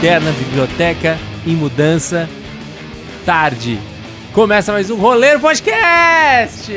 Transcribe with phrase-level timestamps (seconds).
[0.00, 2.26] eterna biblioteca em mudança.
[3.26, 3.78] Tarde.
[4.32, 6.72] Começa mais um Roleiro Podcast!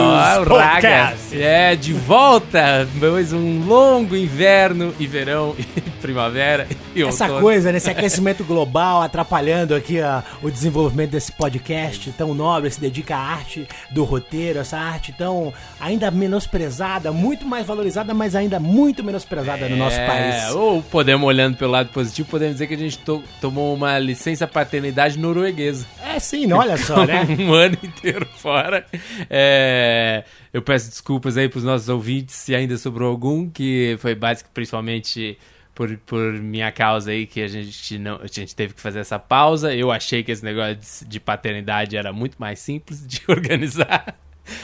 [0.00, 1.25] O Raga.
[1.38, 2.86] É, de volta!
[2.94, 5.62] Depois um longo inverno e verão e
[6.00, 7.40] primavera e Essa outono.
[7.42, 7.78] coisa, né?
[7.78, 13.18] Esse aquecimento global atrapalhando aqui a- o desenvolvimento desse podcast tão nobre, se dedica à
[13.20, 19.68] arte do roteiro, essa arte tão ainda menosprezada, muito mais valorizada, mas ainda muito menosprezada
[19.68, 20.54] no nosso É, país.
[20.54, 24.46] Ou podemos, olhando pelo lado positivo, podemos dizer que a gente to- tomou uma licença
[24.46, 25.86] paternidade norueguesa.
[26.14, 27.26] É sim, olha só, né?
[27.38, 28.86] um ano inteiro fora.
[29.28, 30.24] É,
[30.56, 35.36] eu peço desculpas aí pros nossos ouvintes, se ainda sobrou algum, que foi básico, principalmente
[35.74, 39.18] por, por minha causa aí, que a gente, não, a gente teve que fazer essa
[39.18, 39.74] pausa.
[39.74, 44.16] Eu achei que esse negócio de, de paternidade era muito mais simples de organizar.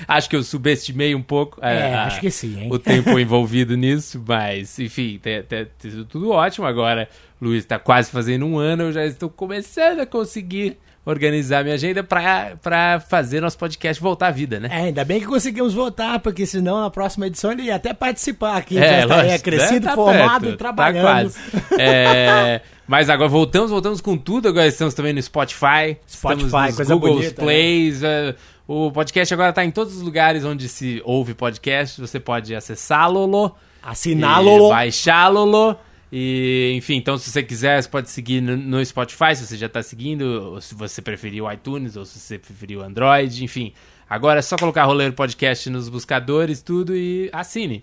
[0.08, 2.68] Acho que eu subestimei um pouco a- É, a- acho que sim, hein?
[2.72, 5.44] o tempo envolvido nisso, mas enfim, tem
[5.78, 6.66] sido tudo ótimo.
[6.66, 7.06] Agora,
[7.40, 12.02] Luiz está quase fazendo um ano, eu já estou começando a conseguir organizar minha agenda
[12.04, 14.68] para fazer nosso podcast voltar à vida, né?
[14.70, 18.56] É, ainda bem que conseguimos voltar, porque senão na próxima edição ele ia até participar
[18.56, 18.78] aqui.
[18.78, 19.90] É, já estaria lógico, crescido, né?
[19.90, 21.32] Tá formado, perto, trabalhando.
[21.32, 21.80] Tá quase.
[21.80, 24.48] É, mas agora voltamos, voltamos com tudo.
[24.48, 25.96] Agora estamos também no Spotify.
[26.08, 27.46] Spotify, coisa Google bonita, né?
[27.46, 28.02] Plays.
[28.02, 28.34] é,
[28.66, 32.00] o podcast agora está em todos os lugares onde se ouve podcast.
[32.00, 33.54] Você pode acessá-lo.
[33.82, 34.68] Assiná-lo.
[34.68, 35.76] E Baixá-lo.
[36.14, 39.82] E, enfim, então se você quiser, você pode seguir no, Spotify, se você já tá
[39.82, 43.72] seguindo, ou se você preferir o iTunes, ou se você preferir o Android, enfim.
[44.08, 47.82] Agora é só colocar Roleiro Podcast nos buscadores, tudo, e assine.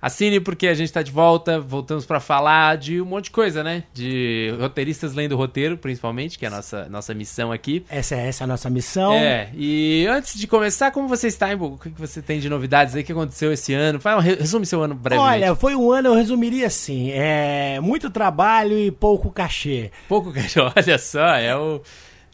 [0.00, 3.64] Assine porque a gente tá de volta, voltamos pra falar de um monte de coisa,
[3.64, 3.82] né?
[3.92, 7.84] De roteiristas lendo roteiro, principalmente, que é a nossa, nossa missão aqui.
[7.88, 9.12] Essa, essa é a nossa missão.
[9.12, 11.74] É, e antes de começar, como você está, Imbu?
[11.74, 13.02] O que você tem de novidades aí?
[13.02, 13.98] O que aconteceu esse ano?
[14.00, 15.32] Fala, re- resume seu ano brevemente.
[15.34, 19.90] Olha, foi um ano, eu resumiria assim: é muito trabalho e pouco cachê.
[20.08, 21.80] Pouco que olha só, é o,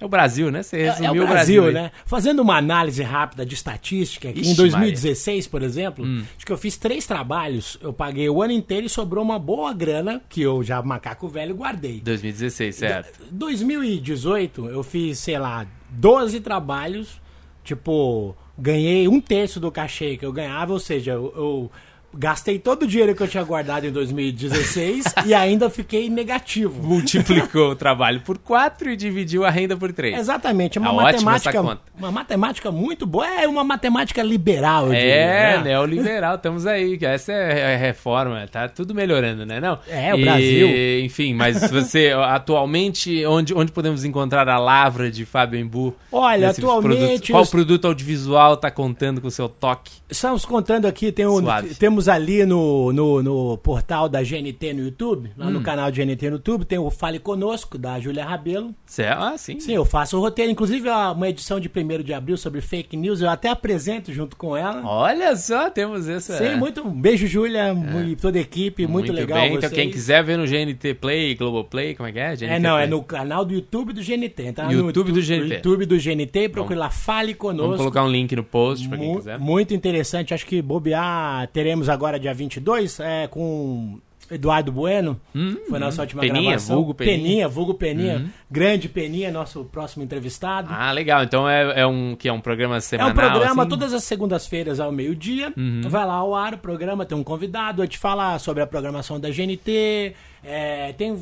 [0.01, 0.63] é o Brasil, né?
[0.63, 1.73] Você É, resumiu é o Brasil, aí.
[1.75, 1.91] né?
[2.05, 6.23] Fazendo uma análise rápida de estatística, aqui em Ixi, 2016, por exemplo, Hum.
[6.37, 9.73] acho que eu fiz três trabalhos, eu paguei o ano inteiro e sobrou uma boa
[9.73, 12.01] grana que eu já macaco velho guardei.
[12.01, 13.21] 2016, certo.
[13.31, 17.21] 2018, eu fiz, sei lá, 12 trabalhos,
[17.63, 21.71] tipo, ganhei um terço do cachê que eu ganhava, ou seja, eu, eu
[22.17, 26.83] gastei todo o dinheiro que eu tinha guardado em 2016 e ainda fiquei negativo.
[26.83, 30.19] Multiplicou o trabalho por 4 e dividiu a renda por 3.
[30.19, 31.61] Exatamente, é uma Tá matemática,
[31.99, 35.17] uma matemática muito boa, é uma matemática liberal, eu É, diria,
[35.59, 35.63] né?
[35.65, 36.99] neoliberal, estamos aí.
[37.03, 39.61] Essa é a reforma, tá tudo melhorando, né?
[39.61, 39.79] Não?
[39.89, 40.69] É, o E, Brasil.
[41.05, 45.95] Enfim, mas você, atualmente, onde, onde podemos encontrar a lavra de Fábio Embu?
[46.11, 47.33] Olha, atualmente?
[47.33, 49.93] Qual produto audiovisual tá contando com o seu toque?
[50.09, 51.75] Estamos contando aqui, tem um- Suave.
[52.05, 55.51] Temos ali no, no, no portal da GNT no YouTube, lá Hum.
[55.51, 58.75] no canal de GNT no YouTube, tem o Fale Conosco, da Júlia Rabelo.
[58.87, 59.23] Certo?
[59.23, 59.61] Ah, sim.
[59.61, 60.51] Sim, eu faço o roteiro.
[60.51, 64.37] Inclusive, ó, uma edição de 1 de abril sobre fake news, eu até apresento junto
[64.37, 64.83] com ela.
[64.85, 66.37] Olha só, temos essa.
[66.39, 66.83] Sim, muito.
[66.87, 67.75] Um beijo, Júlia,
[68.07, 69.39] e toda a equipe, muito, legal.
[69.41, 69.49] bem.
[69.55, 69.73] Então, vocês.
[69.73, 72.35] quem quiser ver no GNT Play, Globoplay, como é que é?
[72.37, 72.91] GNT É, não, é Play.
[72.91, 74.53] no canal do YouTube do GNT.
[74.53, 74.71] Tá?
[74.71, 75.55] YouTube no do GNT.
[75.57, 77.63] YouTube do GNT, procure lá, fale conosco.
[77.65, 79.39] Vamos colocar um link no post pra quem quiser.
[79.39, 80.35] Muito interessante.
[80.35, 83.99] Acho que bobear teremos agora dia 22 é, com
[84.31, 85.21] Eduardo Bueno.
[85.69, 86.77] Foi nossa última Hum, Peninha, gravação.
[86.77, 87.47] vulgo Peninha.
[87.47, 87.53] Uhum.
[87.53, 88.33] vulgo Peninha.
[88.51, 90.69] Grande Peninha, nosso próximo entrevistado.
[90.71, 91.23] Ah, legal.
[91.25, 93.13] Então é, é um que é um programa É semanal.
[93.13, 93.61] um programa assim?
[93.61, 93.69] Uhum.
[93.69, 95.53] todas as segundas-feiras ao meio-dia.
[95.89, 99.21] Vai lá ao ar o programa, tem um convidado a te falar sobre a programação
[99.21, 100.15] da GNT.
[100.43, 101.17] é, tem,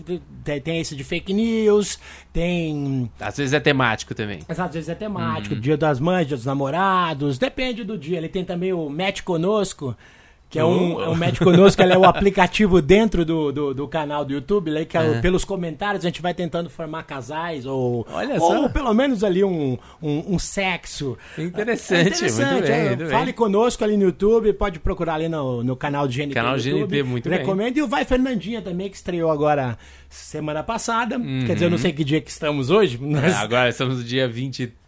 [0.44, 1.98] tem, tem esse de fake news,
[2.32, 3.10] tem.
[3.20, 4.40] Às vezes é temático também.
[4.48, 4.98] Mas às vezes é Uhum.
[4.98, 8.18] temático, dia das mães, dia dos namorados, depende do dia.
[8.18, 9.96] Ele tem também o Match Conosco,
[10.52, 11.02] que é um, Oh.
[11.02, 14.70] é um Match Conosco, ele é o aplicativo dentro do, do, do canal do YouTube,
[14.70, 18.06] né, que é o- pelos comentários a gente vai tentando formar casais, ou,
[18.38, 21.16] ou pelo menos ali um, um, um sexo.
[21.38, 23.08] Interessante, muito bem, é, muito bem.
[23.08, 26.34] Fale conosco ali no YouTube, pode procurar ali no, no canal de GNT.
[26.34, 27.02] Canal YouTube.
[27.04, 27.38] muito bem.
[27.38, 27.78] Recomendo.
[27.78, 29.78] E o Vai Fernandinha também, que estreou agora
[30.10, 31.16] semana passada.
[31.16, 31.44] Uhum.
[31.46, 34.04] Quer dizer, eu não sei que dia que estamos hoje, mas É, agora estamos no
[34.04, 34.81] dia 23.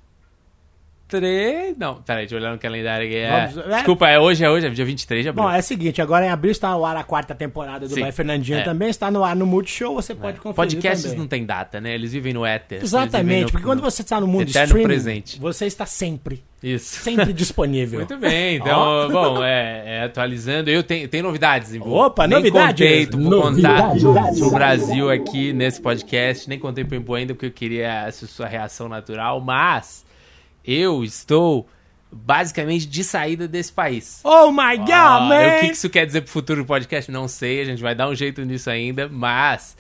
[1.79, 3.17] Não, peraí, deixa eu olhar no calendário aqui.
[3.17, 3.75] É, Vamos- é?
[3.77, 5.45] Desculpa, é hoje, é hoje, é dia 23 de abril.
[5.45, 8.01] Bom, é o seguinte, agora em abril está no ar a quarta temporada do Sim,
[8.01, 8.63] Vai Fernandinha é.
[8.63, 11.19] também, está no ar no Multishow, você pode conferir Podcasts também.
[11.19, 11.95] não tem data, né?
[11.95, 12.83] Eles vivem no éter.
[12.83, 15.39] Exatamente, no- porque quando você está no mundo Eterno streaming, presente.
[15.41, 16.97] você está sempre, Isso.
[17.01, 18.01] sempre disponível.
[18.01, 20.69] Muito bem, então, bom, é, é, atualizando.
[20.71, 21.79] Eu tenho, tenho novidades.
[21.81, 22.71] Opa, nem novidades?
[22.87, 24.03] contei, tu Novidades.
[24.03, 26.49] contar pro Brasil aqui nesse podcast.
[26.49, 30.03] Nem contei pro Imbu ainda porque eu queria a sua reação natural, mas
[30.67, 31.67] eu estou
[32.11, 34.21] basicamente de saída desse país.
[34.25, 35.57] Oh my god, Ah, man!
[35.57, 37.11] O que isso quer dizer pro futuro do podcast?
[37.11, 39.77] Não sei, a gente vai dar um jeito nisso ainda, mas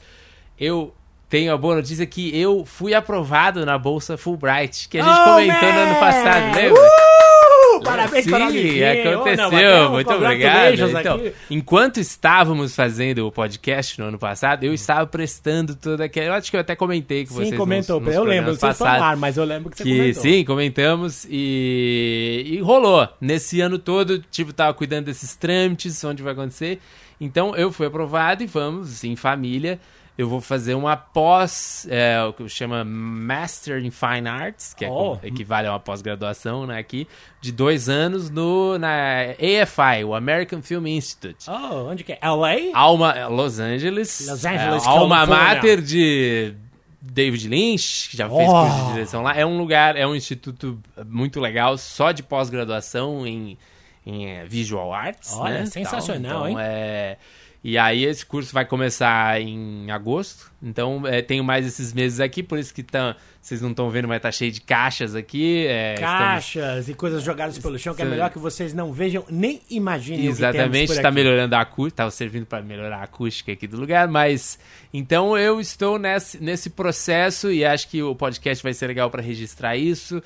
[0.58, 0.92] eu
[1.28, 5.25] tenho a boa notícia que eu fui aprovado na bolsa Fulbright, que a gente Oh,
[5.25, 6.00] comentou no ano man!
[6.00, 6.81] passado, lembra?
[6.81, 7.44] Uh!
[7.84, 9.14] Parabéns Sim, para Amiguinho.
[9.19, 10.75] aconteceu, Oh, muito obrigado.
[10.75, 11.32] Então, aqui.
[11.50, 16.26] enquanto estávamos fazendo o podcast no ano passado, eu estava prestando toda aquela.
[16.28, 17.50] Eu acho que eu até comentei com vocês.
[17.50, 18.00] Sim, comentou.
[18.00, 20.22] nos- nos eu lembro, vocês falaram, mas eu lembro que você Que comentou.
[20.22, 23.08] sim, comentamos e, e rolou.
[23.20, 26.81] Nesse ano todo, tipo, tava cuidando desses trâmites, onde vai acontecer.
[27.20, 29.78] Então eu fui aprovado e vamos, em família.
[30.16, 34.88] Eu vou fazer uma pós, é, o que chama Master in Fine Arts, que é
[34.88, 35.16] Oh.
[35.16, 37.08] como- equivale a uma pós-graduação, né, aqui,
[37.40, 41.50] de dois anos no, na AFI, o American Film Institute.
[41.50, 42.19] Oh, onde que é?
[42.22, 42.70] LA?
[42.75, 44.26] Alma, Los Angeles.
[44.28, 45.26] Los Angeles, é, Alma.
[45.26, 46.55] Mater de
[47.02, 48.52] David Lynch, que já fez Oh.
[48.67, 49.37] curso de direção lá.
[49.37, 53.58] É um lugar, é um instituto muito legal, só de pós-graduação em,
[54.06, 55.32] em eh, Visual Arts.
[55.37, 56.46] Olha, né, sensacional, tal.
[56.49, 56.52] hein?
[56.55, 57.17] Então, É...
[57.66, 60.52] E aí esse curso vai começar em agosto.
[60.62, 64.06] Então é, tenho mais esses meses aqui, por isso que tá, vocês não estão vendo,
[64.06, 65.66] mas tá cheio de caixas aqui.
[65.66, 69.25] é, estamos- Caixas e coisas jogadas pelo chão, que é melhor que vocês não vejam
[69.31, 73.78] nem imaginem Exatamente, está melhorando a acústica, estava servindo para melhorar a acústica aqui do
[73.81, 74.58] lugar, mas
[74.93, 79.22] então eu estou nesse, nesse processo e acho que o podcast vai ser legal para
[79.22, 80.22] registrar isso.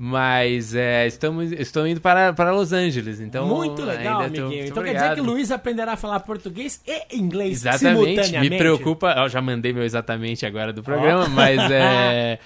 [0.00, 3.48] Mas é, estamos, estou indo para, para Los Angeles, então.
[3.48, 4.46] Muito legal, tô- amiguinho.
[4.46, 5.26] muito Então quer dizer que obrigado.
[5.26, 8.50] Luiz aprenderá a falar português e inglês Exatamente, simultaneamente.
[8.50, 9.12] me preocupa.
[9.18, 12.38] Eu já mandei meu exatamente agora do programa, mas é.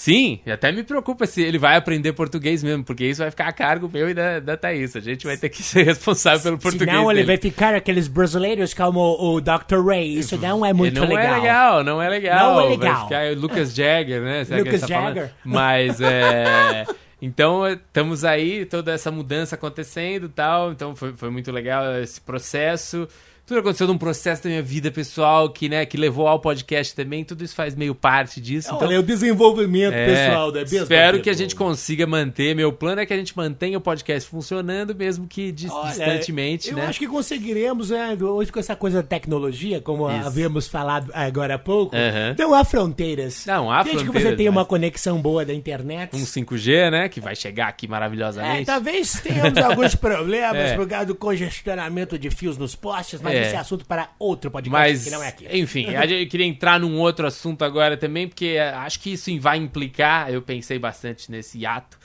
[0.00, 3.52] Sim, até me preocupa se ele vai aprender português mesmo, porque isso vai ficar a
[3.52, 4.96] cargo meu e da, da Thaís.
[4.96, 6.88] A gente vai ter que ser responsável pelo português.
[6.88, 9.84] Senão ele vai ficar aqueles brasileiros como o Dr.
[9.86, 10.18] Ray.
[10.18, 11.22] Isso não é muito não legal.
[11.22, 12.54] é legal, não é legal.
[12.54, 13.02] Não é Vai legal.
[13.04, 14.44] ficar o Lucas Jagger, né?
[14.44, 14.86] Será Lucas tá?
[14.86, 15.32] Jagger.
[15.44, 16.86] Mas é.
[17.20, 20.72] Então, estamos aí, toda essa mudança acontecendo e tal.
[20.72, 23.06] Então, foi, foi muito legal esse processo.
[23.50, 27.24] Tudo aconteceu num processo da minha vida pessoal que, né, que levou ao podcast também.
[27.24, 28.68] Tudo isso faz meio parte disso.
[28.72, 32.54] Então, Olha, o desenvolvimento é, pessoal da mesma Espero que a gente consiga manter.
[32.54, 36.70] Meu plano é que a gente mantenha o podcast funcionando, mesmo que dis- Olha, distantemente,
[36.70, 36.86] eu né?
[36.86, 40.28] acho que conseguiremos, né, hoje com essa coisa da tecnologia, como Isso.
[40.28, 42.36] havíamos falado agora há pouco, Aham.
[42.38, 43.44] não há fronteiras.
[43.46, 46.14] Não, há Desde que fronteiras, você tenha mas- uma conexão boa da internet.
[46.14, 47.08] Um 5G, né?
[47.08, 48.66] Que vai chegar aqui É, maravilhosamente.
[48.66, 50.76] talvez tenhamos alguns problemas É.
[50.76, 53.46] por causa do congestionamento de fios nos postes, mas É.
[53.46, 55.58] esse é assunto para outro podcast Mas, que não é aqui.
[55.58, 59.58] enfim, gente queria entrar num outro assunto agora também, porque eh, acho que isso vai
[59.58, 61.98] implicar, eu pensei bastante nesse ato,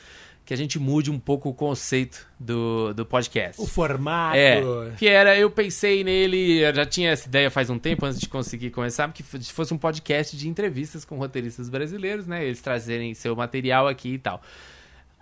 [0.45, 3.59] que a gente mude um pouco o conceito do, do podcast.
[3.59, 4.37] O formato.
[4.37, 4.61] É,
[4.95, 8.29] que era, eu pensei nele, eu já tinha essa ideia faz um tempo antes de
[8.29, 9.11] conseguir começar,
[9.41, 12.45] se fosse um podcast de entrevistas com roteiristas brasileiros, né?
[12.45, 14.39] Eles trazerem seu material aqui e tal.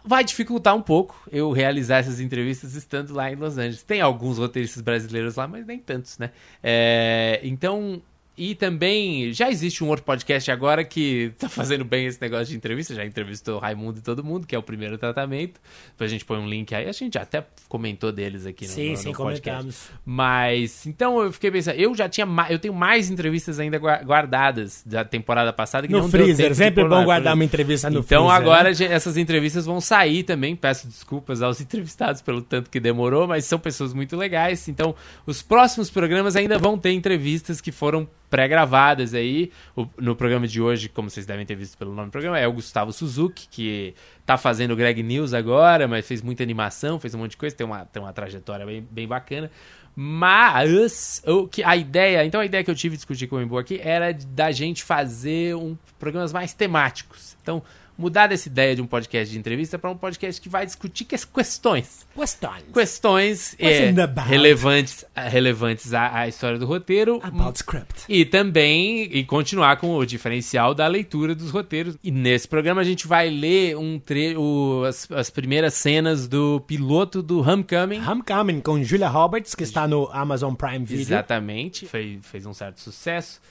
[0.06, 3.84] Vai dificultar um pouco eu realizar essas entrevistas estando lá em Los Angeles.
[3.84, 6.32] Tem alguns roteiristas brasileiros lá, mas nem tantos, né?
[6.62, 8.02] É, então,
[8.36, 12.56] e também já existe um outro podcast agora que tá fazendo bem esse negócio de
[12.56, 12.96] entrevista.
[12.96, 15.62] Já entrevistou o Raimundo e todo mundo, que é o primeiro tratamento.
[15.92, 16.88] Depois a gente põe um link aí.
[16.90, 19.50] A gente até comentou deles aqui no, Sim, no, sim, no podcast.
[19.52, 19.90] comentamos.
[20.04, 24.84] Mas, então eu fiquei pensando, eu já tinha eu tenho mais entrevistas ainda gua- guardadas
[24.86, 28.42] da temporada passada que No não freezer, sempre bom guardar uma entrevista no Então freezer.
[28.42, 28.94] agora né?
[28.94, 30.56] essas entrevistas vão sair também.
[30.56, 34.68] Peço desculpas aos entrevistados pelo tanto que demorou, mas são pessoas muito legais.
[34.68, 39.52] Então, os próximos programas ainda vão ter entrevistas que foram pré-gravadas aí.
[39.76, 42.48] O- no programa de hoje, como vocês devem ter visto pelo nome do programa, é
[42.48, 43.94] o Gustavo Suzuki, que
[44.26, 47.64] tá fazendo Greg News agora, mas fez muita animação, fez um monte de coisa, tem
[47.66, 49.52] uma, tem uma trajetória bem, bem bacana.
[49.96, 53.42] Mas o que a ideia, então a ideia que eu tive de discutir com o
[53.42, 57.38] Embu aqui era da gente fazer um programas mais temáticos.
[57.44, 57.62] Então,
[57.98, 61.18] mudar dessa ideia de um podcast de entrevista para um podcast que vai discutir que-
[61.28, 62.06] questões.
[62.16, 62.64] Questões.
[62.74, 63.92] Questões é,
[64.26, 67.20] relevantes, relevantes à, à história do roteiro.
[67.24, 68.04] About script.
[68.10, 71.98] E também e continuar com o diferencial da leitura dos roteiros.
[72.04, 76.62] E nesse programa a gente vai ler um tre o, as, as primeiras cenas do
[76.62, 78.00] piloto do Homecoming.
[78.06, 81.02] Homecoming com Julia Roberts, que está no Amazon Prime Video.
[81.04, 81.86] Exatamente.
[81.86, 83.42] Fez, fez um certo sucesso.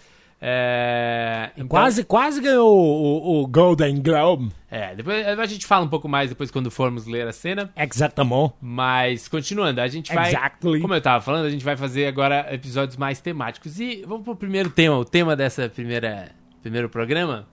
[0.44, 4.50] É, então- Quase, quase ganhou o, o- Golden Globe.
[4.68, 7.70] É, depois a gente fala um pouco mais depois quando formos ler a cena.
[7.76, 8.54] Exatamente.
[8.60, 10.30] Mas, continuando, a gente vai.
[10.30, 10.80] Exactly.
[10.80, 13.78] Como eu tava falando, a gente vai fazer agora episódios mais temáticos.
[13.78, 16.30] E vamos pro primeiro tema, o tema dessa primeira
[16.60, 17.46] primeiro programa,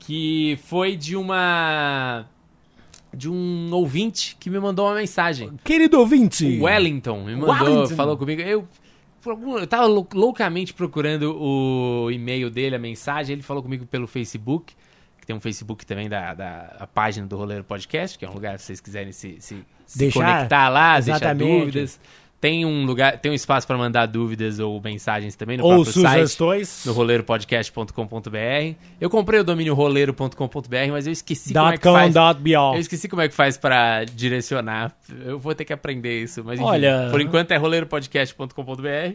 [0.00, 2.24] que foi de uma.
[3.14, 5.52] de um ouvinte que me mandou uma mensagem.
[5.62, 6.44] Querido ouvinte.
[6.58, 7.94] O Wellington me mandou, Wellington.
[7.94, 8.42] falou comigo.
[8.42, 8.66] Eu,
[9.26, 13.34] eu tava lou- loucamente procurando o e-mail dele, a mensagem.
[13.34, 14.74] Ele falou comigo pelo Facebook.
[15.26, 18.58] tem um Facebook também da, da a página do Roleiro Podcast, que é um lugar
[18.58, 21.58] se vocês quiserem se, se, se Deixar- conectar lá, deixar exatamente.
[21.60, 22.00] dúvidas.
[22.40, 25.92] Tem um lugar, tem um espaço para mandar dúvidas ou mensagens também no Ou próprio
[26.02, 26.82] site sugestões.
[26.86, 28.74] no roleiropodcast.com.br.
[29.00, 30.36] Eu comprei o domínio roleiro.com.br,
[30.92, 32.14] mas eu esqueci como é que faz.
[32.74, 34.94] Eu esqueci como é que faz pra direcionar.
[35.24, 39.14] Eu vou ter que aprender isso, mas enfim, Olha- por enquanto é roleiropodcast.com.br.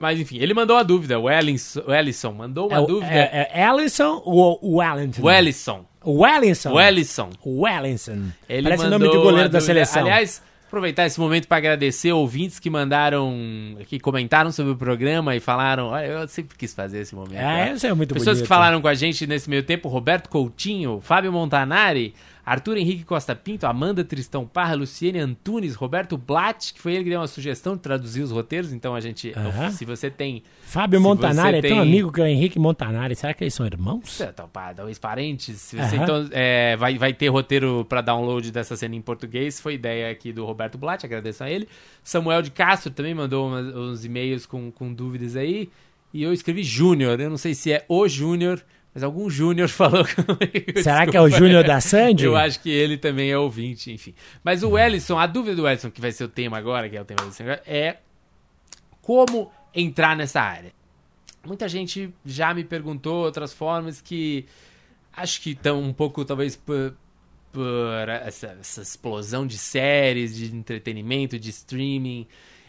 [0.00, 3.12] Mas enfim, ele mandou a dúvida, o Ellison, o Ellison mandou uma É, dúvida.
[3.12, 5.22] é, é Ellison ou Wellington?
[5.22, 6.70] O Ellison, O Wellington.
[7.44, 8.22] O Wellington.
[8.48, 9.60] Ele Parece o nome uma goleiro da dúvida.
[9.60, 10.02] seleção.
[10.02, 13.34] Aliás, aproveitar esse momento para agradecer ouvintes que mandaram,
[13.86, 17.38] que comentaram sobre o programa e falaram, olha, eu sempre quis fazer esse momento.
[17.40, 18.42] É, isso é muito Pessoas bonito.
[18.42, 22.14] que falaram com a gente nesse meio tempo, Roberto Coutinho, Fábio Montanari,
[22.48, 27.10] Arthur Henrique Costa Pinto, Amanda Tristão Parra, Luciene Antunes, Roberto Blatt, que foi ele que
[27.10, 29.32] deu uma sugestão de traduzir os roteiros, então a gente,
[29.72, 30.42] se você tem...
[30.62, 33.14] Fábio Montanari é tão tem- amigo que é o Henrique Montanari.
[33.16, 34.20] Será que eles são irmãos?
[34.20, 35.60] Então, pá, dois parentes.
[35.60, 39.60] Se você, então, é, vai, vai ter roteiro para download dessa cena em português.
[39.60, 41.68] Foi ideia aqui do Roberto Blatt, agradeço a ele.
[42.02, 45.68] Samuel de Castro também mandou umas- uns e-mails com, com dúvidas aí.
[46.12, 47.20] E eu escrevi Júnior.
[47.20, 48.62] Eu não sei se é o Júnior,
[48.94, 50.82] mas algum Júnior falou comigo.
[50.82, 52.24] Será que é o Júnior da Sandy?
[52.24, 54.14] Eu acho que ele também é ouvinte, enfim.
[54.42, 57.00] Mas o Ellison, a dúvida do Ellison, que vai ser o tema agora, que é
[57.00, 57.98] o tema desse agora, é
[59.00, 60.72] como entrar nessa área.
[61.46, 64.44] Muita gente já me perguntou outras formas que
[65.12, 66.94] acho que estão um pouco, talvez, por,
[67.52, 72.26] por essa, essa explosão de séries, de entretenimento, de streaming.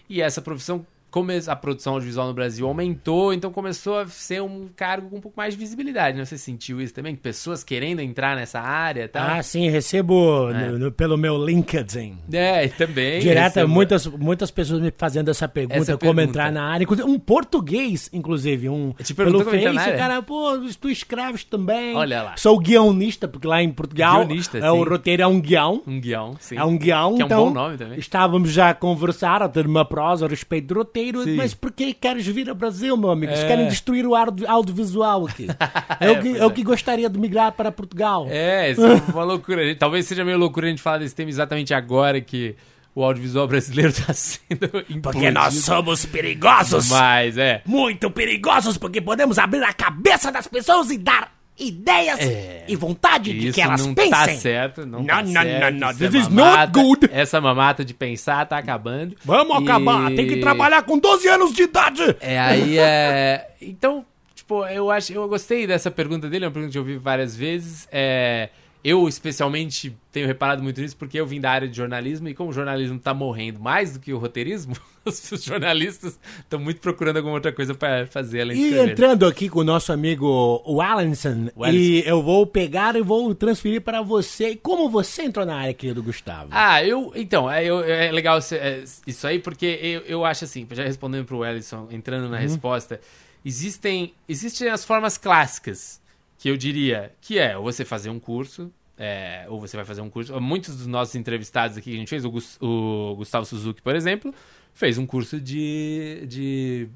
[0.08, 4.68] E essa profissão, como a produção audiovisual no Brasil aumentou, então começou a ser um
[4.76, 6.18] cargo com um pouco mais de visibilidade.
[6.18, 6.26] Né?
[6.26, 7.16] Você sentiu isso também?
[7.16, 9.28] Pessoas querendo entrar nessa área e tal?
[9.28, 10.70] Ah, sim, recebo É.
[10.72, 12.18] no- no- pelo meu LinkedIn.
[12.32, 13.20] É, também.
[13.20, 16.24] Direto, recebo- muitas, muitas pessoas me fazendo essa pergunta, Essa como pergunta.
[16.24, 16.88] entrar na área.
[17.06, 19.98] Um português, inclusive, um Te pelo Face, área?
[19.98, 21.96] cara, pô, tu escreves também.
[21.96, 22.38] Olha lá.
[22.38, 24.90] Sou guionista, porque lá em Portugal Guionista, é, o sim.
[24.90, 25.82] roteiro é um guião.
[25.88, 26.56] Um guião, sim.
[26.58, 27.98] É um guião, Que é um então bom nome também.
[28.00, 31.36] estávamos já a conversar, a ter uma prosa a respeito do roteiro, Sim.
[31.36, 33.32] mas por que queres vir ao Brasil, meu amigo?
[33.32, 33.48] Eles É.
[33.48, 35.48] querem destruir o audio- audiovisual aqui.
[36.02, 36.52] eu, que, pois eu é.
[36.54, 38.28] que gostaria de migrar para Portugal.
[38.30, 39.64] É, isso é uma loucura.
[39.78, 42.56] Talvez seja meio loucura a gente falar desse tema exatamente agora que
[42.96, 45.02] o audiovisual brasileiro está sendo implodido.
[45.02, 46.90] Porque nós somos perigosos.
[46.90, 47.62] Mas, é.
[47.66, 52.66] Muito perigosos, porque podemos abrir a cabeça das pessoas e dar ideias É.
[52.68, 54.12] e vontade de Isso que elas não pensem.
[54.12, 55.74] tá certo, não, Não, tá não, certo.
[55.74, 55.92] não, não.
[55.92, 56.58] Isso é This is mamata.
[56.60, 57.10] not good.
[57.12, 59.16] Essa mamata de pensar tá acabando.
[59.24, 62.16] Vamos E- acabar, tem que trabalhar com 12 anos de idade.
[62.22, 63.48] É, aí é.
[63.62, 65.12] Então, tipo, eu acho.
[65.14, 67.88] Eu gostei dessa pergunta dele, é uma pergunta que eu ouvi várias vezes.
[67.92, 68.50] É.
[68.82, 72.50] Eu, especialmente, tenho reparado muito nisso porque eu vim da área de jornalismo e como
[72.50, 74.74] o jornalismo tá morrendo mais do que o roteirismo,
[75.06, 78.92] os jornalistas estão muito procurando alguma outra coisa para fazer além de E escrever.
[78.94, 81.78] entrando aqui com o nosso amigo o Allenson, O Allenson.
[81.78, 84.56] e eu vou pegar e vou transferir para você.
[84.56, 86.48] Como você entrou na área, querido Gustavo?
[86.52, 87.12] Ah, eu.
[87.16, 91.26] Então, é, eu- é legal é, isso aí, porque eu, eu acho assim, já respondendo
[91.26, 92.44] pro Ellison, entrando na Uhum.
[92.44, 93.02] resposta,
[93.44, 96.00] existem, existem as formas clássicas,
[96.40, 100.02] que eu diria, que é ou você fazer um curso, é, ou você vai fazer
[100.02, 100.40] um curso.
[100.42, 103.96] Muitos dos nossos entrevistados aqui que a gente fez, o, Gus- o Gustavo Suzuki, por
[103.96, 104.34] exemplo,
[104.74, 106.88] fez um curso de, de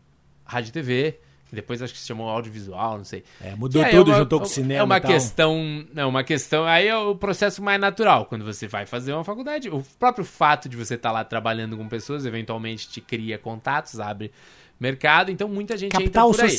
[0.46, 1.20] rádio e TV,
[1.50, 3.24] que depois acho que se chamou audiovisual, não sei.
[3.42, 6.66] É, mudou tudo, é uma- juntou com o cinema É uma questão, não, uma questão,
[6.66, 10.68] aí é o processo mais natural, quando você vai fazer uma faculdade, o próprio fato
[10.70, 14.32] de você estar lá trabalhando com pessoas, eventualmente te cria contatos, abre
[14.80, 16.50] mercado, então muita gente Capital por aí.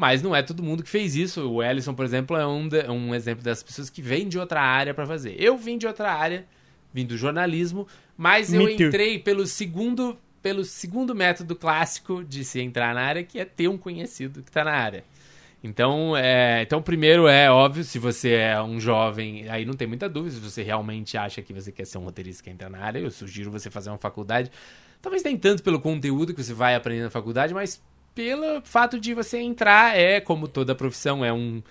[0.00, 1.46] Mas não é todo mundo que fez isso.
[1.46, 4.62] O Ellison, por exemplo, é um, de- um exemplo das pessoas que vêm de outra
[4.62, 5.36] área para fazer.
[5.38, 6.46] Eu vim de outra área,
[6.90, 8.86] vim do jornalismo, mas eu Me too.
[8.86, 13.68] entrei pelo segundo, pelo segundo método clássico de se entrar na área, que é ter
[13.68, 15.04] um conhecido que está na área.
[15.62, 20.08] Então, é, então, primeiro é óbvio, se você é um jovem, aí não tem muita
[20.08, 22.98] dúvida, se você realmente acha que você quer ser um roteirista que entra na área,
[23.00, 24.50] eu sugiro você fazer uma faculdade.
[25.02, 27.82] Talvez nem tanto pelo conteúdo que você vai aprender na faculdade, mas
[28.14, 31.62] pelo fato de você entrar, é como toda profissão, é um.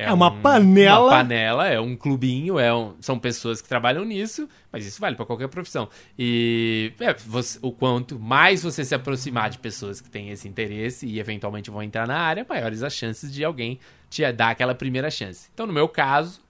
[0.00, 1.06] É uma panela.
[1.06, 5.16] Uma panela, é um clubinho, é um- são pessoas que trabalham nisso, mas isso vale
[5.16, 5.88] para qualquer profissão.
[6.16, 11.04] E é, você- o quanto mais você se aproximar de pessoas que têm esse interesse
[11.04, 15.10] e eventualmente vão entrar na área, maiores as chances de alguém te dar aquela primeira
[15.10, 15.48] chance.
[15.52, 16.40] Então, no meu caso,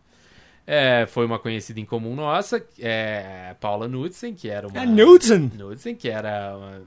[0.67, 4.79] é, foi uma conhecida em comum nossa, é, Paula Knudsen, que era uma.
[4.79, 5.49] É Knudsen.
[5.49, 6.55] Knudsen, que era.
[6.55, 6.83] Uma,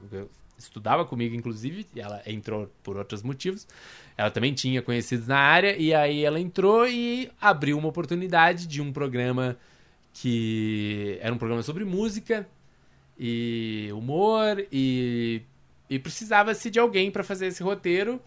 [0.62, 3.66] estudava comigo, inclusive, e ela entrou por outros motivos.
[4.16, 8.80] Ela também tinha conhecidos na área, e aí ela entrou e abriu uma oportunidade de
[8.80, 9.56] um programa
[10.12, 12.46] que era um programa sobre música
[13.18, 15.42] e humor, e,
[15.88, 18.20] e precisava-se de alguém para fazer esse roteiro.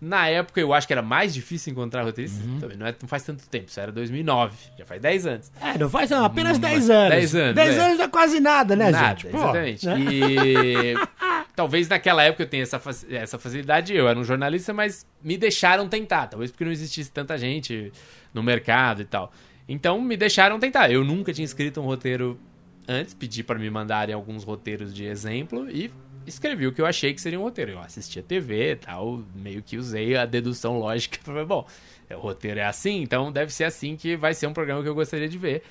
[0.00, 2.42] Na época eu acho que era mais difícil encontrar roteirista.
[2.42, 2.58] Uhum.
[2.58, 5.52] Também não, é, não faz tanto tempo, isso era 2009, já faz 10 anos.
[5.60, 7.10] É, não faz não, apenas Hum, 10 mas anos.
[7.10, 7.80] 10 anos, 10 é.
[7.80, 9.26] anos é quase nada, né, Nada, gente?
[9.26, 9.86] Pô, exatamente.
[9.86, 9.98] né?
[10.00, 10.94] E
[11.54, 12.80] talvez naquela época eu tenha essa,
[13.10, 13.94] essa facilidade.
[13.94, 16.28] Eu era um jornalista, mas me deixaram tentar.
[16.28, 17.92] Talvez porque não existisse tanta gente
[18.32, 19.30] no mercado e tal.
[19.68, 20.90] Então me deixaram tentar.
[20.90, 22.40] Eu nunca tinha escrito um roteiro
[22.88, 25.90] antes, pedi para me mandarem alguns roteiros de exemplo e
[26.34, 27.72] escrevi o que eu achei que seria um roteiro.
[27.72, 31.18] Eu assistia TV e tal, meio que usei a dedução lógica.
[31.24, 31.66] Falei, bom,
[32.10, 34.94] o roteiro é assim, então deve ser assim que vai ser um programa que eu
[34.94, 35.62] gostaria de ver.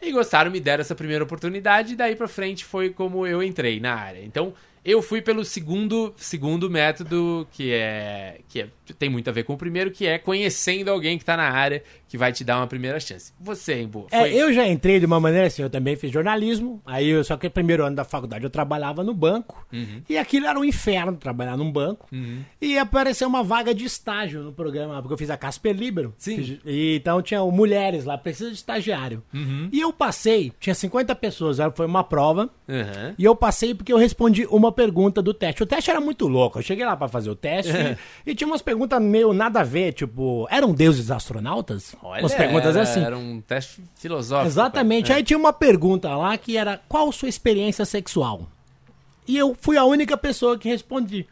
[0.00, 3.78] E gostaram, me deram essa primeira oportunidade, e daí pra frente foi como eu entrei
[3.78, 4.20] na área.
[4.24, 4.52] Então,
[4.84, 9.52] eu fui pelo segundo, segundo método, que é que é- tem muito a ver com
[9.54, 12.66] o primeiro, que é conhecendo alguém que tá na área, que vai te dar uma
[12.66, 13.32] primeira chance.
[13.40, 14.34] Você, Embu, É, foi...
[14.34, 17.46] eu já entrei de uma maneira assim, eu também fiz jornalismo, aí eu, só que
[17.46, 20.02] no primeiro ano da faculdade eu trabalhava no banco, Uhum.
[20.06, 22.06] e aquilo era um inferno, trabalhar num banco,
[22.60, 26.36] e apareceu uma vaga de estágio no programa, porque eu fiz a Casper Libero, Sim.
[26.36, 29.70] Fiz- e então tinha mulheres lá, precisa de estagiário, Uhum.
[29.72, 33.14] e eu passei, tinha 50 pessoas, foi uma prova, Aham.
[33.18, 35.62] e eu passei porque eu respondi uma pergunta do teste.
[35.62, 36.58] O teste era muito louco.
[36.58, 37.96] Eu cheguei lá pra fazer o teste e,
[38.32, 41.94] e tinha umas perguntas meio nada a ver, tipo, eram deuses astronautas?
[42.02, 43.04] Olha, umas perguntas era, assim.
[43.04, 44.48] Era um teste filosófico.
[44.48, 45.06] Exatamente.
[45.08, 45.18] cara.
[45.18, 48.48] Aí tinha uma pergunta lá que era: qual sua experiência sexual?
[49.26, 51.26] E eu fui a única pessoa que respondi.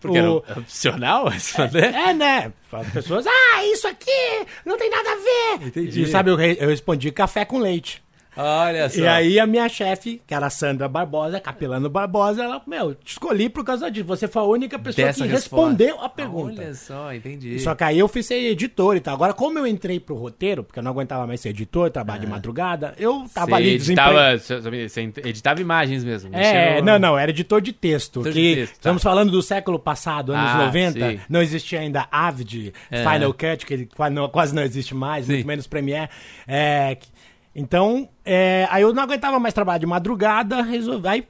[0.00, 1.92] Porque era O- opcional responder?
[1.92, 2.52] É, né?
[2.70, 5.66] As pessoas, ah, isso aqui não tem nada a ver.
[5.66, 6.02] Entendi.
[6.02, 8.00] E sabe, eu, eu respondi café com leite.
[8.38, 9.00] Olha só.
[9.00, 13.12] E aí a minha chefe, que era a Sandra Barbosa, Capelano Barbosa, ela, meu, te
[13.12, 14.06] escolhi por causa disso.
[14.06, 15.66] Você foi a única pessoa Dessa que resposta.
[15.68, 16.62] respondeu a pergunta.
[16.62, 17.58] Olha só, entendi.
[17.58, 19.14] Só que aí eu fui ser editor e tal.
[19.14, 22.26] Agora, como eu entrei pro roteiro, porque eu não aguentava mais ser editor, trabalho de
[22.28, 26.30] madrugada, eu tava Você ali editava, você- você editava imagens mesmo.
[26.34, 28.20] É, no- não, não, era editor de texto.
[28.20, 28.78] Editor de que texto, tá.
[28.78, 31.10] Estamos falando do século passado, anos Ah, 90.
[31.10, 31.20] sim.
[31.28, 32.98] Não existia ainda Avid, É.
[33.02, 35.32] Final Cut, que ele quase não, quase não existe mais, Sim.
[35.32, 36.08] muito menos Premiere.
[36.46, 37.08] É, que-
[37.54, 41.08] então, é, aí eu não aguentava mais trabalhar de madrugada, resolvi.
[41.08, 41.28] Aí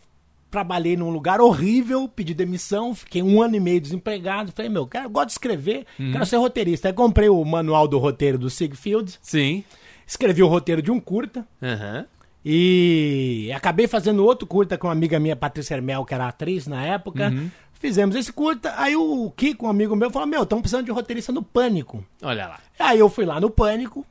[0.50, 4.52] trabalhei num lugar horrível, pedi demissão, fiquei um ano e meio desempregado.
[4.54, 6.12] Falei, meu, cara, eu gosto de escrever, Uhum.
[6.12, 6.88] quero ser roteirista.
[6.88, 9.62] Aí comprei o manual do roteiro do Sigfield, Sim.
[10.07, 11.46] escrevi o roteiro de um curta.
[11.62, 12.07] Aham.
[12.44, 16.83] E acabei fazendo outro curta com uma amiga minha, Patrícia Hermel, que era atriz na
[16.83, 17.28] época.
[17.28, 17.50] Uhum.
[17.74, 18.72] Fizemos esse curta.
[18.78, 22.02] Aí o Kiko, um amigo meu, falou: Meu, estamos precisando de roteirista no Pânico.
[22.22, 22.61] Olha lá.
[22.78, 24.04] Aí eu fui lá no Pânico,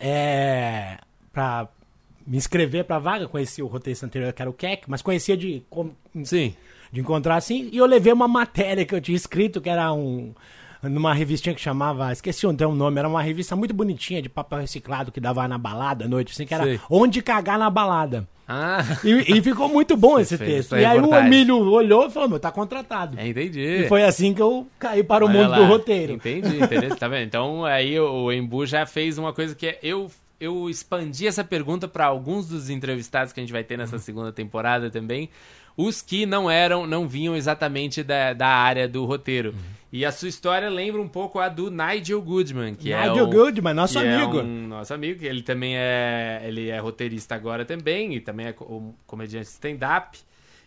[0.00, 0.96] é,
[1.32, 1.68] pra
[2.26, 3.26] me inscrever pra vaga.
[3.28, 5.62] Conheci o roteirista anterior, que era o Keck, mas conhecia de,
[6.24, 6.54] Sim.
[6.92, 7.68] de encontrar assim.
[7.72, 10.32] E eu levei uma matéria que eu tinha escrito, que era um.
[10.82, 12.10] Numa revistinha que chamava.
[12.12, 16.06] Esqueci o nome, era uma revista muito bonitinha de papel reciclado que dava na balada
[16.06, 16.80] à noite, assim, que era Sei.
[16.90, 18.26] Onde Cagar na Balada.
[18.48, 20.76] Ah, E, e ficou muito bom esse texto.
[20.76, 21.14] E aí o.
[21.14, 23.16] Emílio olhou e falou: Meu, tá contratado.
[23.16, 23.60] é, entendi.
[23.60, 25.56] E foi assim que eu caí para o Olha mundo lá.
[25.58, 26.14] do roteiro.
[26.14, 26.96] Entendi, entendeu?
[26.96, 27.26] Tá vendo?
[27.28, 29.78] Então aí o Embu já fez uma coisa que é.
[29.84, 30.10] Eu,
[30.42, 34.32] eu expandi essa pergunta para alguns dos entrevistados que a gente vai ter nessa segunda
[34.32, 35.30] temporada também.
[35.76, 39.54] Os que não eram, não vinham exatamente da, da área do roteiro.
[39.92, 43.30] E a sua história lembra um pouco a do Nigel Goodman, que é Nigel o,
[43.30, 44.40] Goodman, nosso é amigo.
[44.40, 48.54] um nosso amigo, que ele também é, ele é roteirista agora também, e também é
[48.62, 50.18] um comediante stand-up.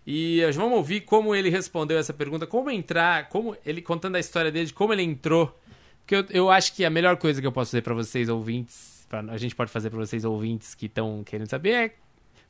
[0.07, 4.51] E vamos ouvir como ele respondeu essa pergunta, como entrar, como ele contando a história
[4.51, 5.53] dele, de como ele entrou.
[5.99, 8.94] Porque eu, eu acho que a melhor coisa que eu posso fazer pra vocês ouvintes,
[9.09, 11.91] pra, a gente pode fazer pra vocês ouvintes que estão querendo saber é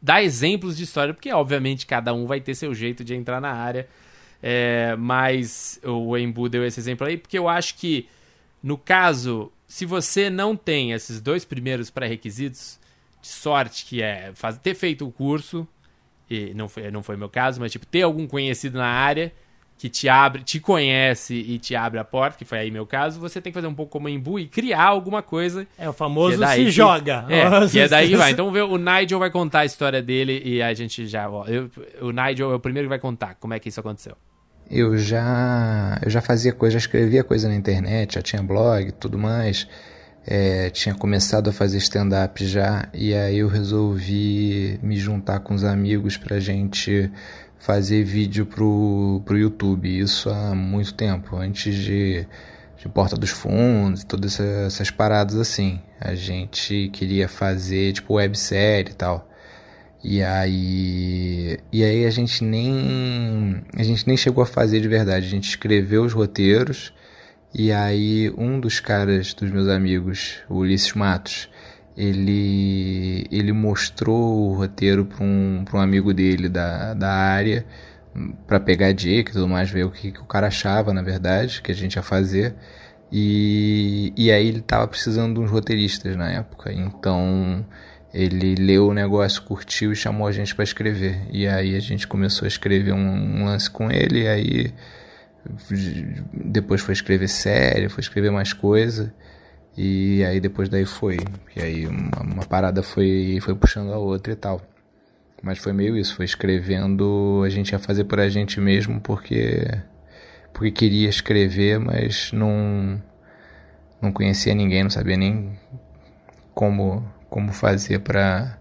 [0.01, 3.51] dar exemplos de história, porque obviamente cada um vai ter seu jeito de entrar na
[3.51, 3.87] área.
[4.43, 8.07] É, mas o Embu deu esse exemplo aí, porque eu acho que,
[8.61, 12.79] no caso, se você não tem esses dois primeiros pré-requisitos,
[13.21, 15.67] de sorte que é faz- ter feito o curso,
[16.29, 19.33] e não foi, não foi meu caso, mas tipo, ter algum conhecido na área
[19.77, 23.19] que te abre, te conhece e te abre a porta, que foi aí meu caso,
[23.19, 26.35] você tem que fazer um pouco como Embu e criar alguma coisa É o famoso
[26.35, 27.25] é daí se que- joga.
[27.29, 28.31] É, que é daí que vai.
[28.31, 31.29] Então vamos ver, o Nigel vai contar a história dele e a gente já.
[31.29, 31.69] ó, eu-
[32.01, 34.15] o Nigel é o primeiro que vai contar como é que isso aconteceu.
[34.71, 38.91] Eu já, eu já fazia coisa, já escrevia coisa na internet, já tinha blog e
[38.91, 39.67] tudo mais.
[40.27, 45.63] É, tinha começado a fazer stand-up já, e aí eu resolvi me juntar com os
[45.63, 47.11] amigos pra gente
[47.59, 49.87] fazer vídeo pro, pro YouTube.
[49.99, 52.27] Isso há muito tempo, antes de,
[52.77, 55.79] de Porta dos Fundos e todas essa- essas paradas assim.
[55.99, 59.29] A gente queria fazer tipo websérie e tal.
[60.03, 65.25] E aí, e aí a gente nem a gente nem chegou a fazer de verdade.
[65.25, 66.93] A gente escreveu os roteiros
[67.53, 71.49] e aí um dos caras dos meus amigos, o Ulisses Matos,
[71.97, 77.65] ele ele mostrou o roteiro para um, um amigo dele da, da área
[78.47, 81.61] para pegar dica e tudo mais, ver o que, que o cara achava, na verdade,
[81.61, 82.55] que a gente ia fazer.
[83.11, 86.71] E, e aí ele tava precisando de uns roteiristas na época.
[86.71, 87.65] Então
[88.13, 91.19] ele leu o negócio, curtiu e chamou a gente para escrever.
[91.29, 94.73] E aí a gente começou a escrever um, um, lance com ele, e aí
[96.33, 99.13] depois foi escrever série, foi escrever mais coisa.
[99.77, 101.17] E aí depois daí foi.
[101.55, 104.61] E aí uma, uma parada foi, foi puxando a outra e tal.
[105.43, 109.67] Mas foi meio isso, foi escrevendo, a gente ia fazer por a gente mesmo porque
[110.53, 113.01] porque queria escrever, mas não
[114.01, 115.59] não conhecia ninguém, não sabia nem
[116.53, 118.57] como como fazer para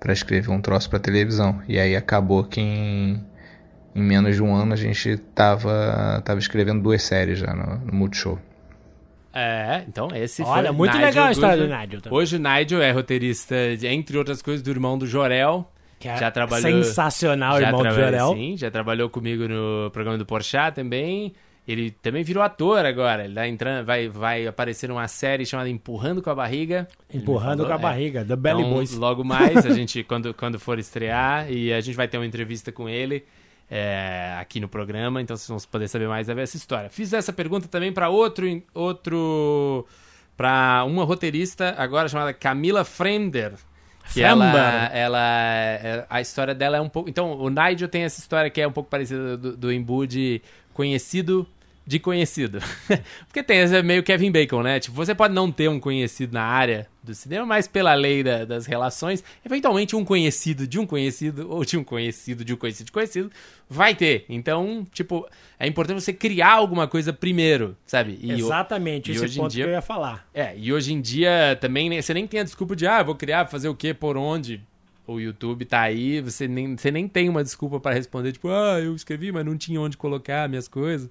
[0.00, 1.62] para escrever um troço para televisão.
[1.68, 3.24] E aí acabou que em,
[3.94, 7.92] em menos de um ano a gente tava tava escrevendo duas séries já no, no
[7.94, 8.38] Multishow.
[9.34, 11.76] É, então esse Olha, foi muito Nigel legal a história Goodman.
[11.76, 12.18] do Nigel também.
[12.18, 15.68] Hoje o Nigel é roteirista, de- entre outras coisas, do irmão do Jorel.
[15.98, 16.70] Que é já trabalhou.
[16.70, 18.32] sensacional, já irmão do Jorel.
[18.34, 21.32] Sim, já trabalhou comigo no programa do Porchat também.
[21.66, 23.24] Ele também virou ator agora.
[23.24, 26.86] Ele tá entrando, vai, vai aparecer numa série chamada Empurrando com a Barriga.
[27.12, 27.78] Empurrando falou, com a é.
[27.78, 28.94] barriga, The Belly Então, Boys.
[28.94, 32.70] Logo mais, a gente, quando, quando for estrear, e a gente vai ter uma entrevista
[32.70, 33.24] com ele
[33.70, 36.90] é, aqui no programa, então vocês vão poder saber mais dessa história.
[36.90, 39.86] Fiz essa pergunta também para outro, outro
[40.36, 43.52] para uma roteirista agora chamada Camila Fremder.
[44.12, 47.08] Que ela, ela, é- a história dela é um pouco.
[47.08, 50.42] Então, o Nigel tem essa história que é um pouco parecida do, do Embu de
[50.74, 51.46] conhecido
[51.86, 52.60] de conhecido.
[53.28, 54.80] Porque tem esse meio Kevin Bacon, né?
[54.80, 58.44] Tipo, você pode não ter um conhecido na área do cinema, mas pela lei da-
[58.46, 62.86] das relações, eventualmente um conhecido de um conhecido, ou de um conhecido de um conhecido
[62.86, 63.30] de conhecido,
[63.68, 64.24] vai ter.
[64.30, 68.18] Então, tipo, é importante você criar alguma coisa primeiro, sabe?
[68.22, 70.26] E o- Exatamente, e esse ponto dia- que eu ia falar.
[70.32, 73.46] é, e hoje em dia também você nem tem a desculpa de, ah, vou criar,
[73.46, 74.62] fazer o quê, por onde.
[75.06, 78.80] O YouTube tá aí, você nem, você nem tem uma desculpa para responder, tipo, ah,
[78.80, 81.10] eu escrevi, mas não tinha onde colocar minhas coisas.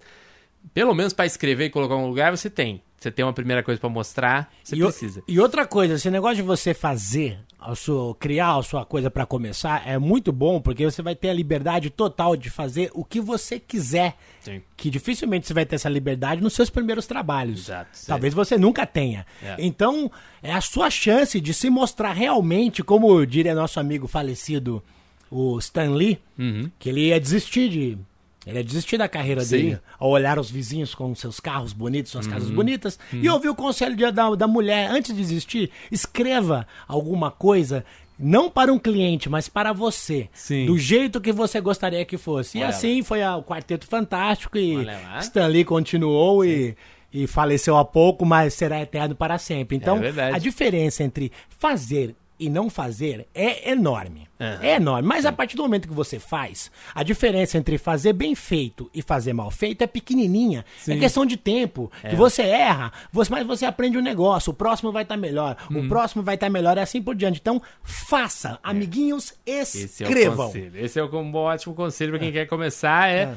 [0.73, 2.81] Pelo menos para escrever e colocar um lugar, você tem.
[2.99, 5.21] Você tem uma primeira coisa para mostrar, você e, o- precisa.
[5.27, 9.25] e outra coisa, esse negócio de você fazer, a sua, criar a sua coisa pra
[9.25, 13.19] começar é muito bom, porque você vai ter a liberdade total de fazer o que
[13.19, 14.15] você quiser.
[14.39, 14.61] Sim.
[14.77, 17.65] Que dificilmente você vai ter essa liberdade nos seus primeiros trabalhos.
[17.67, 17.89] Exato.
[18.07, 19.25] Talvez você nunca tenha.
[19.41, 19.57] É.
[19.59, 20.09] Então,
[20.41, 24.81] é a sua chance de se mostrar realmente, como diria nosso amigo falecido,
[25.29, 26.71] o Stan Lee, Uhum.
[26.79, 27.97] que ele ia desistir de.
[28.45, 29.57] Ele ia desistir da carreira Sim.
[29.57, 32.55] dele ao olhar os vizinhos com seus carros bonitos, suas casas Uhum.
[32.55, 34.89] bonitas, e ouvir o conselho de- da, da mulher.
[34.91, 37.85] Antes de desistir, escreva alguma coisa.
[38.19, 40.29] Não para um cliente, mas para você.
[40.33, 40.65] Sim.
[40.67, 42.57] Do jeito que você gostaria que fosse.
[42.57, 45.19] E Olha assim foi o Quarteto Fantástico e Olha lá.
[45.19, 46.75] Stan Lee continuou e,
[47.11, 49.75] e faleceu há pouco, mas será eterno para sempre.
[49.77, 54.27] Então, É a diferença entre fazer e não fazer é enorme.
[54.39, 54.59] Aham.
[54.61, 55.07] É enorme.
[55.07, 59.01] Mas a partir do momento que você faz, a diferença entre fazer bem feito e
[59.01, 60.65] fazer mal feito é pequenininha.
[60.87, 61.91] É questão de tempo.
[62.09, 64.51] Que você erra, você, mas você aprende o negócio.
[64.51, 65.55] O próximo vai estar melhor.
[65.71, 65.85] Uhum.
[65.85, 67.39] O próximo vai estar melhor e assim por diante.
[67.39, 68.59] Então, faça.
[68.63, 70.47] Amiguinhos, Esse é o escrevam.
[70.47, 70.71] conselho.
[70.85, 73.09] Esse é um ótimo conselho para quem quer começar.
[73.09, 73.33] É,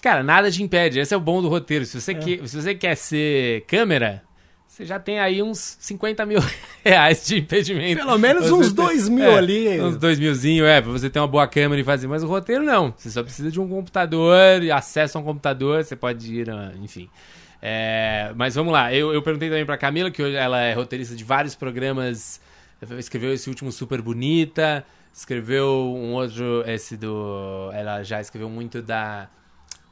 [0.00, 0.98] Cara, nada te impede.
[0.98, 1.84] Esse é o bom do roteiro.
[1.84, 2.00] Se É.
[2.00, 4.22] você, que- se você quer ser câmera,
[4.72, 6.38] você já tem aí uns 50 mil
[6.82, 7.98] reais de impedimento.
[8.00, 9.80] Pelo menos Você uns tem- dois mil é, ali.
[9.82, 12.06] Uns dois milzinho, é, pra você ter uma boa câmera e fazer.
[12.06, 12.94] Mas o roteiro não.
[12.96, 16.72] Você só precisa de um computador, e acesso a um computador, você pode ir, ah,
[16.82, 17.10] enfim.
[17.60, 21.14] É, mas vamos lá, eu, eu perguntei também pra Camila, que hoje ela é roteirista
[21.14, 22.40] de vários programas,
[22.98, 27.70] escreveu esse último Super Bonita, escreveu um outro, esse do.
[27.74, 29.28] Ela já escreveu muito da.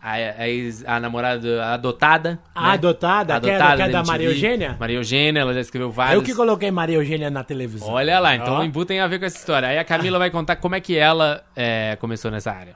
[0.03, 2.39] A, a, a namorada adotada.
[2.55, 2.75] A né?
[2.75, 4.07] adotada, aquela que é da MTV.
[4.07, 4.77] Maria Eugênia?
[4.81, 6.15] Maria Eugênia, ela já escreveu vários.
[6.15, 7.91] Eu que coloquei Maria Eugênia na televisão.
[7.91, 8.61] Olha lá, então Ó.
[8.61, 9.69] o Embu tem a ver com essa história.
[9.69, 12.75] Aí a Camila vai contar como é que ela é, começou nessa área.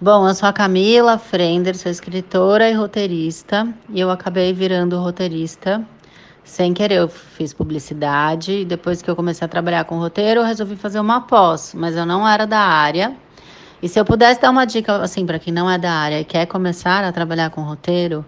[0.00, 5.82] Bom, eu sou a Camila Frender, sou escritora e roteirista, e eu acabei virando roteirista
[6.42, 6.96] sem querer.
[6.96, 10.98] Eu fiz publicidade, e depois que eu comecei a trabalhar com roteiro, eu resolvi fazer
[10.98, 13.16] uma pós, mas eu não era da área.
[13.84, 16.24] E se eu pudesse dar uma dica, assim, para quem não é da área e
[16.24, 18.24] quer começar a trabalhar com roteiro,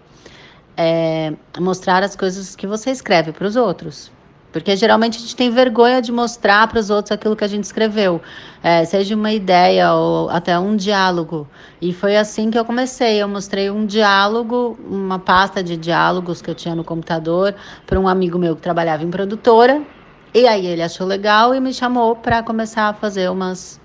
[0.77, 4.11] é mostrar as coisas que você escreve para os outros.
[4.51, 7.63] Porque geralmente a gente tem vergonha de mostrar para os outros aquilo que a gente
[7.63, 8.21] escreveu,
[8.61, 11.47] é, seja uma ideia ou até um diálogo.
[11.81, 13.19] E foi assim que eu comecei.
[13.19, 17.55] Eu mostrei um diálogo, uma pasta de diálogos que eu tinha no computador,
[17.87, 19.81] para um amigo meu que trabalhava em produtora.
[20.35, 23.81] E aí ele achou legal e me chamou para começar a fazer umas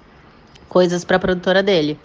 [0.73, 1.99] coisas para a produtora dele.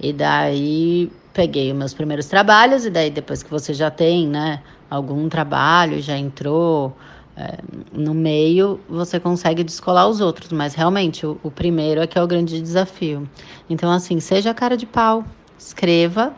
[0.00, 4.62] E daí peguei os meus primeiros trabalhos, e daí depois que você já tem, né,
[4.88, 6.96] algum trabalho, já entrou
[7.36, 7.58] é,
[7.92, 10.50] no meio, você consegue descolar os outros.
[10.52, 13.28] Mas realmente, o, o primeiro é que é o grande desafio.
[13.68, 15.22] Então, assim, seja cara de pau.
[15.58, 16.32] escreva.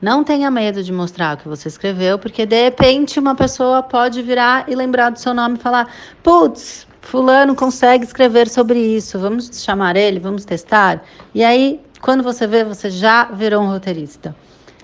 [0.00, 4.22] Não tenha medo de mostrar o que você escreveu, porque de repente uma pessoa pode
[4.22, 9.50] virar e lembrar do seu nome e falar: putz, Fulano consegue escrever sobre isso, vamos
[9.62, 11.04] chamar ele, vamos testar.
[11.34, 14.34] E aí, quando você vê, você já virou um roteirista.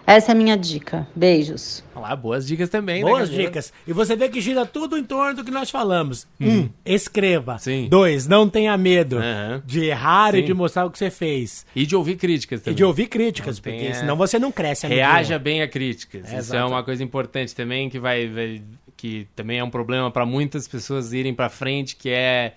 [0.06, 1.06] Essa é a minha dica.
[1.16, 1.82] Beijos.
[1.94, 3.02] Olá, boas dicas também.
[3.02, 3.48] né, Boas Gabriela?
[3.50, 3.72] dicas.
[3.86, 6.26] E você vê que gira tudo em torno do que nós falamos.
[6.38, 7.54] Um, escreva.
[7.54, 7.58] Hum.
[7.58, 7.88] Sim.
[7.88, 9.62] Dois, não tenha medo Aham.
[9.64, 10.44] de errar e Sim.
[10.44, 11.64] de mostrar o que você fez.
[11.74, 12.76] E de ouvir críticas E também.
[12.76, 15.06] de ouvir críticas, Não porque é, senão você não cresce, amiguinho.
[15.06, 16.30] Reaja bem a críticas.
[16.30, 18.62] Isso é uma coisa importante também que vai, vai-
[19.04, 22.56] que também é um problema para muitas pessoas irem para frente, que é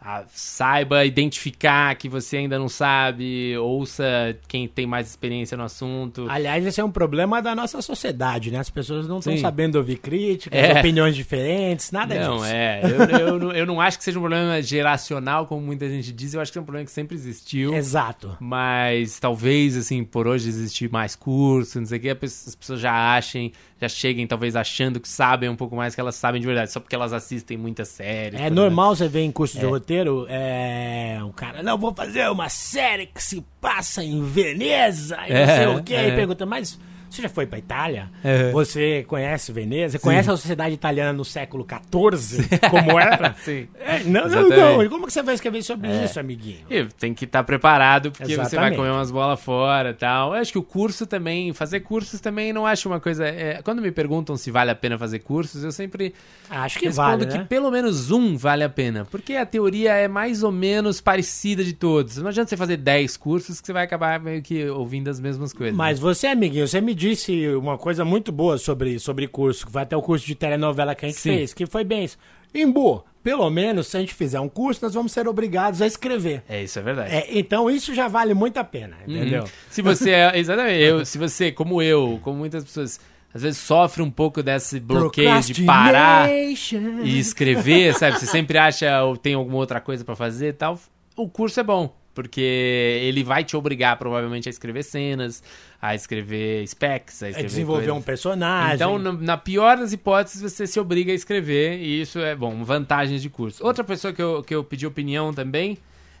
[0.00, 4.04] ah, saiba identificar que você ainda não sabe, ouça
[4.46, 6.26] quem tem mais experiência no assunto.
[6.28, 8.58] Aliás, esse é um problema da nossa sociedade, né?
[8.58, 10.78] As pessoas não estão sabendo ouvir críticas, É.
[10.78, 12.46] opiniões diferentes, nada Não, disso.
[12.46, 12.80] é.
[12.84, 16.32] Eu, eu, não- eu não acho que seja um problema geracional, como muita gente diz.
[16.34, 17.74] Eu acho que é um problema que sempre existiu.
[17.74, 18.36] Exato.
[18.40, 23.16] Mas talvez, assim, por hoje existir mais curso, não sei o que, as pessoas já
[23.16, 26.70] achem, já cheguem talvez achando que sabem um pouco mais que elas sabem de verdade,
[26.72, 28.40] só porque elas assistem muitas séries.
[28.40, 29.87] É normal você ver em curso de roteiro,
[30.28, 35.40] é, o cara, não, vou fazer uma série que se passa em Veneza, e não
[35.40, 35.94] É, sei o quê.
[35.94, 36.14] É.
[36.14, 36.78] pergunta, mas
[37.10, 38.10] você já foi pra Itália?
[38.22, 38.50] É.
[38.52, 39.98] Você conhece Veneza?
[39.98, 42.58] Você conhece a sociedade italiana no século XIV?
[42.70, 43.34] Como era?
[43.40, 43.68] Sim.
[43.80, 44.56] É, não, não, Exatamente.
[44.56, 44.82] não.
[44.82, 46.66] E como que você vai escrever sobre isso, amiguinho?
[46.70, 48.76] E tem que estar preparado, porque você vai Exatamente.
[48.76, 50.34] comer umas bolas fora e tal.
[50.34, 53.26] Eu acho que o curso também, fazer cursos também não acho uma coisa.
[53.26, 56.14] é, quando me perguntam se vale a pena fazer cursos, eu sempre
[56.50, 57.46] Acho que respondo vale, que né?
[57.48, 59.04] pelo menos um vale a pena.
[59.10, 62.16] Porque a teoria é mais ou menos parecida de todos.
[62.18, 65.52] Não adianta você fazer 10 cursos que você vai acabar meio que ouvindo as mesmas
[65.52, 65.76] coisas.
[65.76, 69.84] Mas você, amiguinho, você me disse uma coisa muito boa sobre, sobre curso, que vai
[69.84, 71.30] até o curso de telenovela que a gente Sim.
[71.30, 72.18] fez, que foi bem isso.
[72.54, 76.42] Imbu, pelo menos, se a gente fizer um curso, nós vamos ser obrigados a escrever.
[76.48, 77.14] É, isso é verdade.
[77.14, 79.42] É, então isso já vale muito a pena, entendeu?
[79.42, 79.48] Uhum.
[79.70, 83.00] Se você é, exatamente, eu, se você, como eu, como muitas pessoas,
[83.32, 88.18] às vezes sofre um pouco desse bloqueio de parar e escrever, sabe?
[88.18, 90.80] Você sempre acha ou tem alguma outra coisa pra fazer e tal.
[91.14, 95.40] O curso é bom, porque ele vai te obrigar provavelmente a escrever cenas,
[95.80, 97.96] a escrever specs, a É escrever desenvolver coisas.
[97.96, 98.74] um personagem.
[98.74, 103.22] Então, na pior das hipóteses, você se obriga a escrever, e isso é, bom, vantagens
[103.22, 103.64] de curso.
[103.64, 105.78] Outra pessoa que eu, que eu pedi opinião também,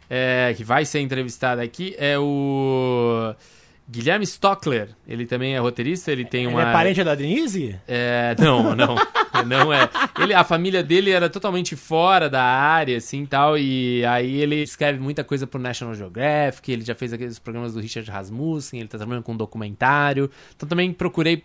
[0.08, 3.34] é, que vai ser entrevistada aqui, é o
[3.90, 4.90] Guilherme Stockler.
[5.06, 6.62] Ele também é roteirista, ele tem Ele uma...
[6.62, 7.80] é parente da Denise?
[7.88, 8.96] É, não, não,
[9.46, 9.88] não é.
[10.20, 14.98] Ele, a família dele era totalmente fora da área, assim, tal, e aí ele escreve
[14.98, 18.98] muita coisa pro National Geographic, ele já fez aqueles programas do Richard Rasmussen, ele tá
[18.98, 21.42] trabalhando com um documentário, então também procurei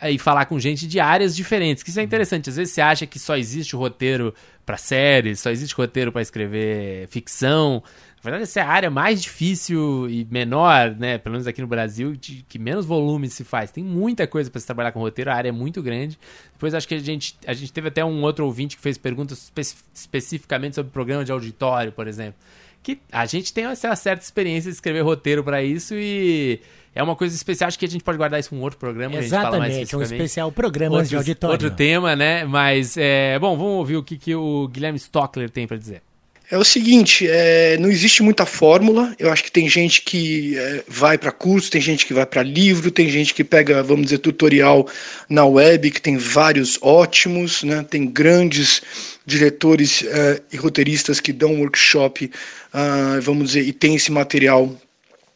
[0.00, 2.50] aí falar com gente de áreas diferentes, que isso é interessante.
[2.50, 4.34] Às vezes você acha que só existe o roteiro
[4.64, 7.82] pra séries, só existe roteiro pra escrever ficção.
[8.26, 11.16] Na verdade, essa é a área mais difícil e menor, né?
[11.18, 13.70] Pelo menos aqui no Brasil, de, que menos volume se faz.
[13.70, 16.18] Tem muita coisa pra se trabalhar com roteiro, a área é muito grande.
[16.52, 19.44] Depois acho que a gente, a gente teve até um outro ouvinte que fez perguntas
[19.44, 22.34] espe- especificamente sobre programa de auditório, por exemplo.
[22.82, 26.60] Que a gente tem essa certa experiência de escrever roteiro pra isso e
[26.94, 27.66] é uma coisa especial.
[27.68, 29.16] Acho que a gente pode guardar isso pra um outro programa.
[29.16, 31.52] Exatamente, um especial programas outros- de auditório.
[31.54, 32.44] Outro tema, né?
[32.44, 36.02] Mas, é, bom, vamos ouvir o que, que o Guilherme Stockler tem pra dizer.
[36.48, 39.12] É o seguinte, é, não existe muita fórmula.
[39.18, 42.40] Eu acho que tem gente que é, vai para curso, tem gente que vai para
[42.40, 44.88] livro, tem gente que pega, vamos dizer, tutorial
[45.28, 47.84] na web, que tem vários ótimos, né?
[47.90, 48.80] Tem grandes
[49.26, 52.30] diretores é, e roteiristas que dão workshop,
[52.72, 54.72] ah, vamos dizer, e tem esse material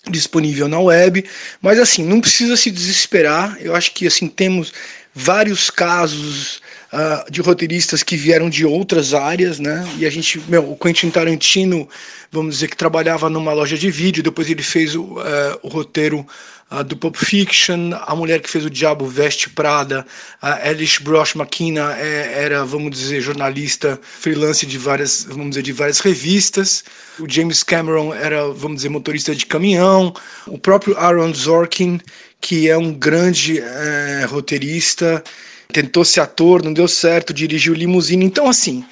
[0.09, 1.25] disponível na web,
[1.61, 3.59] mas assim, não precisa se desesperar.
[3.61, 4.73] Eu acho que assim temos
[5.13, 9.89] vários casos ah, de roteiristas que vieram de outras áreas, né?
[9.97, 11.89] E a gente, meu, o Quentin Tarantino,
[12.33, 16.27] vamos dizer que trabalhava numa loja de vídeo, depois ele fez o, eh, o roteiro
[16.69, 20.07] ah, do Pulp Fiction, a mulher que fez o Diabo Veste Prada,
[20.41, 25.73] a Alice Brosh McKenna é, era, vamos dizer, jornalista freelance de várias, vamos dizer, de
[25.73, 26.85] várias revistas.
[27.19, 30.15] O James Cameron era, vamos dizer, motorista de caminhão.
[30.47, 32.01] O próprio Aaron Sorkin,
[32.41, 35.25] que é um grande eh, roteirista,
[35.71, 38.25] tentou ser ator, não deu certo, dirigiu limusine.
[38.25, 38.85] Então, assim,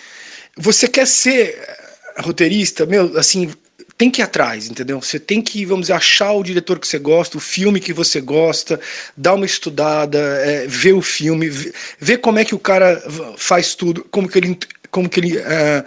[0.57, 3.51] você quer ser eh, roteirista, meu, assim,
[3.99, 5.01] tem que ir atrás, entendeu?
[5.03, 8.21] Você tem que, vamos dizer, achar o diretor que você gosta, o filme que você
[8.21, 8.81] gosta,
[9.17, 11.51] dar uma estudada, é, ver o filme,
[11.99, 13.03] ver, como é que o cara
[13.37, 14.59] faz tudo, como que ele,
[14.91, 15.85] como que ele, é,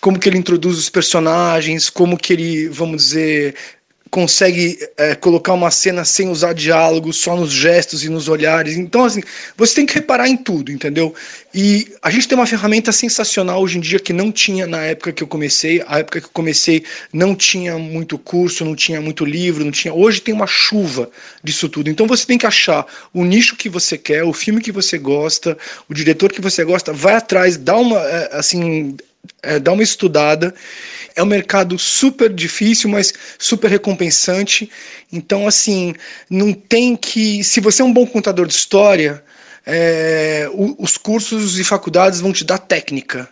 [0.00, 3.54] como que ele introduz os personagens, como que ele, vamos dizer,
[4.12, 8.76] consegue é, colocar uma cena sem usar diálogo, só nos gestos e nos olhares.
[8.76, 9.22] Então, assim,
[9.56, 11.14] você tem que reparar em tudo, entendeu?
[11.54, 15.14] E a gente tem uma ferramenta sensacional hoje em dia que não tinha na época
[15.14, 15.82] que eu comecei.
[15.86, 19.94] A época que eu comecei não tinha muito curso, não tinha muito livro, não tinha.
[19.94, 21.08] Hoje tem uma chuva
[21.42, 21.88] disso tudo.
[21.88, 25.56] Então você tem que achar o nicho que você quer, o filme que você gosta,
[25.88, 28.94] o diretor que você gosta, vai atrás, dá uma é, assim,
[29.42, 30.54] é, dá uma estudada
[31.14, 34.70] é um mercado super difícil, mas super recompensante.
[35.12, 35.94] Então, assim,
[36.28, 37.42] não tem que.
[37.44, 39.22] Se você é um bom contador de história,
[39.66, 40.48] é,
[40.78, 43.28] os cursos e faculdades vão te dar técnica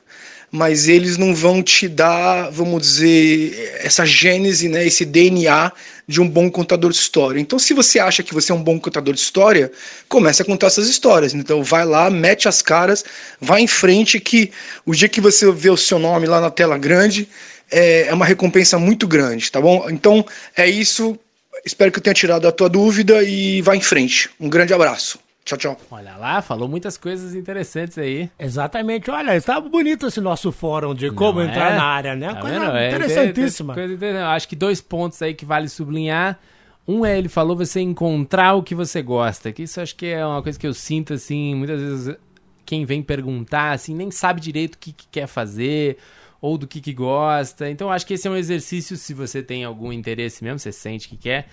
[0.50, 5.70] mas eles não vão te dar, vamos dizer, essa gênese, né, esse DNA
[6.08, 7.38] de um bom contador de história.
[7.38, 9.70] Então, se você acha que você é um bom contador de história,
[10.08, 11.34] comece a contar essas histórias.
[11.34, 13.04] Então, vai lá, mete as caras,
[13.40, 14.50] vai em frente, que
[14.84, 17.28] o dia que você vê o seu nome lá na tela grande,
[17.70, 19.88] é, é uma recompensa muito grande, tá bom?
[19.90, 20.24] Então
[20.56, 21.18] é isso.
[21.64, 24.30] Espero que eu tenha tirado a tua dúvida e vá em frente.
[24.40, 25.18] Um grande abraço.
[25.44, 25.76] Tchau, tchau.
[25.90, 28.30] Olha lá, falou muitas coisas interessantes aí.
[28.38, 29.10] Exatamente.
[29.10, 31.76] Olha, estava bonito esse nosso fórum de como Não entrar é?
[31.76, 32.34] na área, né?
[32.34, 33.74] Tá coisa é, interessantíssima.
[33.74, 34.24] Coisa interessante.
[34.24, 36.38] Acho que dois pontos aí que vale sublinhar.
[36.86, 39.52] Um é, ele falou você encontrar o que você gosta.
[39.52, 42.16] Que isso acho que é uma coisa que eu sinto, assim, muitas vezes
[42.64, 45.98] quem vem perguntar, assim, nem sabe direito o que, que quer fazer
[46.40, 47.70] ou do que, que gosta.
[47.70, 51.08] Então acho que esse é um exercício, se você tem algum interesse mesmo, você sente
[51.08, 51.48] que quer.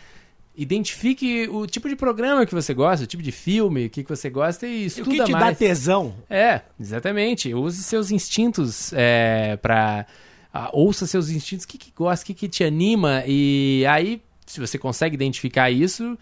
[0.55, 4.29] Identifique o tipo de programa que você gosta, o tipo de filme que, que você
[4.29, 5.19] gosta e estuda mais.
[5.19, 5.45] O que te mais.
[5.45, 6.15] dá tesão.
[6.29, 7.53] É, exatamente.
[7.53, 10.07] Use seus instintos é, para
[10.53, 13.23] uh, ouça seus instintos, o que, que gosta, o que, que te anima.
[13.27, 16.17] E aí, se você consegue identificar isso,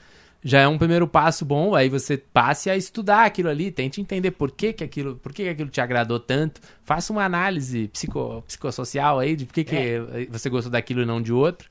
[0.46, 4.30] já é um primeiro passo bom, aí você passe a estudar aquilo ali, tente entender
[4.30, 8.44] por que, que aquilo, por que, que aquilo te agradou tanto, faça uma análise psico,
[8.46, 10.28] psicossocial aí de por que, que é.
[10.30, 11.68] você gostou daquilo e não de outro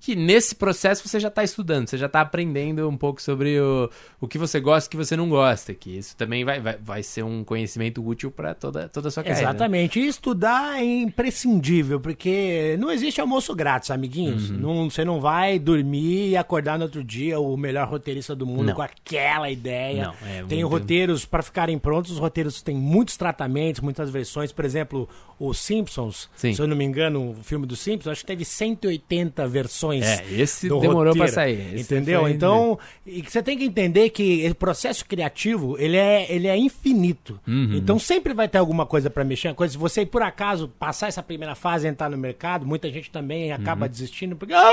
[0.00, 3.90] que nesse processo você já está estudando, você já está aprendendo um pouco sobre o,
[4.20, 6.76] o que você gosta e o que você não gosta, que isso também vai, vai,
[6.76, 9.48] vai ser um conhecimento útil para toda, toda a sua carreira.
[9.48, 14.50] Exatamente, e estudar é imprescindível, porque não existe almoço grátis, amiguinhos.
[14.50, 14.58] Uhum.
[14.58, 18.66] Não, você não vai dormir e acordar no outro dia o melhor roteirista do mundo
[18.66, 18.74] não.
[18.74, 20.06] com aquela ideia.
[20.06, 20.68] Não, é Tem muito...
[20.68, 25.08] roteiros para ficarem prontos, os roteiros têm muitos tratamentos, muitas versões, por exemplo,
[25.38, 26.54] os Simpsons, Sim.
[26.54, 30.04] se eu não me engano, o filme dos Simpsons, acho que teve 180 versões versões.
[30.04, 31.74] É, esse demorou para sair.
[31.74, 32.28] Esse entendeu?
[32.28, 37.38] Então, e você tem que entender que o processo criativo, ele é, ele é infinito.
[37.46, 37.72] Uhum.
[37.74, 39.54] Então, sempre vai ter alguma coisa para mexer.
[39.54, 43.10] Coisa, se você, por acaso, passar essa primeira fase e entrar no mercado, muita gente
[43.10, 43.90] também acaba uhum.
[43.90, 44.72] desistindo, porque ah,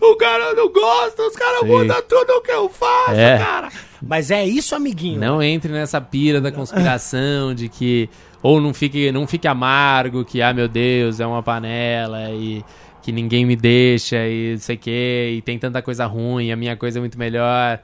[0.00, 3.38] o cara não gosta, os caras mudam tudo o que eu faço, é.
[3.38, 3.68] cara.
[4.00, 5.20] Mas é isso, amiguinho.
[5.20, 8.08] Não entre nessa pira da conspiração de que
[8.42, 12.64] ou não fique, não fique amargo, que ah, meu Deus, é uma panela e
[13.02, 16.56] que ninguém me deixa e não sei o que, e tem tanta coisa ruim, a
[16.56, 17.80] minha coisa é muito melhor.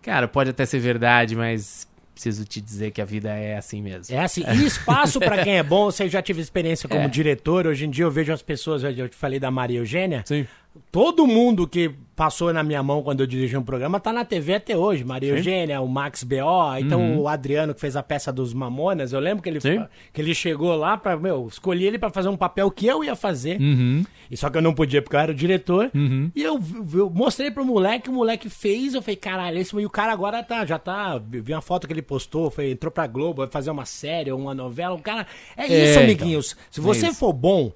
[0.00, 4.14] Cara, pode até ser verdade, mas preciso te dizer que a vida é assim mesmo.
[4.14, 4.44] É assim.
[4.46, 7.08] E espaço para quem é bom, você já tive experiência como é.
[7.08, 10.22] diretor, hoje em dia eu vejo as pessoas, eu te falei da Maria Eugênia.
[10.26, 10.46] Sim.
[10.92, 14.56] Todo mundo que passou na minha mão quando eu dirigi um programa tá na TV
[14.56, 15.02] até hoje.
[15.02, 15.36] Maria Sim.
[15.38, 17.20] Eugênia, o Max B.O., então uhum.
[17.20, 19.12] o Adriano que fez a peça dos Mamonas.
[19.12, 22.36] Eu lembro que ele, que ele chegou lá para meu, escolhi ele para fazer um
[22.36, 23.58] papel que eu ia fazer.
[23.58, 24.04] Uhum.
[24.30, 25.90] E só que eu não podia porque eu era o diretor.
[25.94, 26.30] Uhum.
[26.36, 26.60] E eu,
[26.92, 28.92] eu, mostrei pro moleque, o moleque fez.
[28.92, 31.18] Eu falei, caralho, esse e o cara agora tá, já tá.
[31.18, 34.38] Vi uma foto que ele postou, foi, entrou pra Globo, vai fazer uma série ou
[34.38, 34.94] uma novela.
[34.94, 35.26] O cara.
[35.56, 36.52] É, é isso, amiguinhos.
[36.52, 37.72] Então, Se você é for bom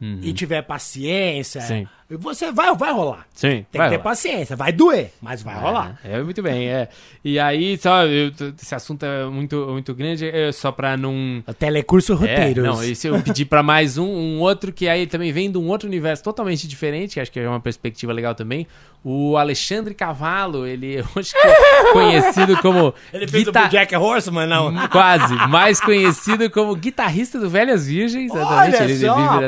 [0.00, 0.20] uhum.
[0.22, 1.60] e tiver paciência.
[1.60, 1.86] Sim
[2.18, 3.26] você vai, vai rolar.
[3.34, 3.64] Sim.
[3.70, 4.56] Tem que ter paciência.
[4.56, 6.00] Vai doer, mas vai é, rolar.
[6.04, 6.68] É, muito bem.
[6.68, 6.88] É.
[7.24, 11.42] E aí, só, eu, esse assunto é muito, muito grande, é só pra não.
[11.46, 12.64] O telecurso roteiros.
[12.64, 15.58] É, não, se eu pedir pra mais um, um outro que aí também vem de
[15.58, 18.66] um outro universo totalmente diferente, que acho que é uma perspectiva legal também.
[19.04, 22.94] O Alexandre Cavalo, ele hoje é conhecido como.
[23.12, 23.66] Ele fez guitar...
[23.66, 24.88] o Jack Horseman, não?
[24.88, 25.34] Quase.
[25.48, 28.32] Mais conhecido como guitarrista do Velhas Virgens.
[28.32, 28.76] Exatamente.
[28.76, 28.98] Olha ele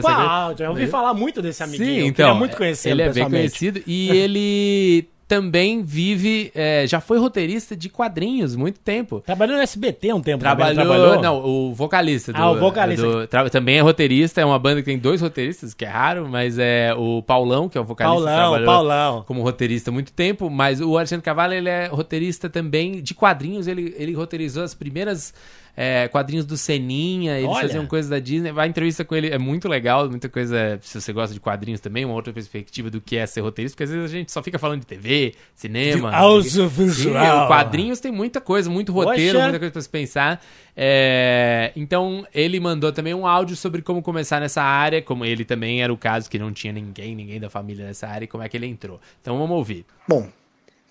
[0.02, 2.02] só, pá, já ouvi falar muito desse amiguinho.
[2.02, 2.34] Sim, então.
[2.34, 7.74] muito muito conhecer Ele é bem conhecido e ele também vive, é, já foi roteirista
[7.74, 9.20] de quadrinhos muito tempo.
[9.20, 10.40] Trabalhou no SBT um tempo.
[10.40, 11.22] Trabalhou, trabalhou?
[11.22, 12.32] não, o vocalista.
[12.32, 13.06] Do, ah, o vocalista.
[13.06, 16.28] Do, tra, também é roteirista, é uma banda que tem dois roteiristas, que é raro,
[16.28, 18.30] mas é o Paulão, que é o vocalista.
[18.30, 19.24] Paulão, Paulão.
[19.26, 23.66] Como roteirista há muito tempo, mas o Alexandre Cavallo, ele é roteirista também de quadrinhos,
[23.66, 25.32] ele, ele roteirizou as primeiras
[25.76, 27.62] é, quadrinhos do Seninha, eles Olha.
[27.62, 28.52] faziam coisas da Disney.
[28.52, 32.04] Vai entrevista com ele, é muito legal, muita coisa, se você gosta de quadrinhos também,
[32.04, 34.58] uma outra perspectiva do que é ser roteirista, porque às vezes a gente só fica
[34.58, 36.14] falando de TV, cinema.
[36.14, 37.42] audiovisual.
[37.42, 39.42] Sim, quadrinhos tem muita coisa, muito roteiro, Poxa.
[39.42, 40.44] muita coisa pra se pensar.
[40.76, 45.82] É, então, ele mandou também um áudio sobre como começar nessa área, como ele também
[45.82, 48.48] era o caso que não tinha ninguém, ninguém da família nessa área, e como é
[48.48, 49.00] que ele entrou.
[49.20, 49.84] Então, vamos ouvir.
[50.08, 50.28] Bom,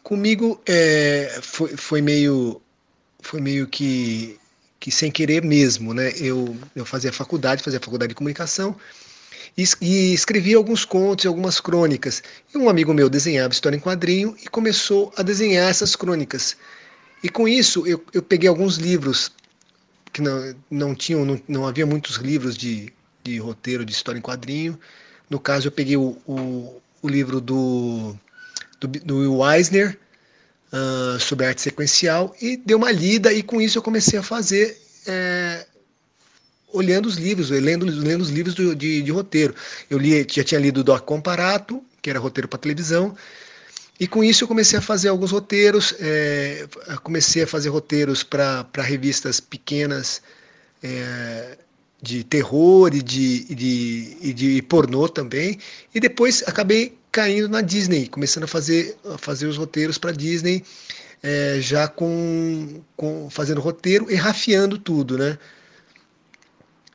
[0.02, 2.62] comigo é, foi, foi meio
[3.24, 4.38] foi meio que,
[4.84, 6.12] que sem querer mesmo, né?
[6.18, 8.76] Eu, eu fazia faculdade, fazia faculdade de comunicação
[9.58, 12.22] e, e escrevia alguns contos e algumas crônicas.
[12.54, 16.58] E um amigo meu desenhava história em quadrinho e começou a desenhar essas crônicas.
[17.24, 19.32] E com isso eu, eu peguei alguns livros
[20.12, 22.92] que não, não tinham, não, não havia muitos livros de,
[23.24, 24.78] de roteiro de história em quadrinho.
[25.30, 28.18] No caso, eu peguei o, o, o livro do,
[28.82, 29.98] do, do Will Eisner
[30.74, 34.76] ah, sobre arte sequencial e dei uma lida e com isso eu comecei a fazer
[35.06, 35.68] é,
[36.74, 39.54] olhando os livros, lendo, lendo os livros do- de, de roteiro.
[39.88, 43.16] Eu li, já tinha lido Doc Comparato, que era roteiro para televisão,
[44.00, 46.68] e com isso eu comecei a fazer alguns roteiros, é,
[47.04, 50.24] comecei a fazer roteiros para revistas pequenas
[50.82, 51.56] é,
[52.02, 55.60] de terror e de, de, e de pornô também.
[55.94, 60.66] E depois acabei caindo na Disney, começando a fazer, a fazer os roteiros para Disney,
[61.22, 65.38] é, já com, com fazendo roteiro e rafiando tudo, né?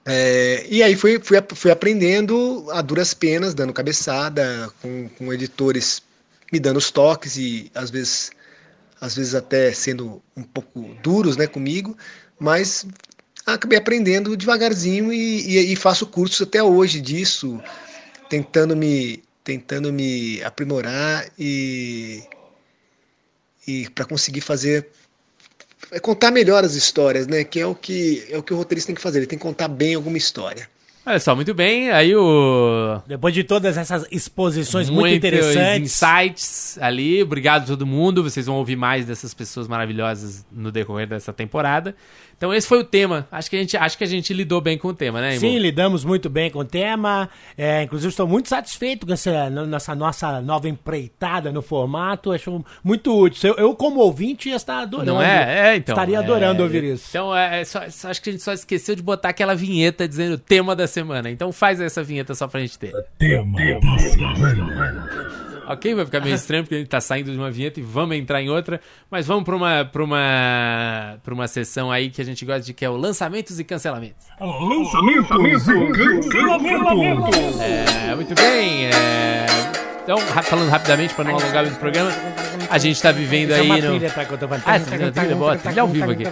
[0.05, 6.03] É, e aí fui, fui, fui aprendendo a duras penas, dando cabeçada, com, com editores
[6.53, 8.33] me dando os toques e às vezes,
[9.01, 11.97] às vezes até sendo um pouco duros né, comigo,
[12.41, 12.87] mas
[13.47, 17.61] acabei aprendendo devagarzinho e, e, e faço cursos até hoje disso,
[18.29, 22.23] tentando me, tentando me aprimorar e,
[23.67, 24.89] e para conseguir fazer
[25.91, 27.45] é contar melhor as histórias, né?
[27.45, 29.21] Que é o que é o que o roteirista tem que fazer.
[29.21, 30.69] Ele tem que contar bem alguma história.
[31.07, 31.91] Olha só, muito bem.
[31.91, 33.01] Aí o.
[33.07, 36.03] Depois de todas essas exposições muito Muitos interessantes.
[36.03, 37.23] insights ali.
[37.23, 38.23] Obrigado a todo mundo.
[38.23, 41.97] Vocês vão ouvir mais dessas pessoas maravilhosas no decorrer dessa temporada.
[42.39, 43.27] Então esse foi o tema.
[43.33, 45.51] Acho que a gente, acho que a gente lidou bem com o tema, né, Sim,
[45.51, 45.59] Imô?
[45.59, 47.29] lidamos muito bem com o tema.
[47.57, 52.31] É, inclusive, estou muito satisfeito com essa nessa nossa nova empreitada no formato.
[52.31, 53.51] Acho muito útil.
[53.51, 55.15] Eu, eu, como ouvinte, ia estar adorando.
[55.15, 55.73] Não é?
[55.73, 55.95] É, então.
[55.95, 57.07] Estaria é, adorando ouvir isso.
[57.11, 60.07] Então, é, é só, só- acho que a gente só esqueceu de botar aquela vinheta
[60.07, 61.29] dizendo o tema da semana.
[61.31, 62.93] Então faz essa vinheta só pra gente ter.
[65.69, 65.95] Ok?
[65.95, 68.43] Vai ficar meio estranho porque a gente tá saindo de uma vinheta e vamos entrar
[68.43, 68.81] em outra.
[69.11, 72.73] Mas vamos pra uma, pra uma, pra uma sessão aí que a gente gosta de
[72.73, 74.27] que é o lançamentos e cancelamentos.
[74.41, 77.61] Lançamentos e cancelamentos.
[77.61, 78.87] É, muito bem.
[78.87, 82.11] é, Então, falando rapidamente para não alongar muito o programa,
[82.71, 84.01] a gente tá vivendo é aí uma no.
[84.65, 86.25] Ah, essa trilha, trilha, bota, trilha ao vivo aqui.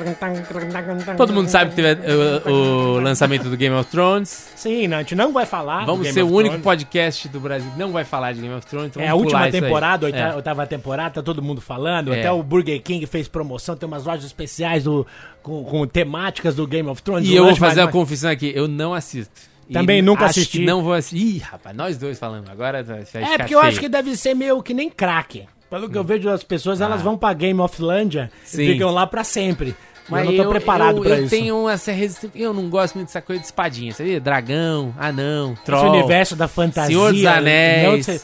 [1.15, 4.51] Todo mundo sabe que teve uh, o lançamento do Game of Thrones.
[4.57, 5.85] Sim, não, a gente não vai falar.
[5.85, 6.63] Vamos ser o único Thrones.
[6.65, 8.89] podcast do Brasil que não vai falar de Game of Thrones.
[8.93, 10.35] então É a última temporada, oita- É.
[10.35, 12.15] oitava temporada, tá todo mundo falando.
[12.15, 12.21] É.
[12.21, 15.07] Até o Burger King fez promoção, tem umas lojas especiais do,
[15.43, 17.29] com, com temáticas do Game of Thrones.
[17.29, 19.35] E o eu vou fazer mais- a confissão aqui, eu não assisto.
[19.69, 20.65] E Também nunca acho assisti.
[20.65, 21.17] Não vou assistir.
[21.17, 22.49] Ih, rapaz, nós dois falando.
[22.51, 23.61] Agora vai É, porque eu feio.
[23.61, 25.47] acho que deve ser meio que nem crack.
[25.69, 28.29] Pelo que eu vejo as pessoas, elas vão pra Game of Ah.
[28.45, 28.63] Sim.
[28.63, 29.75] e ficam lá pra sempre.
[30.09, 31.31] Mas eu não tô preparado eu, pra eu isso.
[31.31, 32.39] tenho essa resistência.
[32.41, 34.21] Eu não gosto muito dessa coisa de espadinha, sabia?
[34.21, 35.91] Dragão, anão, Esse troll.
[35.95, 36.95] universo da fantasia.
[36.97, 38.07] Senhor dos Anéis.
[38.07, 38.15] Não,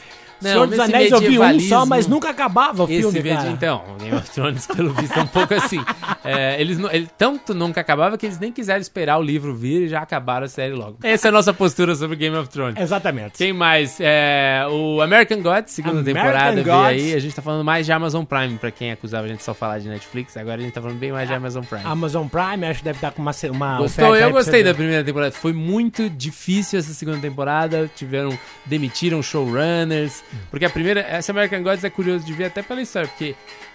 [0.43, 3.49] Não, Senhor dos Anéis eu vi um só, mas nunca acabava o Esse filme, cara.
[3.51, 5.83] então, o Game of Thrones, pelo visto, é um pouco assim.
[6.25, 9.89] É, eles, ele, tanto nunca acabava que eles nem quiseram esperar o livro vir e
[9.89, 10.99] já acabaram a série logo.
[11.03, 12.81] Essa é a nossa postura sobre Game of Thrones.
[12.81, 13.39] Exatamente.
[13.39, 13.99] Quem mais?
[13.99, 16.87] É, o American Gods, segunda American temporada, Gods.
[16.87, 17.15] aí.
[17.15, 19.81] A gente tá falando mais de Amazon Prime, pra quem acusava a gente só falar
[19.81, 20.37] de Netflix.
[20.37, 21.85] Agora a gente tá falando bem mais de Amazon Prime.
[21.85, 24.17] Amazon Prime, acho que deve estar com uma, uma Gostou?
[24.17, 24.77] Eu gostei da ver.
[24.77, 25.33] primeira temporada.
[25.33, 27.91] Foi muito difícil essa segunda temporada.
[27.97, 28.39] Tiveram.
[28.65, 30.23] Demitiram showrunners.
[30.51, 31.01] Porque a primeira.
[31.01, 33.09] Essa American Gods é curioso de ver até pela história.
[33.09, 33.35] Porque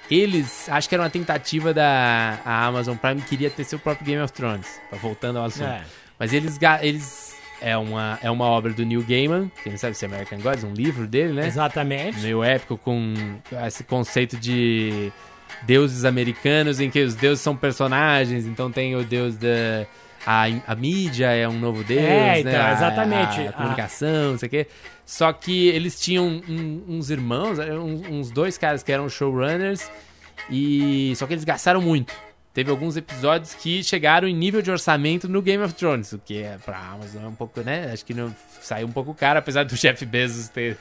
[0.09, 0.67] eles.
[0.69, 4.67] Acho que era uma tentativa da Amazon Prime queria ter seu próprio Game of Thrones.
[4.89, 5.67] Tá voltando ao assunto.
[5.67, 5.83] É.
[6.17, 6.59] Mas eles.
[6.81, 9.51] eles é, uma, é uma obra do Neil Gaiman.
[9.63, 11.47] Quem não sabe se é American Gods, um livro dele, né?
[11.47, 12.19] Exatamente.
[12.19, 13.13] meio épico com
[13.65, 15.11] esse conceito de
[15.63, 19.87] deuses americanos em que os deuses são personagens, então tem o deus da
[20.27, 22.39] a, a mídia é um novo deus, É, né?
[22.41, 23.39] então, A- exatamente.
[23.47, 24.67] A, A- comunicação, não sei o quê.
[25.05, 29.89] Só que eles tinham um- uns irmãos, uns, uns dois caras que eram showrunners
[30.49, 32.13] e só que eles gastaram muito.
[32.53, 36.41] Teve alguns episódios que chegaram em nível de orçamento no Game of Thrones, o que
[36.41, 37.91] é pra Amazon é um pouco, né?
[37.93, 40.77] Acho que não saiu um pouco caro, apesar do Jeff Bezos ter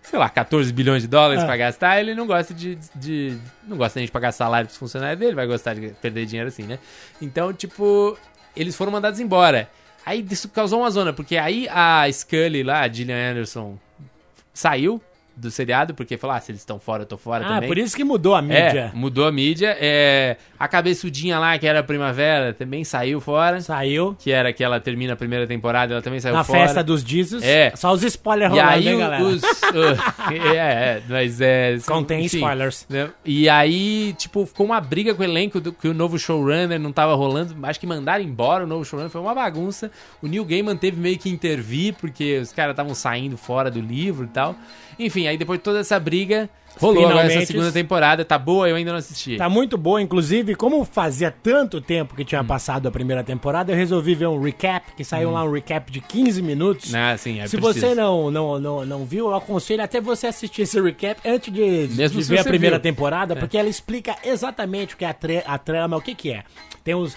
[0.00, 1.46] sei lá, 14 bilhões de dólares Ah.
[1.46, 3.36] pra gastar, ele não gosta de, de-
[3.66, 6.62] Não gosta nem de pagar salário pros funcionários dele, vai gostar de perder dinheiro assim,
[6.62, 6.78] né?
[7.20, 8.16] Então, tipo,
[8.60, 9.70] eles foram mandados embora.
[10.04, 13.78] Aí isso causou uma zona, porque aí a Scully lá, a Gillian Anderson,
[14.54, 15.00] saiu
[15.38, 17.68] do seriado, porque falou, ah, se eles estão fora, eu tô fora Ah, também.
[17.68, 18.90] por isso que mudou a mídia.
[18.92, 19.76] É, mudou a mídia.
[19.80, 23.60] É, a cabeçudinha lá, que era a Primavera, também saiu fora.
[23.60, 24.16] Saiu.
[24.18, 26.60] Que era que ela termina a primeira temporada, ela também saiu Na fora.
[26.60, 27.42] festa dos Jesus.
[27.44, 27.72] É.
[27.76, 29.22] Só os spoilers rolando, aí galera?
[29.22, 29.42] os.
[29.72, 31.78] uh, é, é, mas é.
[31.78, 32.86] são- Contém enfim, spoilers.
[32.88, 33.10] né?
[33.24, 36.92] E aí, tipo, ficou uma briga com o elenco do, que o novo showrunner não
[36.92, 37.54] tava rolando.
[37.62, 39.90] Acho que mandaram embora o novo showrunner, foi uma bagunça.
[40.20, 44.24] O Neil Gaiman teve meio que intervir, porque os caras estavam saindo fora do livro
[44.24, 44.54] e tal.
[44.98, 46.48] Enfim, aí depois de toda essa briga,
[46.80, 48.24] rolou agora essa Finalmente- segunda temporada.
[48.24, 49.36] Tá boa, eu ainda não assisti.
[49.36, 52.24] Tá muito boa, inclusive, como fazia tanto tempo que Hum.
[52.26, 55.90] tinha passado a primeira temporada, eu resolvi ver um recap, que saiu lá um recap
[55.92, 56.94] de 15 minutos.
[56.94, 57.86] Ah, sim, é Se preciso.
[57.86, 61.86] você não, não, não, não viu, eu aconselho até você assistir esse recap antes de,
[61.88, 62.82] de Mesmo se ver a primeira viu.
[62.82, 66.42] temporada, porque ela explica exatamente o que é a, a trama, o que que é.
[66.84, 67.16] Tem os...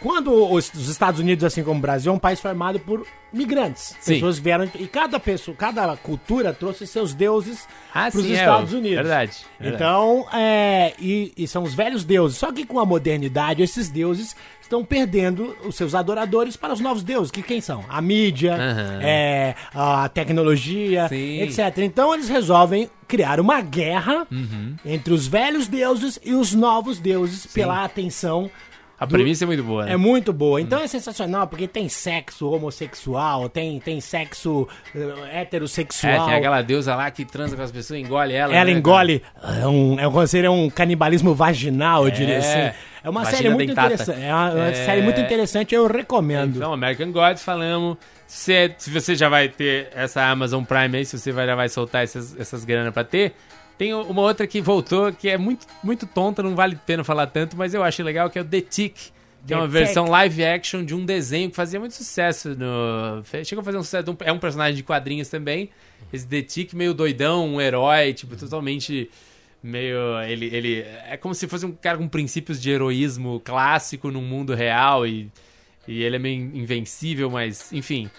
[0.00, 3.94] Quando os, os Estados Unidos, assim como o Brasil, é um país formado por migrantes.
[4.00, 4.14] Sim.
[4.14, 4.68] Pessoas vieram...
[4.78, 8.76] E cada pessoa, cada cultura trouxe seus deuses Ah, para os sim, é, Estados ó,
[8.76, 8.96] Unidos.
[8.96, 9.74] verdade, verdade.
[9.82, 12.38] Então, é, e, e são os velhos deuses.
[12.38, 17.02] Só que com a modernidade, esses deuses estão perdendo os seus adoradores para os novos
[17.04, 17.84] deuses, que quem são?
[17.88, 19.00] A mídia, Aham.
[19.00, 21.40] é, a tecnologia, Sim.
[21.42, 21.78] etc.
[21.78, 24.74] Então eles resolvem criar uma guerra Uhum.
[24.84, 28.50] entre os velhos deuses e os novos deuses pela atenção.
[28.98, 29.92] A do- premissa é muito boa, né?
[29.92, 30.60] É muito boa.
[30.60, 36.12] Então é sensacional, porque tem sexo homossexual, tem, tem sexo eh, heterossexual.
[36.12, 38.54] É, tem aquela deusa lá que transa com as pessoas, engole ela.
[38.54, 39.22] Ela né, engole.
[39.60, 42.38] É um, é um, seria um canibalismo vaginal, eu diria É,
[42.68, 42.78] assim.
[43.04, 43.86] É uma vagina série muito dentata.
[43.94, 44.22] interessante.
[44.24, 44.74] É uma, uma É.
[44.86, 46.56] série muito interessante, eu recomendo.
[46.56, 47.96] Então, American Gods, falamos.
[48.26, 51.68] Se, se você já vai ter essa Amazon Prime aí, se você vai, já vai
[51.68, 53.36] soltar essas, essas grana pra ter,
[53.78, 57.26] tem uma outra que voltou, que é muito, muito tonta, não vale a pena falar
[57.26, 59.16] tanto, mas eu achei legal, que é o The Tick.
[59.46, 63.22] Que é uma versão live action de um desenho que fazia muito sucesso no.
[63.44, 64.16] Chegou a fazer um sucesso.
[64.24, 65.70] É um personagem de quadrinhos também.
[66.12, 69.08] Esse The Tick meio doidão, um herói, tipo, totalmente
[69.62, 70.20] meio.
[70.26, 70.84] Ele, ele.
[71.08, 75.30] É como se fosse um cara com princípios de heroísmo clássico num mundo real e.
[75.88, 78.10] E ele é meio invencível, mas, enfim.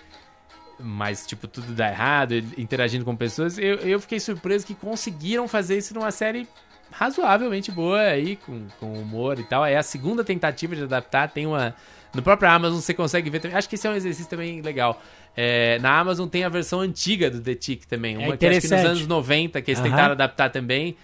[0.80, 3.58] Mas, tipo, tudo dá errado, interagindo com pessoas.
[3.58, 6.48] Eu, eu fiquei surpreso que conseguiram fazer isso numa série
[6.92, 9.66] razoavelmente boa aí, com, com humor e tal.
[9.66, 11.30] É a segunda tentativa de adaptar.
[11.30, 11.74] Tem uma.
[12.14, 13.58] No próprio Amazon você consegue ver também.
[13.58, 15.02] Acho que esse é um exercício também legal.
[15.36, 18.18] É, na Amazon tem a versão antiga do The Tick também.
[18.18, 19.90] Uma que acho que nos anos 90, que eles Aham.
[19.90, 20.96] tentaram adaptar também.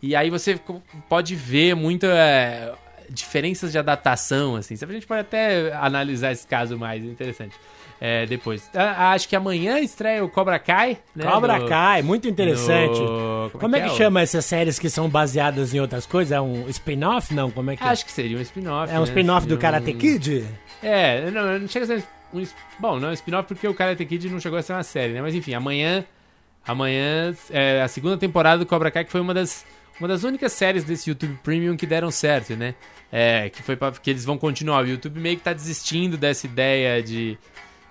[0.00, 0.58] E aí você
[1.08, 2.72] pode ver muita é,
[3.10, 4.74] diferenças de adaptação, assim.
[4.74, 7.56] A gente pode até analisar esse caso mais interessante
[8.00, 8.70] é, depois.
[8.74, 11.24] Ah, acho que amanhã estreia o Cobra Kai, né?
[11.24, 12.98] Cobra No- Kai, muito interessante.
[13.00, 16.32] no- Como é que o- chama essas séries que são baseadas em outras coisas?
[16.32, 17.32] É um spin-off?
[17.34, 18.92] Não, como é que Acho que seria um spin-off.
[18.92, 18.96] é?
[18.96, 19.08] um né?
[19.08, 20.44] spin-off do um- Karate Kid?
[20.82, 22.44] É, não, não chega a ser um.
[22.78, 25.12] Bom, não é um spin-off porque o Karate Kid não chegou a ser uma série,
[25.14, 25.22] né?
[25.22, 26.04] Mas enfim, amanhã.
[26.66, 29.64] Amanhã é a segunda temporada do Cobra Kai, que foi uma das,
[30.00, 32.74] uma das únicas séries desse YouTube Premium que deram certo, né?
[33.12, 34.82] É, que foi pra, que eles vão continuar.
[34.84, 37.38] O YouTube meio que tá desistindo dessa ideia de.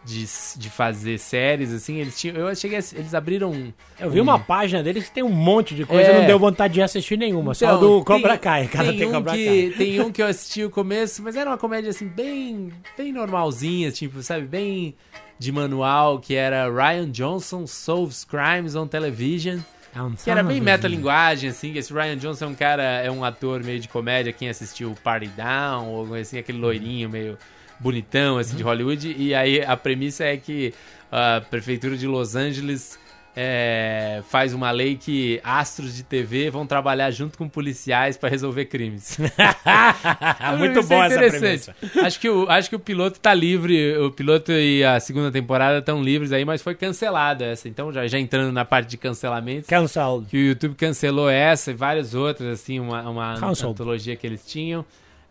[0.05, 0.23] De,
[0.57, 2.35] de fazer séries, assim, eles tinham.
[2.37, 3.73] Eu cheguei a, Eles abriram.
[3.99, 6.19] Eu vi um- uma página deles que tem um monte de coisa, É.
[6.19, 9.11] não deu vontade de assistir nenhuma, só Então, do Cobra Kai, cada tem tem um
[9.11, 9.77] Cobra que, Kai.
[9.77, 13.91] Tem um que eu assisti o começo, mas era uma comédia assim, bem, bem normalzinha,
[13.91, 14.93] tipo, sabe, bem
[15.39, 19.57] de manual, que era Ryan Johnson Solves Crimes on Television.
[19.95, 23.09] É um Que era bem metalinguagem, assim, que esse Ryan Johnson é um cara, é
[23.09, 27.37] um ator meio de comédia, quem assistiu Party Down, ou assim, aquele loirinho meio
[27.79, 30.73] bonitão, assim, de Hollywood, e aí a premissa é que
[31.11, 32.97] a prefeitura de Los Angeles
[33.35, 38.65] é, faz uma lei que astros de TV vão trabalhar junto com policiais pra resolver
[38.65, 39.17] crimes.
[40.57, 41.75] Muito Isso é essa premissa.
[42.01, 45.79] Acho que, o, acho que o piloto tá livre, o piloto e a segunda temporada
[45.79, 47.67] estão livres aí, mas foi cancelada essa.
[47.67, 50.27] Então, já, já entrando na parte de cancelamentos, Cancelled.
[50.27, 53.33] que o YouTube cancelou essa e várias outras, assim, uma, uma
[53.65, 54.85] antologia que eles tinham.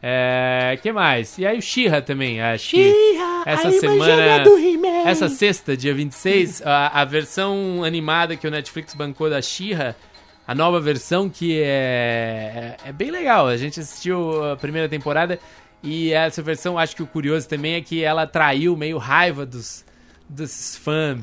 [0.07, 1.39] É, que mais?
[1.39, 2.93] E aí o She-Ra também, acho que
[3.47, 4.45] essa a semana,
[5.07, 9.97] essa sexta, dia 26, a, a versão animada que o Netflix bancou da She-Ra,
[10.47, 13.47] a nova versão que é, é, é bem legal.
[13.47, 15.39] A gente assistiu a primeira temporada
[15.83, 19.87] e essa versão, acho que o curioso também é que ela atraiu meio raiva dos,
[20.29, 21.21] dos fãs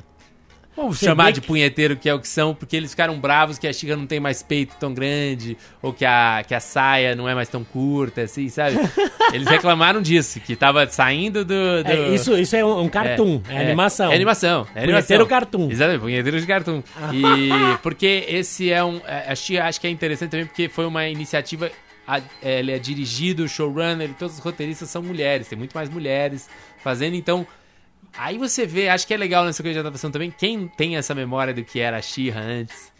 [0.76, 3.58] Vamos Você chamar de que- punheteiro, que é o que são, porque eles ficaram bravos
[3.60, 7.14] que a Chica não tem mais peito tão grande, ou que a, que a saia
[7.14, 8.78] não é mais tão curta, assim, sabe?
[9.34, 11.84] Eles reclamaram disso, que tava saindo do.
[11.84, 14.12] do- É, isso, isso é um, um cartoon, é, animação.
[14.12, 14.62] É animação.
[14.74, 15.26] É Punheteiro animação.
[15.28, 15.70] cartoon.
[15.72, 16.84] Exatamente, punheteiro de cartoon.
[17.14, 17.50] E
[17.84, 19.02] porque esse é um.
[19.06, 21.70] é, Acho, que- acho que é interessante também porque foi uma iniciativa.
[22.08, 26.50] a- é, Ele é dirigido, showrunner, todos os roteiristas são mulheres, tem muito mais mulheres
[26.84, 27.46] fazendo, então.
[28.18, 31.16] Aí você vê, acho que é legal nessa coisa de adaptação também, quem tem essa
[31.16, 32.92] memória do que era a She-Ra antes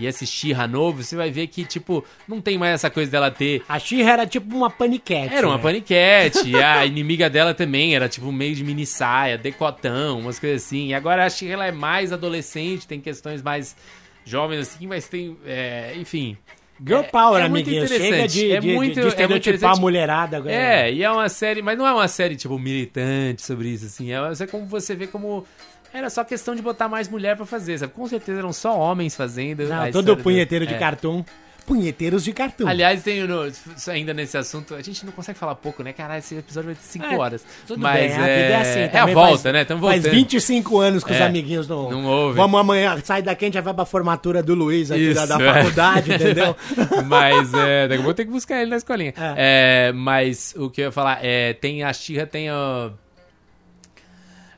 [0.00, 3.30] e esse She-Ra novo, você vai ver que, tipo, não tem mais essa coisa dela
[3.30, 5.34] ter A Xirra era tipo uma paniquete.
[5.34, 5.62] era uma né?
[5.62, 10.64] paniquete, e a inimiga dela também era tipo meio de mini saia, decotão, umas coisas
[10.64, 10.88] assim.
[10.88, 13.76] E agora que ela é mais adolescente, tem questões mais
[14.24, 16.36] jovens assim, mas tem, é, enfim.
[16.84, 17.86] Girl É- Power, é muito amiguinho.
[17.88, 19.78] Chega interessante, de, é de, muito- de é muito estereotipar interessante.
[19.78, 20.52] a mulherada agora.
[20.54, 24.10] É, e é uma série, mas não é uma série tipo militante sobre isso assim,
[24.12, 25.44] é série como você vê como
[25.92, 27.92] era só questão de botar mais mulher pra fazer, sabe?
[27.92, 29.64] Com certeza eram só homens fazendo.
[29.64, 30.78] Não, todo história do- punheteiro de é.
[30.78, 31.24] cartoon.
[31.70, 32.66] Punheteiros de cartoon.
[32.66, 33.50] Aliás, tem no-
[33.88, 35.92] ainda nesse assunto, a gente não consegue falar pouco, né?
[35.92, 37.44] Caralho, esse episódio vai ter 5 É, horas.
[37.66, 38.96] Tudo Mas bem, a é, vida é assim.
[38.96, 39.62] é a volta, faz- né?
[39.62, 40.18] Estamos Faz voltando.
[40.20, 41.90] 25 anos que os É, amiguinhos não...
[41.90, 42.36] não ouvem.
[42.36, 45.38] Vamos amanhã, sai daqui, a gente já vai pra formatura do Luiz aqui da, Isso,
[45.38, 45.54] da é.
[45.54, 46.56] faculdade, entendeu?
[47.06, 49.14] Mas é, daqui a pouco eu tenho que buscar ele na escolinha.
[49.36, 52.90] É, mas o que eu ia falar é, tem a Xirra tem a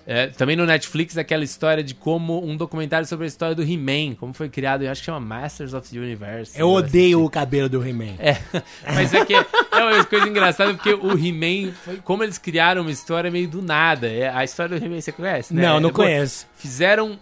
[0.07, 4.15] é, também no Netflix aquela história de como um documentário sobre a história do He-Man,
[4.17, 6.59] como foi criado, eu acho que chama Masters of the Universe.
[6.59, 8.17] Eu odeio o cabelo do He-Man.
[8.19, 8.37] É,
[8.95, 11.73] mas é que é uma coisa engraçada porque o He-Man,
[12.05, 14.09] como eles criaram uma história meio do nada.
[14.09, 15.63] É, a história do He-Man você conhece, né?
[15.63, 16.47] Não, não É, conheço.
[16.57, 17.19] Fizeram.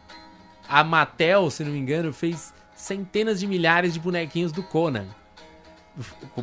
[0.69, 5.05] A Mattel, se não me engano, fez centenas de milhares de bonequinhos do Conan.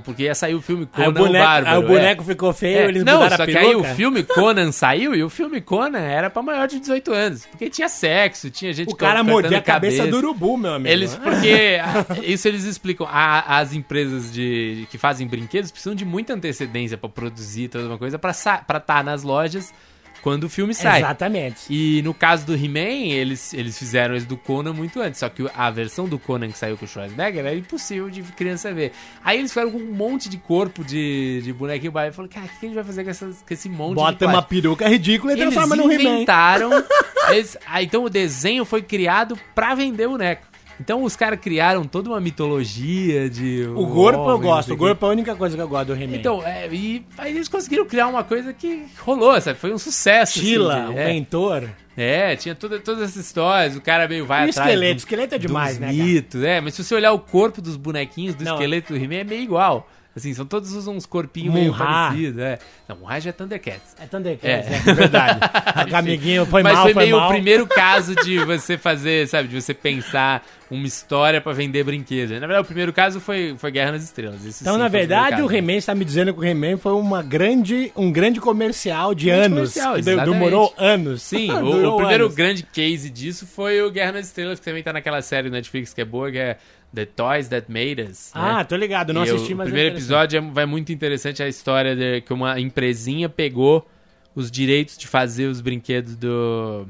[0.04, 1.76] Porque ia sair o filme Aí o Conan o, boneco, Bárbaro.
[1.76, 1.88] aí o é.
[1.88, 3.95] boneco ficou feio, É, eles não, mudaram só a que aí o peruca.
[3.95, 7.45] filme Conan saiu e o filme Conan era pra maior de 18 anos.
[7.45, 10.89] Porque tinha sexo, tinha gente O cara mordia a cabeça do urubu, meu amigo.
[10.93, 11.80] eles, porque
[12.24, 13.08] isso eles explicam.
[13.10, 17.98] A- as empresas de, que fazem brinquedos precisam de muita antecedência pra produzir toda uma
[17.98, 19.74] coisa pra estar nas lojas
[20.22, 20.99] quando o filme sai.
[20.99, 21.61] Exatamente.
[21.70, 25.20] E no caso do He-Man, eles, eles fizeram esse do Conan muito antes.
[25.20, 28.74] Só que a versão do Conan que saiu com o Schwarzenegger era impossível de criança
[28.74, 28.91] ver.
[29.24, 32.15] Aí eles fizeram com um monte de corpo de, de bonequinho barato.
[32.15, 34.26] Falaram, cara, o que a gente vai fazer com, essas, com esse monte de Bota
[34.26, 34.49] uma plástico?
[34.49, 36.01] peruca ridícula e Eles transforma no He-Man.
[36.03, 36.70] inventaram.
[37.30, 40.45] eles- ah, então o desenho foi criado pra vender boneco.
[40.80, 43.65] Então os caras criaram toda uma mitologia de.
[43.75, 44.73] O corpo eu gosto.
[44.73, 46.15] O corpo é a única coisa que eu gosto do He-Man.
[46.15, 49.57] Então, é, e aí eles conseguiram criar uma coisa que rolou, sabe?
[49.59, 50.38] Foi um sucesso.
[50.39, 51.05] assim, Tila, de- o é.
[51.05, 51.69] mentor.
[51.99, 54.69] É, tinha toda, todas essas histórias, o cara meio vai E o atrás.
[54.69, 54.93] esqueleto?
[54.93, 55.97] do- Esqueleto é demais, dos né, cara?
[56.03, 58.53] mitos, é, mas se você olhar o corpo dos bonequinhos do Não.
[58.53, 59.89] esqueleto do He-Man é meio igual.
[60.18, 62.57] Assim, são todos uns corpinhos meio parecidos, é.
[62.89, 63.95] Não, Munra já é Thundercats.
[63.99, 64.89] É Thundercats, É.
[64.89, 65.39] É verdade.
[65.91, 67.30] O amiguinho foi Mas mal, foi foi meio mal.
[67.30, 72.32] o primeiro caso de você fazer, sabe, de você pensar uma história pra vender brinquedos.
[72.32, 74.43] Na verdade, o primeiro caso foi, foi Guerra nas Estrelas.
[74.45, 75.55] Esse Então, sim na verdade, o caso.
[75.55, 79.45] He-Man está me dizendo que o He-Man foi uma grande, um grande comercial de Grande
[79.55, 79.74] anos.
[79.74, 81.22] comercial, demorou anos.
[81.22, 82.36] Sim, o, o primeiro anos.
[82.36, 86.01] grande case disso foi o Guerra nas Estrelas, que também tá naquela série Netflix que
[86.01, 86.57] é boa, que é
[86.93, 88.31] The Toys That Made Us.
[88.33, 88.41] né?
[88.41, 89.97] Ah, tô ligado, não E assisti, o, mas O é primeiro interessante.
[89.97, 93.88] episódio é, vai muito interessante a história de que uma empresinha pegou
[94.35, 96.88] os direitos de fazer os brinquedos do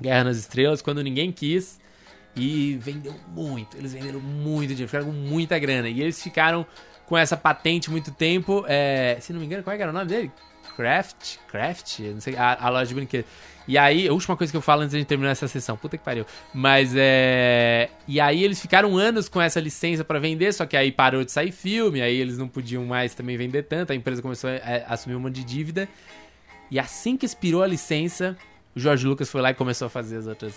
[0.00, 1.80] Guerra nas Estrelas quando ninguém quis
[2.36, 3.76] e vendeu muito.
[3.76, 5.88] Eles venderam muito dinheiro, ficaram com muita grana.
[5.88, 6.64] E eles ficaram
[7.06, 8.64] com essa patente muito tempo.
[8.68, 10.30] é, se não me engano, qual é era o nome dele?
[10.76, 11.38] Craft?
[11.48, 12.00] Craft?
[12.00, 13.28] Eu Não sei, a, a loja de brinquedos.
[13.68, 16.02] E aí, a última coisa que eu falo antes de terminar essa sessão, puta que
[16.02, 16.24] pariu.
[16.54, 17.90] Mas é.
[18.08, 21.30] E aí eles ficaram anos com essa licença pra vender, só que aí parou de
[21.30, 25.16] sair filme, aí eles não podiam mais também vender tanto, a empresa começou a, assumir
[25.16, 25.86] uma de dívida.
[26.70, 28.36] E assim que expirou a licença,
[28.74, 30.54] o George Lucas foi lá e começou a fazer as outras.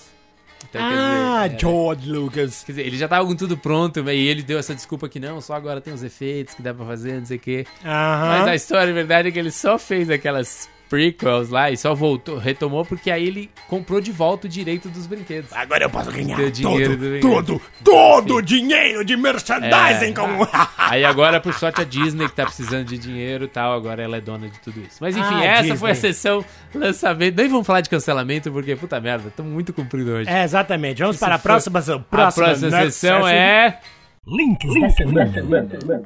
[0.69, 2.63] Então, Ah, dizer, é, George Lucas.
[2.63, 5.41] Quer dizer, ele já tava com tudo pronto, e ele deu essa desculpa que não,
[5.41, 7.65] só agora tem os efeitos que dá pra fazer, não sei o quê.
[7.83, 8.49] Mas Aham.
[8.51, 12.37] a história, a verdade, é que ele só fez aquelas prequels lá e só voltou,
[12.37, 15.49] retomou porque aí ele comprou de volta o direito dos brinquedos.
[15.53, 20.57] Agora eu posso ganhar Deu dinheiro do todo, todo, todo o dinheiro de merchandising É.
[20.77, 24.17] Aí agora, por sorte, a Disney que tá precisando de dinheiro e tal, agora ela
[24.17, 24.97] é dona de tudo isso.
[24.99, 25.77] Mas enfim, Ah, essa Disney.
[25.77, 27.37] foi a sessão lançamento.
[27.37, 30.29] Nem vamos falar de cancelamento, porque, puta merda, estamos muito comprido hoje.
[30.29, 31.01] É, exatamente.
[31.01, 33.27] Vamos para a foi- próxima, a próxima, próxima next sessão session.
[33.29, 33.79] é...
[34.27, 35.33] Links da semana.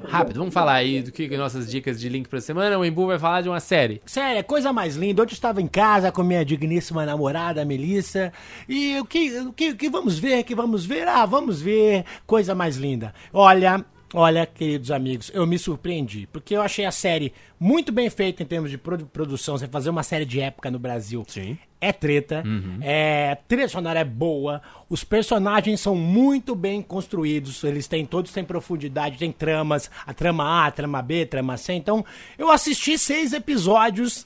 [0.08, 2.80] Rápido, vamos falar aí do que que nossas dicas de link pra semana.
[2.80, 4.02] O Embu vai falar de uma série.
[4.06, 5.22] Sério, é coisa mais linda.
[5.22, 8.32] Ontem eu estava em casa com minha digníssima namorada, a Melissa.
[8.70, 10.44] E o que, o que, o que vamos ver?
[10.44, 11.06] que vamos ver?
[11.10, 13.14] Ah, vamos ver coisa mais linda.
[13.34, 13.84] Olha,
[14.18, 18.46] Olha, queridos amigos, eu me surpreendi, porque eu achei a série muito bem feita em
[18.46, 19.58] termos de produ- produção.
[19.58, 21.58] Você fazer uma série de época no Brasil Sim.
[21.82, 22.42] é treta,
[22.80, 28.32] é, a trilha sonora é boa, os personagens são muito bem construídos, eles têm todos
[28.32, 31.74] têm profundidade, tem tramas, a trama A, a trama B, a trama C.
[31.74, 32.06] Então,
[32.38, 34.26] eu assisti seis episódios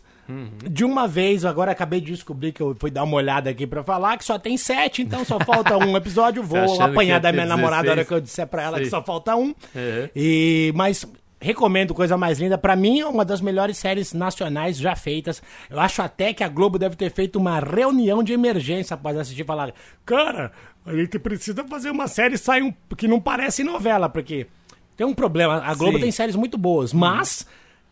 [0.69, 3.83] de uma vez, agora acabei de descobrir que eu fui dar uma olhada aqui pra
[3.83, 6.41] falar que só tem sete, então só falta um episódio.
[6.49, 8.07] Vou que apanhar da minha namorada na hora 16?
[8.07, 8.91] que eu disser pra ela que Sim.
[8.91, 9.47] só falta um.
[9.47, 10.09] Uhum.
[10.15, 11.05] E, mas
[11.41, 12.57] recomendo Coisa Mais Linda.
[12.57, 15.41] Pra mim, é uma das melhores séries nacionais já feitas.
[15.69, 19.41] Eu acho até que a Globo deve ter feito uma reunião de emergência após assistir
[19.41, 19.73] e falar:
[20.05, 20.51] Cara,
[20.85, 24.47] a gente precisa fazer uma série sai um, que não parece novela, porque
[24.95, 25.63] tem um problema.
[25.63, 26.03] A Globo Sim.
[26.03, 27.47] tem séries muito boas, mas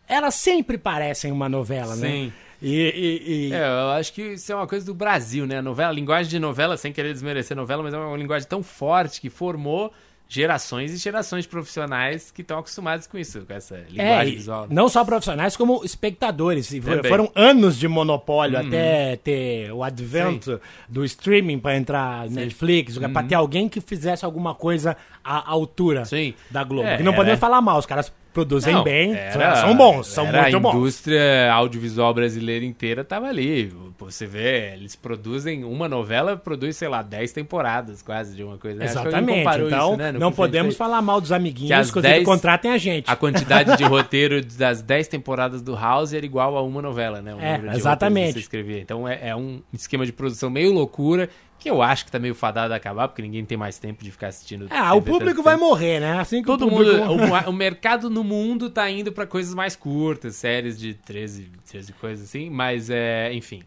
[0.08, 2.08] elas sempre parecem uma novela, né?
[2.08, 2.32] Sim.
[2.60, 5.58] E, e- e- É, eu acho que isso é uma coisa do Brasil, né?
[5.58, 8.62] A novela, a linguagem de novela, sem querer desmerecer novela, mas é uma linguagem tão
[8.64, 9.92] forte que formou
[10.30, 14.36] gerações e gerações de profissionais que estão acostumados com isso, com essa É, linguagem e
[14.36, 14.66] visual.
[14.68, 16.70] não só profissionais, como espectadores.
[16.72, 17.08] E Também.
[17.08, 23.36] foram anos de monopólio até ter o advento do streaming para entrar Netflix, para ter
[23.36, 26.34] alguém que fizesse alguma coisa à altura Sim.
[26.50, 26.86] da Globo.
[26.88, 30.06] É, que não era- podemos falar mal, os caras produzem Não, bem, era- são bons,
[30.06, 30.74] são muito a bons.
[30.74, 33.72] indústria audiovisual brasileira inteira tava ali.
[33.98, 38.78] Você vê, eles produzem uma novela, produz, sei lá, 10 temporadas quase de uma coisa.
[38.78, 39.40] que Exatamente.
[39.40, 42.70] Então, isso, né, não que a podemos falar mal dos Que amiguinhos, inclusive 10 contratem
[42.70, 43.10] a gente.
[43.10, 47.34] A quantidade de roteiro das 10 temporadas do House era igual a uma novela, né?
[47.34, 48.48] O É, exatamente.
[48.48, 48.80] que.
[48.80, 51.28] Então é, é um esquema de produção meio loucura,
[51.58, 54.10] que eu acho que tá meio fadado a acabar, porque ninguém tem mais tempo de
[54.10, 54.66] ficar assistindo.
[54.70, 55.66] Ah, o TV público tanto vai tempo.
[55.68, 56.18] morrer, né?
[56.20, 57.04] Assim que Todo o público...
[57.04, 61.50] mundo, o, o mercado no mundo tá indo pra coisas mais curtas, séries de 13,
[61.68, 63.62] 13 coisas assim, mas é, enfim.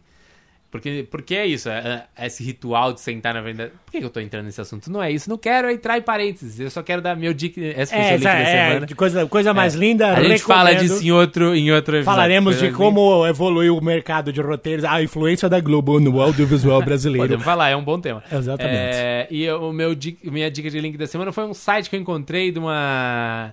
[0.72, 3.70] Porque, porque é isso, é, é esse ritual de sentar na venda.
[3.84, 4.90] Por que que eu tô entrando nesse assunto?
[4.90, 7.60] Não é isso, não quero entrar em parênteses, eu só quero dar meu dica.
[7.60, 11.54] Essa É, essa- da é, coisa, coisa mais linda, A gente fala disso em outro,
[11.54, 12.14] em outro episódio.
[12.16, 17.24] Falaremos de como evoluiu o mercado de roteiros, a influência da Globo no audiovisual brasileiro.
[17.24, 18.24] Podemos falar, é um bom tema.
[18.32, 18.74] Exatamente.
[18.74, 19.94] É, e o meu,
[20.24, 23.52] minha dica de link da semana foi um site que eu encontrei de uma.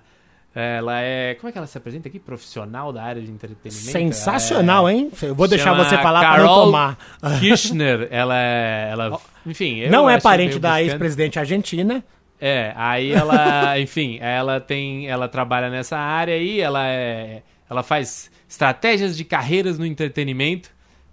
[0.54, 1.34] Ela é.
[1.34, 2.18] Como é que ela se apresenta aqui?
[2.18, 3.92] Profissional da área de entretenimento?
[3.92, 5.10] Sensacional, É, hein?
[5.22, 6.98] Eu vou deixar você falar para Carol tomar.
[7.38, 8.88] Kirchner, ela é.
[8.90, 9.78] Ela, enfim.
[9.78, 12.04] eu não é parente da ex-presidente argentina.
[12.40, 18.30] É, aí ela, enfim, ela tem, ela trabalha nessa área aí, ela é, ela faz
[18.48, 20.70] estratégias de carreiras no entretenimento.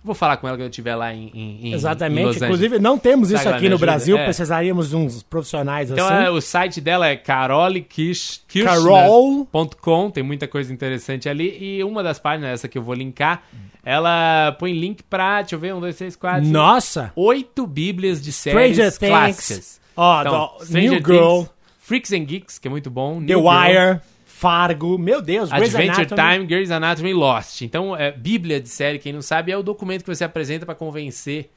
[0.07, 2.21] Vou falar com ela quando eu estiver lá em, em, em Exatamente.
[2.29, 2.41] Angeles.
[2.41, 3.77] Inclusive, não temos isso aqui no?
[3.77, 4.17] Brasil.
[4.17, 4.23] É.
[4.23, 6.23] Precisaríamos de uns profissionais Então assim.
[6.25, 7.67] é, o site dela é Carol.
[7.67, 11.57] carolkirchner.com, tem muita coisa interessante ali.
[11.59, 13.43] E uma das páginas, essa que eu vou linkar,
[13.83, 17.11] ela põe link pra, deixa eu ver, um, dois, três, quatro, cinco, Nossa!
[17.15, 19.09] oito bíblias de séries Stranger Things.
[19.11, 19.81] clássicas.
[19.95, 21.37] Ó, Então, do- Stranger New Girl.
[21.39, 21.49] Things,
[21.79, 23.19] Freaks and Geeks, que é muito bom.
[23.19, 24.01] The New Girl, Wire.
[24.37, 24.99] Fargo.
[24.99, 26.33] Meu Deus, Grey's Adventure Anatomy.
[26.33, 27.61] Time, Grey's Anatomy Lost.
[27.63, 30.75] Então, é, Bíblia de série, quem não sabe, é o documento que você apresenta pra
[30.75, 31.49] convencer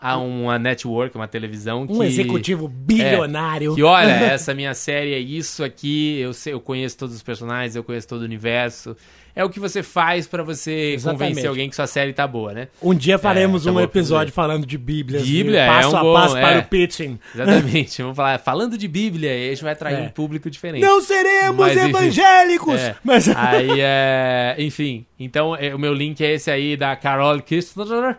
[0.00, 1.92] a uma network, uma televisão que...
[1.92, 3.72] Um executivo bilionário.
[3.72, 7.22] É, que olha, essa minha série é isso aqui, eu, sei, eu conheço todos os
[7.24, 8.96] personagens, eu conheço todo o universo.
[9.34, 11.28] É o que você faz pra você Exatamente.
[11.28, 12.68] convencer alguém que sua série tá boa, né?
[12.82, 14.76] Um dia faremos É, um tá episódio falando de.
[14.78, 16.40] Bíblia e é passo um a bom, passo é.
[16.40, 17.18] para o pitching.
[17.34, 18.02] Exatamente.
[18.02, 20.02] Vamos falar, falando de Bíblia, a gente vai atrair É.
[20.02, 20.82] um público diferente.
[20.82, 22.80] Não seremos Mas, evangélicos!
[22.80, 22.96] É.
[23.04, 23.28] Mas...
[23.28, 24.56] Aí é.
[24.58, 28.16] Enfim, então é, o meu link é esse aí da Carol Kirchner.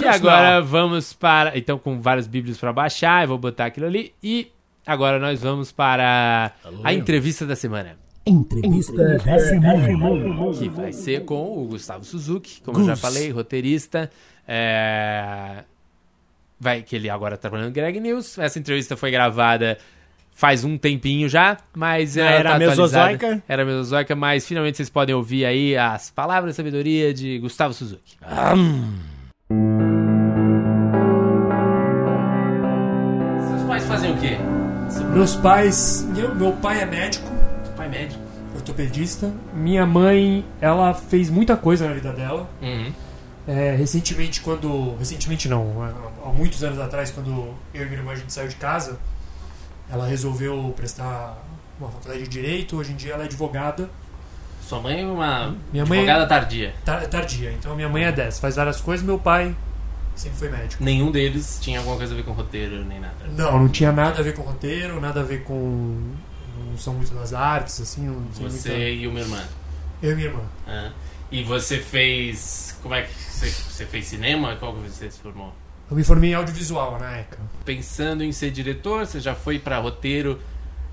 [0.00, 1.56] E agora vamos para.
[1.56, 4.14] Então, com várias bíblias para baixar, eu vou botar aquilo ali.
[4.22, 4.50] E
[4.86, 8.01] agora nós vamos para a entrevista da semana.
[8.24, 10.52] Entrevista da semana.
[10.58, 13.00] Que vai ser com o Gustavo Suzuki, como eu já Gus.
[13.00, 14.10] falei, roteirista.
[14.46, 15.64] É,
[16.60, 18.38] Vai, que ele agora tá trabalhando no Greg News.
[18.38, 19.78] Essa entrevista foi gravada
[20.34, 23.42] faz um tempinho já, mas ela Era tá mesozoica?
[23.46, 28.16] Era mesozoica, mas finalmente vocês podem ouvir aí as palavras de sabedoria de Gustavo Suzuki.
[33.48, 34.36] Seus pais fazem o quê?
[35.14, 36.06] Meus pais.
[36.14, 37.31] Meu, meu pai é médico, é
[37.98, 38.20] médico.
[38.54, 39.32] ortopedista.
[39.54, 42.46] Minha mãe, ela fez muita coisa na vida dela.
[42.60, 42.92] Uhum.
[43.48, 44.94] É, recentemente, quando.
[44.98, 47.30] Recentemente não, há- muitos anos atrás, quando
[47.74, 48.98] eu e minha irmã a gente saiu de casa,
[49.90, 51.42] ela resolveu prestar
[51.80, 52.76] uma faculdade de direito.
[52.76, 53.88] Hoje em dia ela é advogada.
[54.62, 56.74] Sua mãe é uma Minha mãe- advogada tardia.
[56.84, 57.52] tar- tardia.
[57.52, 59.04] Então minha mãe é dessa, faz várias coisas.
[59.04, 59.56] Meu pai
[60.14, 60.84] sempre foi médico.
[60.84, 63.14] Nenhum deles tinha alguma coisa a ver com roteiro nem nada.
[63.36, 66.12] Não, não tinha nada a ver com roteiro, nada a ver com.
[66.72, 68.06] Não são muito das artes, assim.
[68.06, 69.44] Não Você muita- e uma irmã.
[70.02, 70.42] Eu e minha irmã.
[70.66, 70.90] Ah,
[71.30, 72.76] E você fez.
[72.82, 74.56] Como é que você, você fez cinema?
[74.56, 75.52] Qual que você se formou?
[75.90, 77.38] Eu me formei em audiovisual na ECA.
[77.64, 80.40] Pensando em ser diretor, você já foi pra roteiro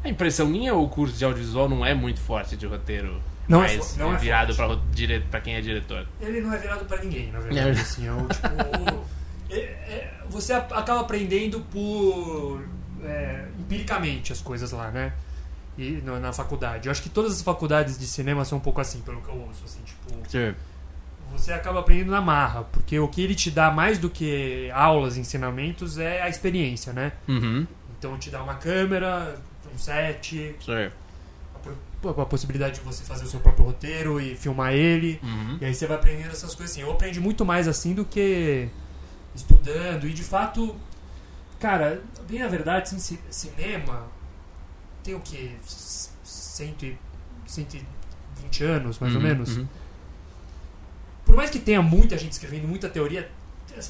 [0.03, 3.21] A impressão minha, o curso de audiovisual não é muito forte de roteiro.
[3.49, 6.07] Não é não é virado ro- dire- pra quem é diretor.
[6.21, 7.77] Ele não é virado pra ninguém, na verdade.
[7.77, 7.81] É.
[7.81, 9.05] Assim, é o, tipo,
[9.51, 12.63] é- é- você acaba aprendendo por
[13.03, 15.11] é, empiricamente as coisas lá, né?
[15.81, 16.87] E no- na faculdade.
[16.87, 19.35] Eu acho que todas as faculdades de cinema são um pouco assim, pelo que eu
[19.35, 20.53] ouço, assim, tipo, Sim.
[21.31, 25.15] você acaba aprendendo na marra, porque o que ele te dá mais do que aulas,
[25.15, 27.13] ensinamentos é a experiência, né?
[27.27, 27.65] Uhum.
[27.97, 29.35] Então te dá uma câmera,
[29.73, 30.89] um set, Sim.
[32.07, 35.19] a, a possibilidade de você fazer o seu próprio roteiro e filmar ele.
[35.23, 35.57] Uhum.
[35.61, 36.81] E aí você vai aprendendo essas coisas assim.
[36.81, 38.67] Eu aprendi muito mais assim do que
[39.35, 40.07] estudando.
[40.07, 40.75] E de fato,
[41.59, 44.07] cara, bem na verdade, assim, ci- cinema
[45.09, 45.51] tem o quê?
[46.23, 46.95] Cento e,
[47.45, 49.57] 120 anos, mais ou Uhum, menos.
[49.57, 49.67] uhum.
[51.25, 53.29] Por mais que tenha muita gente escrevendo, muita teoria,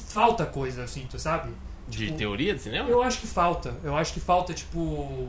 [0.08, 1.50] falta coisa, eu sinto, sabe?
[1.88, 2.88] De Tipo, teoria de cinema?
[2.88, 3.74] Eu acho que falta.
[3.82, 5.28] Eu acho que falta, tipo.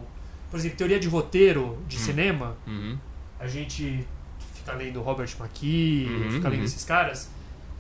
[0.50, 2.56] Por exemplo, teoria de roteiro de cinema.
[2.68, 2.98] Uhum.
[3.40, 4.06] A gente
[4.54, 6.66] fica lendo Robert McKee, Uhum, fica lendo uhum.
[6.66, 7.30] esses caras.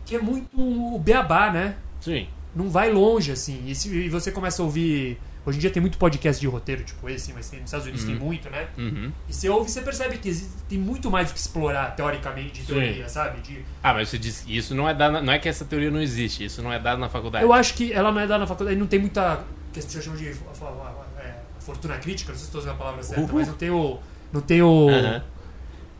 [0.05, 1.75] Que é muito o beabá, né?
[2.01, 2.27] Sim.
[2.55, 3.63] Não vai longe, assim.
[3.67, 5.19] E, se- e você começa a ouvir.
[5.43, 8.05] Hoje em dia tem muito podcast de roteiro, tipo esse, mas tem, nos Estados Unidos
[8.05, 8.11] Uhum.
[8.11, 8.67] tem muito, né?
[8.77, 9.11] Uhum.
[9.27, 12.51] E você ouve e você percebe que existe- tem muito mais o que explorar, teoricamente,
[12.51, 12.65] de Sim.
[12.73, 13.41] teoria, sabe?
[13.41, 15.13] De, Ah, mas você disse que isso não é dado.
[15.13, 17.43] na- Não é que essa teoria não existe, isso não é dado na faculdade.
[17.43, 19.43] Eu acho que ela não é dada na faculdade, não tem muita.
[19.73, 23.21] que você chama de é, fortuna crítica, não sei se estou usando a palavra certa,
[23.21, 23.29] Uhum.
[23.39, 23.99] mas não tem o.
[24.33, 24.89] Não tem o.
[24.89, 25.23] Aham.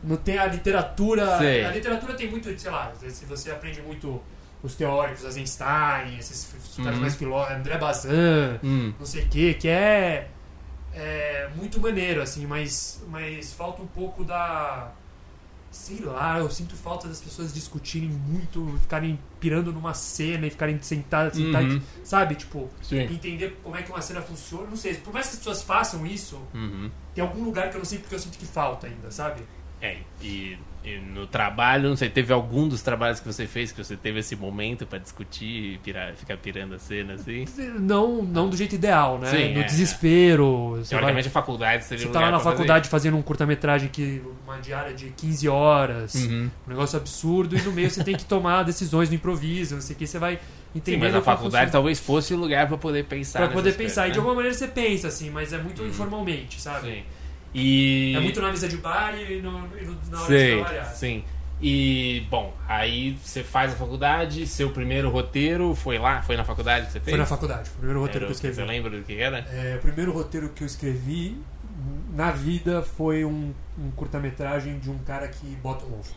[0.04, 1.38] Não tem a literatura.
[1.38, 1.64] Sei.
[1.64, 4.20] A literatura tem muito, sei lá, se você aprende muito
[4.62, 7.00] os teóricos, Einstein, esses caras Uhum.
[7.00, 8.08] mais filósofos, André Bazin,
[8.62, 8.94] Hum.
[8.98, 10.28] não sei o que, que é,
[10.94, 14.92] é muito maneiro, assim, mas, mas falta um pouco da.
[15.70, 20.78] Sei lá, eu sinto falta das pessoas discutirem muito, ficarem pirando numa cena e ficarem
[20.82, 21.80] sentadas, sentadas Uhum.
[22.04, 22.34] sabe?
[22.34, 23.00] Tipo, Sim.
[23.04, 24.66] entender como é que uma cena funciona.
[24.68, 26.90] Não sei, por mais que as pessoas façam isso, Uhum.
[27.14, 29.42] tem algum lugar que eu não sei porque eu sinto que falta ainda, sabe?
[29.80, 30.58] É, e
[31.12, 34.34] no trabalho, não sei, teve algum dos trabalhos que você fez que você teve esse
[34.34, 37.44] momento pra discutir e pirar, ficar pirando a cena assim?
[37.78, 39.28] Não, não do jeito ideal, né?
[39.28, 40.70] Sim, no é, desespero.
[40.70, 43.16] Você, vai, Teoricamente, a faculdade seria você um tá lá na pra fazer faculdade fazendo
[43.16, 46.14] um curta-metragem que uma diária de 15 horas.
[46.16, 46.50] Uhum.
[46.66, 49.94] um negócio absurdo, e no meio você tem que tomar decisões no improviso, não sei
[49.94, 50.40] o que, você vai Sim,
[50.74, 51.02] entendendo.
[51.02, 51.70] mas a faculdade funciona.
[51.70, 53.38] talvez fosse o lugar pra poder pensar.
[53.38, 54.08] Pra poder pensar.
[54.08, 56.62] E de coisas, alguma maneira você pensa, assim, mas é muito informalmente, né?
[56.62, 56.90] sabe?
[56.90, 57.02] Sim.
[57.54, 58.14] E.
[58.16, 60.84] É muito na mesa de bar e, no, e na hora de Sim, trabalhar.
[60.86, 61.24] sim.
[61.64, 66.20] E, bom, aí você faz a faculdade, seu primeiro roteiro foi lá?
[66.22, 67.10] Foi na faculdade que você fez?
[67.10, 68.68] Foi na faculdade, foi o primeiro roteiro Era que eu o- Você escrevi.
[68.72, 69.38] lembra do que era?
[69.38, 71.40] É, o primeiro roteiro que eu escrevi
[72.14, 76.14] na vida foi um, um curta-metragem de um cara que bota um ovo.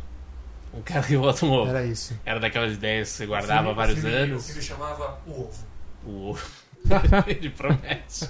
[0.73, 1.69] Um cara que bota um ovo.
[1.69, 2.19] Era isso.
[2.25, 4.47] Era daquelas ideias que você guardava há O filme- vários o filme- O anos.
[4.47, 5.65] filme chamava O Ovo.
[6.05, 6.45] O ovo.
[7.27, 8.29] Ele promete.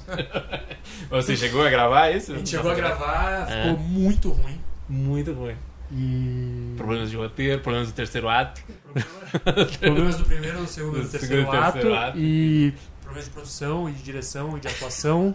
[1.09, 2.33] Você chegou a gravar isso?
[2.33, 3.63] A gente chegou a gravar, É.
[3.69, 4.59] ficou muito ruim.
[4.87, 5.55] Muito ruim.
[5.91, 6.73] E.
[6.77, 8.61] Problemas de roteiro, problemas do terceiro ato.
[9.79, 12.17] Problemas do primeiro, do segundo e Do do terceiro, segundo ato, terceiro ato.
[12.17, 15.31] E problemas de produção e de direção e de atuação.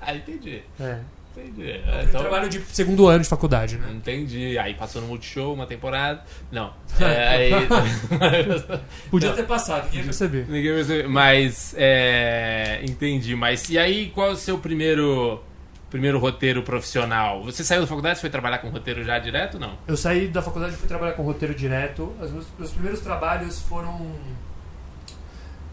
[0.00, 0.62] Ah, entendi.
[0.78, 1.00] é.
[1.40, 1.70] Entendi.
[1.70, 3.88] É É, um trabalho de segundo ano de faculdade, né?
[3.92, 4.58] Entendi.
[4.58, 6.22] Aí passou no Multishow uma temporada.
[6.50, 6.72] Não.
[7.00, 7.52] É, aí...
[9.10, 9.36] Podia Não.
[9.36, 10.46] ter passado, ninguém ia perceber.
[10.48, 11.10] Ninguém percebeu.
[11.10, 12.80] Mas, é...
[12.84, 13.34] Entendi.
[13.36, 15.42] Mas e aí, qual é o seu primeiro...
[15.90, 17.42] Primeiro roteiro profissional.
[17.44, 19.78] Você saiu da faculdade e foi trabalhar com roteiro já direto ou não?
[19.86, 22.14] Eu saí da faculdade e fui trabalhar com roteiro direto.
[22.20, 24.06] Os meus, meus primeiros trabalhos foram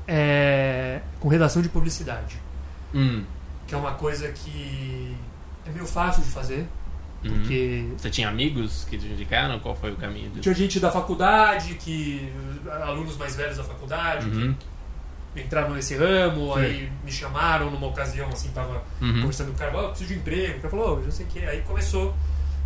[0.07, 2.37] é, com redação de publicidade,
[2.93, 3.23] Hum.
[3.67, 5.17] que é uma coisa que
[5.65, 6.67] é meio fácil de fazer,
[7.23, 7.31] Uhum.
[7.39, 9.59] porque Você tinha amigos que te indicaram?
[9.59, 10.41] Qual foi o caminho disso?
[10.41, 12.31] tinha gente da faculdade, que
[12.83, 14.55] alunos mais velhos da faculdade, Uhum.
[15.33, 16.59] que entraram nesse ramo, Sim.
[16.59, 19.21] aí me chamaram numa ocasião, assim, tava Uhum.
[19.21, 20.57] conversando com o cara, oh, eu preciso de emprego.
[20.57, 21.39] O cara falou, oh, já sei o que.
[21.39, 22.15] Aí começou.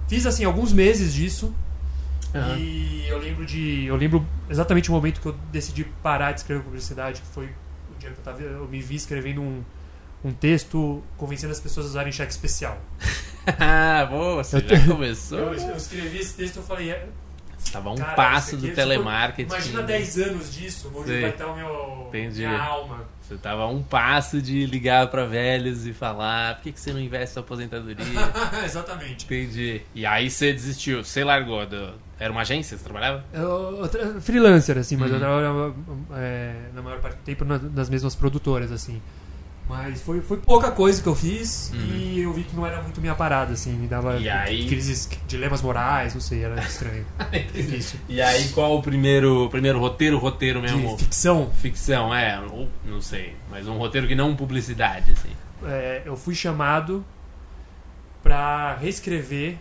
[0.07, 1.53] Fiz assim alguns meses disso.
[2.35, 2.57] Aham.
[2.57, 3.85] E eu lembro de.
[3.85, 7.97] Eu lembro exatamente o momento que eu decidi parar de escrever publicidade, que foi o
[7.99, 9.63] dia que eu, tava, eu me vi escrevendo um,
[10.23, 12.77] um texto convencendo as pessoas a usarem cheque especial.
[13.59, 15.39] ah, boa, você Eu já te- começou?
[15.39, 17.07] Eu, eu escrevi esse texto e eu falei, é,
[17.57, 19.49] Você tava a um cara, passo do aqui, telemarketing.
[19.49, 21.21] Imagina 10 anos disso, onde Sei.
[21.21, 22.39] vai estar o meu, Entendi.
[22.39, 23.03] minha alma.
[23.21, 26.91] Você tava a um passo de ligar pra velhos e falar por que, que você
[26.91, 28.05] não investe na aposentadoria?
[28.65, 29.25] Exatamente.
[29.25, 29.81] Entendi.
[29.93, 31.93] E aí você desistiu, você largou do...
[32.19, 33.23] Era uma agência que você trabalhava?
[33.31, 35.15] Eu, eu freelancer, assim, mas Uhum.
[35.15, 35.75] eu trabalhava
[36.15, 38.99] é, na maior parte do tempo na- nas mesmas produtoras, assim.
[39.69, 42.99] Mas foi, foi pouca coisa que eu fiz e eu vi que não era muito
[42.99, 43.71] minha parada, assim.
[43.73, 44.23] Me dava Uhum.
[44.31, 44.67] Aí?
[44.67, 47.05] crises, dilemas morais, não sei, era estranho.
[47.53, 47.99] Difícil.
[48.09, 50.97] E aí qual o primeiro, primeiro roteiro, roteiro mesmo?
[50.97, 55.29] De ficção, Ficção, é, ou não sei, mas um roteiro que não publicidade, assim.
[55.63, 57.05] é, eu fui chamado
[58.23, 59.57] pra reescrever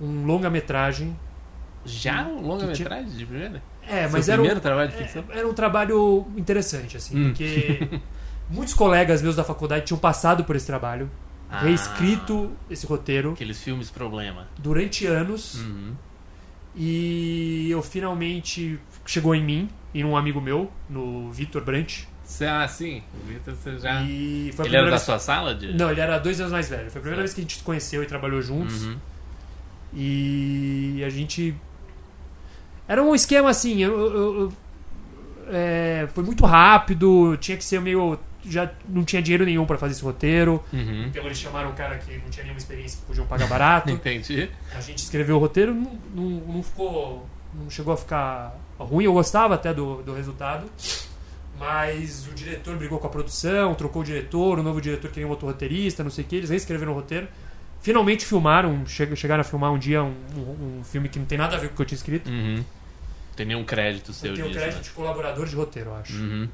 [0.00, 1.16] um longa-metragem.
[1.84, 3.62] Já um longa-metragem de primeira?
[3.88, 5.24] É, Seu mas era um, trabalho de ficção?
[5.30, 7.28] é, era um trabalho interessante, assim, Hum.
[7.30, 7.88] porque
[8.50, 11.10] muitos colegas meus da faculdade tinham passado por esse trabalho,
[11.50, 11.60] Ah.
[11.60, 14.46] reescrito esse roteiro Aqueles filmes problema.
[14.58, 15.56] durante anos.
[15.60, 15.92] Uhum.
[16.74, 22.04] E eu finalmente chegou em mim e num amigo meu, no Vitor Brant.
[22.24, 23.02] Cê- Ah, sim.
[23.22, 24.00] O Vitor, você já.
[24.02, 25.02] E foi a Ele era da vez...
[25.02, 25.54] sua sala?
[25.54, 25.74] De...
[25.74, 26.90] Não, ele era dois anos mais velho.
[26.90, 27.20] Foi a primeira Certo.
[27.24, 28.84] vez que a gente se conheceu e trabalhou juntos.
[28.84, 28.96] Uhum.
[29.94, 31.54] E a gente.
[32.88, 33.82] Era um esquema assim.
[33.82, 34.52] eu- eu- eu-
[35.48, 38.18] é, foi muito rápido, tinha que ser meio.
[38.44, 40.62] Já não tinha dinheiro nenhum pra fazer esse roteiro.
[40.72, 41.04] Uhum.
[41.06, 43.88] Então eles chamaram um cara que não tinha nenhuma experiência que podiam pagar barato.
[43.92, 44.48] Entendi.
[44.76, 46.24] A gente escreveu o roteiro, não, não,
[46.54, 47.26] não ficou.
[47.54, 50.66] Não chegou a ficar ruim, eu gostava até do, do resultado.
[51.58, 55.30] Mas o diretor brigou com a produção, trocou o diretor, o novo diretor queria um
[55.30, 57.28] outro roteirista, não sei o que, eles reescreveram o roteiro.
[57.80, 61.36] Finalmente filmaram, che- chegaram a filmar um dia um, um- um filme que não tem
[61.38, 62.30] nada a ver com o que eu tinha escrito.
[62.30, 62.64] Uhum.
[63.36, 64.58] Tem nenhum crédito seu Eu tenho disso.
[64.58, 64.82] crédito né?
[64.82, 66.14] de colaborador de roteiro, eu acho.
[66.14, 66.48] Uhum.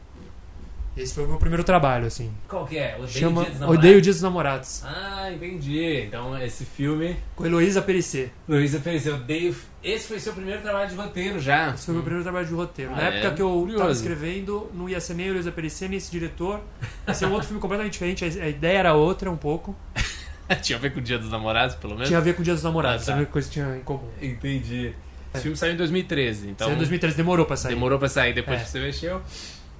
[0.98, 2.32] Esse foi o meu primeiro trabalho, assim.
[2.48, 2.94] Qual que é?
[2.96, 3.78] Odeio Chama Dia dos Namorados?
[3.78, 4.82] Odeio o Dia dos Namorados.
[4.84, 6.00] Ah, entendi.
[6.06, 7.16] Então, esse filme.
[7.36, 8.30] Com Heloísa Perissé.
[8.48, 9.54] Luísa Pereira, eu odeio.
[9.82, 11.72] Esse foi seu primeiro trabalho de roteiro já.
[11.74, 12.90] Esse foi o meu primeiro trabalho de roteiro.
[12.92, 13.18] Ah, Na é?
[13.18, 13.78] época que eu Curioso.
[13.78, 16.60] tava escrevendo, não ia ser nem a Heloísa Perissé, nem esse diretor.
[17.06, 18.24] Ia ser um outro filme completamente diferente.
[18.24, 19.76] A a ideia era outra, um pouco.
[20.62, 22.08] Tinha a ver com o Dia dos Namorados, pelo menos?
[22.08, 23.02] Tinha a ver com o Dia dos Namorados.
[23.02, 23.12] Ah, tá.
[23.12, 24.08] Era a única coisa que tinha em comum.
[24.20, 24.92] Entendi.
[25.34, 26.66] Esse filme saiu em 2013, então.
[26.66, 27.74] Saiu em 2013, demorou pra sair.
[27.74, 28.64] Demorou pra sair depois É.
[28.64, 29.20] que você mexeu.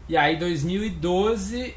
[0.09, 1.75] E aí, 2012,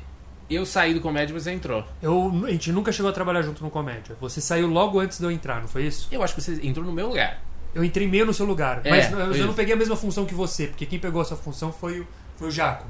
[0.50, 1.84] eu saí do comédia e você entrou.
[2.02, 4.16] Eu, a gente nunca chegou a trabalhar junto no comédia.
[4.22, 6.08] Você saiu logo antes de eu entrar, não foi isso?
[6.12, 7.42] Eu acho que você entrou no meu lugar.
[7.74, 8.82] Eu entrei meio no seu lugar.
[8.84, 11.72] É, mas eu, não peguei a mesma função que você, porque quem pegou essa função
[11.72, 12.86] foi, o- foi o Jaco.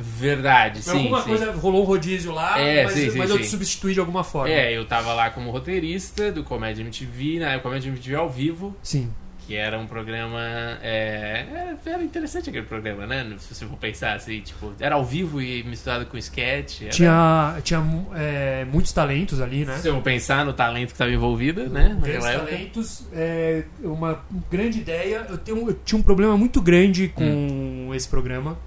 [0.00, 0.90] Verdade, sim.
[0.90, 1.28] alguma sim.
[1.28, 4.22] coisa rolou um rodízio lá, É, mas, sim, sim, mas eu te substituí de alguma
[4.22, 4.48] forma.
[4.48, 9.12] É, eu tava lá como roteirista do Comédia MTV, na Comédia MTV ao vivo, Sim.
[9.48, 10.38] Que era um programa.
[10.82, 11.46] É,
[11.86, 13.34] é, era interessante aquele programa, né?
[13.38, 16.82] Se você for pensar assim, tipo, era ao vivo e misturado com sketch.
[16.82, 16.90] Era...
[16.90, 17.82] Tinha, tinha
[18.14, 19.78] é, muitos talentos ali, né?
[19.78, 21.96] Se eu pensar no talento que estava envolvido, né?
[21.98, 22.44] Grandes época.
[22.46, 24.20] talentos, é, uma
[24.50, 25.26] grande ideia.
[25.30, 27.94] Eu, tenho, eu tinha um problema muito grande com Hum.
[27.94, 28.58] esse programa,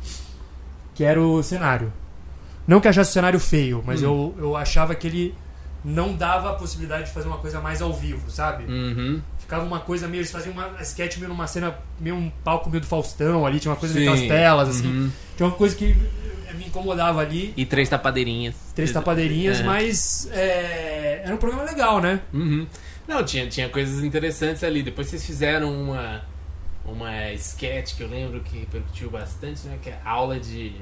[0.96, 1.94] que era o cenário.
[2.68, 4.34] Não que achasse o cenário feio, mas Hum.
[4.40, 5.36] eu, eu achava que ele
[5.84, 8.66] não dava a possibilidade de fazer uma coisa mais ao vivo, sabe?
[8.66, 9.22] Uhum.
[9.40, 10.22] Ficava uma coisa meio.
[10.22, 13.72] Eles faziam uma sketch meio numa cena, meio um palco meio do Faustão ali, tinha
[13.72, 14.06] uma coisa Sim.
[14.06, 14.88] meio telas, assim.
[14.88, 15.12] Uhum.
[15.36, 15.96] Tinha uma coisa que
[16.48, 17.54] eh, me incomodava ali.
[17.58, 18.56] E três tapadeirinhas.
[18.76, 19.64] Três tapadeirinhas, É.
[19.64, 22.22] mas é, era um programa legal, né?
[22.32, 22.68] Uhum.
[23.08, 24.84] Não, tinha, tinha coisas interessantes ali.
[24.84, 26.22] Depois vocês fizeram uma,
[26.86, 29.78] uma sketch que eu lembro que repercutiu bastante, né?
[29.82, 30.76] Que é aula de.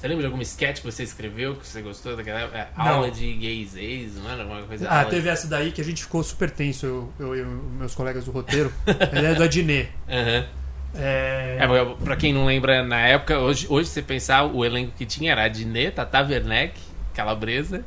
[0.00, 2.56] Você lembra de alguma sketch que você escreveu que você gostou daquela época?
[2.56, 2.68] É.
[2.74, 5.84] Aula de gays, ex, não era alguma coisa Ah, aula teve essa daí que a
[5.84, 8.72] gente ficou super tenso, eu, eu e meus colegas do roteiro.
[9.12, 9.90] Ele é do Adnet.
[10.08, 10.14] de...
[10.14, 10.46] Aham.
[10.94, 14.92] É, É, porque, pra quem não lembra, na época, hoje, hoje você pensar, o elenco
[14.96, 16.80] que tinha era Adnet, Tata Werneck,
[17.12, 17.84] Calabresa,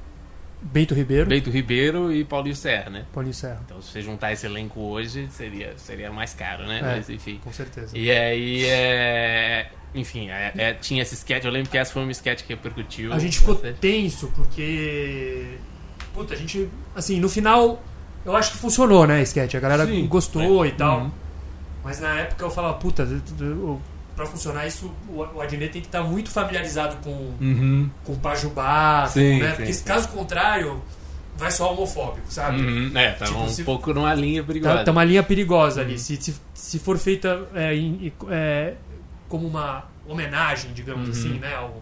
[0.63, 3.05] Bento Ribeiro, Beito Ribeiro e Paulinho Serra, né?
[3.13, 6.79] Paulinho Serra, Então, se você juntar esse elenco hoje, seria, seria mais caro, né?
[6.79, 6.81] É.
[6.81, 7.39] Mas, enfim.
[7.43, 7.97] com certeza.
[7.97, 9.69] E aí, é...
[9.93, 11.43] enfim, é- é- tinha esse sketch.
[11.45, 13.11] Eu lembro que essa foi uma sketch que repercutiu.
[13.13, 15.57] A gente ficou tenso porque.
[16.13, 16.69] Puta, a gente.
[16.95, 17.83] Assim, no final,
[18.25, 19.55] eu acho que funcionou, né, sketch?
[19.55, 20.07] A galera Sim.
[20.07, 20.69] gostou É.
[20.69, 21.01] e tal.
[21.01, 21.11] Uhum.
[21.83, 23.03] Mas na época eu falava, puta,
[23.39, 23.81] eu-
[24.15, 27.89] pra funcionar isso, o Adnet tem que estar muito familiarizado com, Uhum.
[28.03, 29.49] com Pajubá, Sim, né?
[29.51, 29.83] sim, Porque sim.
[29.83, 30.81] caso contrário,
[31.35, 32.61] vai só homofóbico, sabe?
[32.61, 32.91] Uhum.
[32.97, 34.77] É, tava Tipo, um se- pouco numa linha perigosa.
[34.79, 35.87] Tá, tá uma linha perigosa Uhum.
[35.87, 35.97] ali.
[35.99, 38.73] Se, se, se for feita é, em- é,
[39.27, 41.11] como uma homenagem, digamos Uhum.
[41.13, 41.55] assim, né?
[41.55, 41.81] Ao,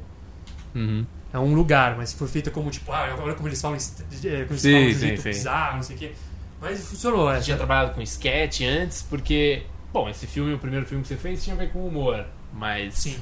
[0.74, 1.06] Uhum.
[1.34, 3.82] a um lugar, mas se for feita como tipo, ah, olha como eles falam, é,
[3.82, 6.12] como eles Sim, falam de um jeito bizarro, não sei o quê.
[6.62, 7.38] Mas funcionou, é.
[7.40, 9.64] Você tinha trabalhado com sketch antes, porque...
[9.94, 12.26] Bom, esse filme, o primeiro filme que você fez, tinha a ver com humor.
[12.54, 12.96] Mas...
[12.96, 13.18] Sim.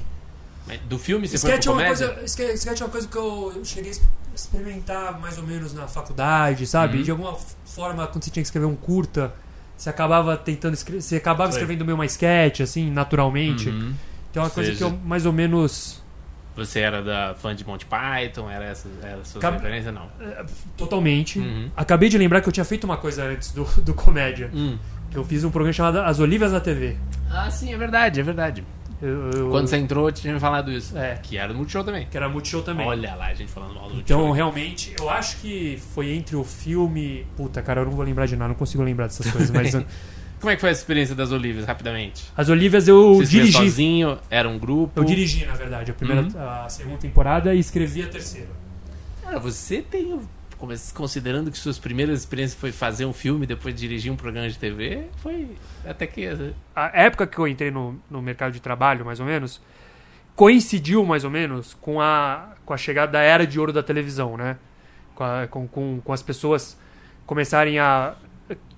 [0.66, 2.14] mas do filme você Sketch é, foi uma pro comédia?
[2.14, 6.66] coisa, sketch, é uma coisa que eu cheguei a experimentar mais ou menos na faculdade,
[6.66, 6.98] sabe?
[6.98, 7.02] Uhum.
[7.02, 9.32] De alguma forma, quando você tinha que escrever um curta,
[9.76, 11.60] você acabava tentando escrever, você acabava Foi.
[11.60, 13.68] escrevendo meio uma sketch, assim, naturmente.
[13.68, 13.94] Uhum.
[14.30, 16.00] Então é uma Ou coisa seja- que eu mais ou menos
[16.56, 18.48] Você era da fã de Monty Python?
[18.50, 19.90] Era essa era sua Cab- referência?
[19.90, 20.08] Não.
[20.76, 21.38] totalmente.
[21.38, 21.70] Uhum.
[21.76, 24.50] Acabei de lembrar que eu tinha feito uma coisa antes do, do comédia.
[24.54, 24.78] Hum.
[25.10, 26.96] Que eu fiz um programa chamado As Olivas na TV.
[27.30, 28.64] Ah, sim, é verdade, é verdade.
[29.02, 30.96] Eu, eu- Quando você entrou, eu tinha me falado isso.
[30.96, 31.14] É.
[31.22, 32.06] Que era do Multishow também.
[32.10, 32.86] Que era Multishow também.
[32.86, 34.32] Olha lá, a gente falando mal do Então, Multishow.
[34.32, 37.26] realmente, eu acho que foi entre o filme.
[37.36, 39.74] Puta, cara, eu não vou lembrar de nada, não consigo lembrar dessas coisas, mas.
[39.74, 39.84] uh,
[40.40, 42.24] Como é que foi a experiência das Olivas, rapidamente?
[42.36, 43.52] As Olivas eu Você dirigi.
[43.52, 44.18] sozinho?
[44.30, 44.98] Era um grupo?
[45.00, 46.30] Eu dirigi, na verdade, a primeira, Uhum.
[46.64, 48.48] a segunda temporada e escrevi a terceira.
[49.22, 50.18] Cara, você tem
[50.94, 55.04] considerando que suas primeiras experiências foi fazer um filme, depois dirigir um programa de TV,
[55.18, 55.48] foi
[55.84, 56.26] até que.
[56.76, 59.60] a época que eu entrei no, no mercado de trabalho, mais ou menos,
[60.36, 64.36] coincidiu mais ou menos com a, com a chegada da era de ouro da televisão,
[64.36, 64.56] né?
[65.14, 66.78] Com, a- com, com, com as pessoas
[67.26, 68.14] começarem a.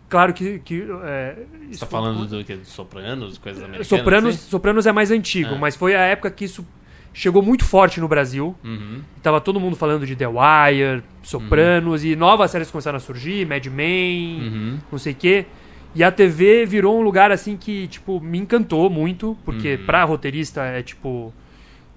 [0.08, 0.58] Claro que.
[0.58, 1.36] que é,
[1.70, 2.58] Você tá foi- falando do que?
[2.64, 3.86] Sopranos, coisas americanas?
[3.86, 4.48] Sopranos, assim?
[4.50, 5.58] Sopranos é mais antigo, Ah.
[5.58, 6.66] mas foi a época que isso
[7.14, 8.54] chegou muito forte no Brasil.
[8.64, 9.00] Uhum.
[9.22, 13.64] Tava todo mundo falando de The Wire, Sopranos, e novas séries começaram a surgir, Mad
[13.66, 14.78] Men, Uhum.
[14.90, 15.46] não sei o quê.
[15.94, 19.84] E a TV virou um lugar assim que, tipo, me encantou muito, porque Uhum.
[19.86, 21.32] pra roteirista é, tipo,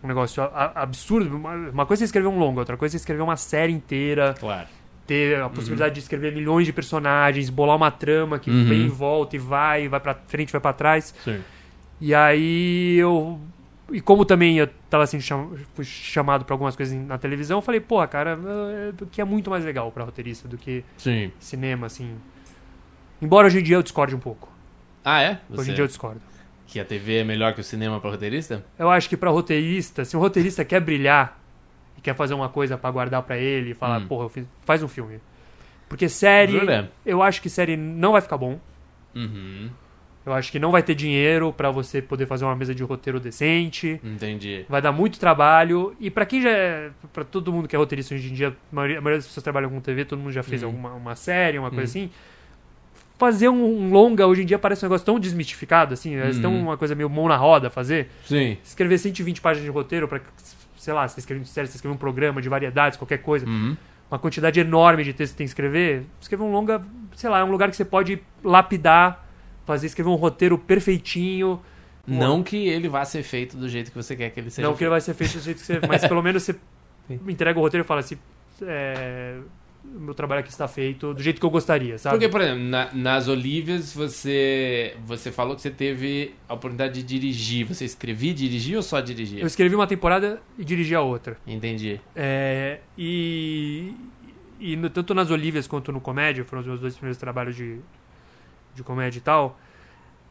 [0.04, 1.36] um negócio absurdo.
[1.36, 4.68] Uma, coisa é escrever um longo, outra coisa é escrever uma série inteira, Claro.
[5.08, 8.66] ter a possibilidade de escrever milhões de personagens, bolar uma trama que Uhum.
[8.66, 11.16] vem e volta e vai, vai pra frente, vai pra trás.
[11.24, 11.40] Sim.
[12.02, 13.40] E aí eu.
[13.92, 17.62] E como também eu tava assim, cham- fui chamado pra algumas coisas na televisão, eu
[17.62, 18.38] falei, pô, cara,
[19.00, 21.32] é- que é muito mais legal pra roteirista do que Sim.
[21.40, 22.16] cinema, assim.
[23.22, 24.50] Embora hoje em dia eu discorde um pouco.
[25.04, 25.40] Ah, é?
[25.50, 26.20] Hoje Você- em dia eu discordo.
[26.68, 28.66] Que a TV é melhor que o cinema pra roteirista?
[28.78, 31.40] Eu acho que pra roteirista, se um roteirista quer brilhar
[31.96, 34.08] e quer fazer uma coisa pra guardar pra ele e falar, Hum.
[34.08, 35.20] porra, eu fiz- faz um filme.
[35.88, 36.92] Porque série, Jura?
[37.06, 38.60] eu acho que série não vai ficar bom.
[39.16, 39.70] Uhum.
[40.26, 43.20] Eu acho que não vai ter dinheiro pra você poder fazer uma mesa de roteiro
[43.20, 44.02] decente.
[44.04, 44.66] Entendi.
[44.68, 45.96] Vai dar muito trabalho.
[46.00, 46.90] E pra quem já é.
[47.14, 49.44] Pra todo mundo que é roteirista hoje em dia, a maioria, a maioria das pessoas
[49.44, 50.70] trabalham com TV, todo mundo já fez Uhum.
[50.70, 52.06] alguma uma série, uma coisa Uhum.
[52.06, 52.12] assim.
[53.18, 56.18] Fazer um, um longa hoje em dia parece um negócio tão desmistificado, assim.
[56.18, 56.30] Uhum.
[56.30, 58.10] estão uma coisa meio mão na roda fazer.
[58.26, 58.58] Sim.
[58.64, 60.20] Escrever 120 páginas de roteiro pra,
[60.78, 63.46] sei lá, você escreve uma série, você escreve um programa de variedades, qualquer coisa.
[63.46, 63.78] Uhum.
[64.12, 66.04] Uma quantidade enorme de texto que tem que escrever.
[66.20, 66.82] Escrever um longa,
[67.16, 69.25] sei lá, é um lugar que você pode lapidar,
[69.66, 71.60] fazer, escrever um roteiro perfeitinho.
[72.08, 74.76] Não que ele vá ser feito do jeito que você quer que ele seja Não
[74.76, 75.80] que ele vai ser feito do jeito que você.
[75.88, 76.56] Mas pelo menos você
[77.28, 78.18] entrega o roteiro e fala assim.
[78.62, 79.38] É,
[79.84, 82.16] meu trabalho aqui está feito do jeito que eu gostaria, sabe?
[82.16, 87.04] Porque, por exemplo, na- nas Olívias, você você falou que você teve a oportunidade de
[87.04, 87.66] dirigir.
[87.68, 89.42] Você escrevia e dirigia ou só dirigia?
[89.42, 91.38] Eu escrevi uma temporada e dirigi a outra.
[91.46, 92.00] Entendi.
[92.16, 93.94] É, e
[94.60, 97.78] e no- tanto nas Olívias quanto no Comédia, foram os meus dois primeiros trabalhos de,
[98.76, 99.60] de comédia e tal.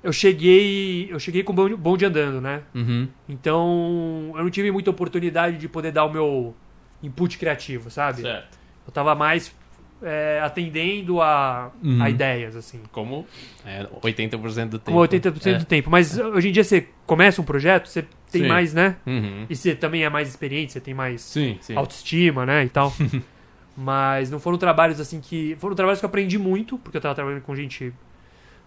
[0.03, 2.63] Eu cheguei, eu cheguei com o bonde- bonde andando, né?
[2.75, 3.09] Uhum.
[3.29, 6.55] Então, eu não tive muita oportunidade de poder dar o meu
[7.03, 8.21] input criativo, sabe?
[8.23, 8.59] Certo.
[8.87, 9.55] Eu tava mais
[10.03, 12.03] é, atendendo a, Uhum.
[12.03, 12.83] a ideias, assim.
[12.93, 13.27] Como
[13.65, 14.91] é, 80% do tempo.
[14.91, 15.89] Como 80% do tempo.
[15.89, 18.49] Mas hoje em dia você começa um projeto, você tem Sim.
[18.49, 18.97] mais, né?
[19.07, 19.47] Uhum.
[19.49, 21.75] E você também é mais experiente, você tem mais Sim, sim.
[21.75, 22.65] autoestima, né?
[22.65, 22.93] E tal.
[23.77, 25.57] Mas não foram trabalhos assim que.
[25.59, 27.93] Foram trabalhos que eu aprendi muito, porque eu tava trabalhando com gente.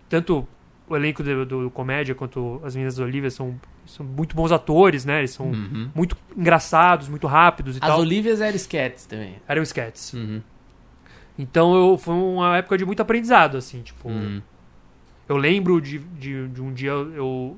[0.09, 0.47] Tanto
[0.89, 5.19] o elenco do, do comédia quanto as meninas Olivia são, são muito bons atores, né?
[5.19, 5.89] Eles são Uhum.
[5.93, 7.99] muito engraçados, muito rápidos e As tal.
[7.99, 9.35] Olívias eram sketches também.
[9.47, 10.13] Eram sketches.
[10.13, 10.41] Uhum.
[11.37, 14.09] Então eu, foi uma época de muito aprendizado, assim, tipo.
[14.09, 14.41] Uhum.
[15.29, 17.57] Eu lembro de, de, de um dia eu,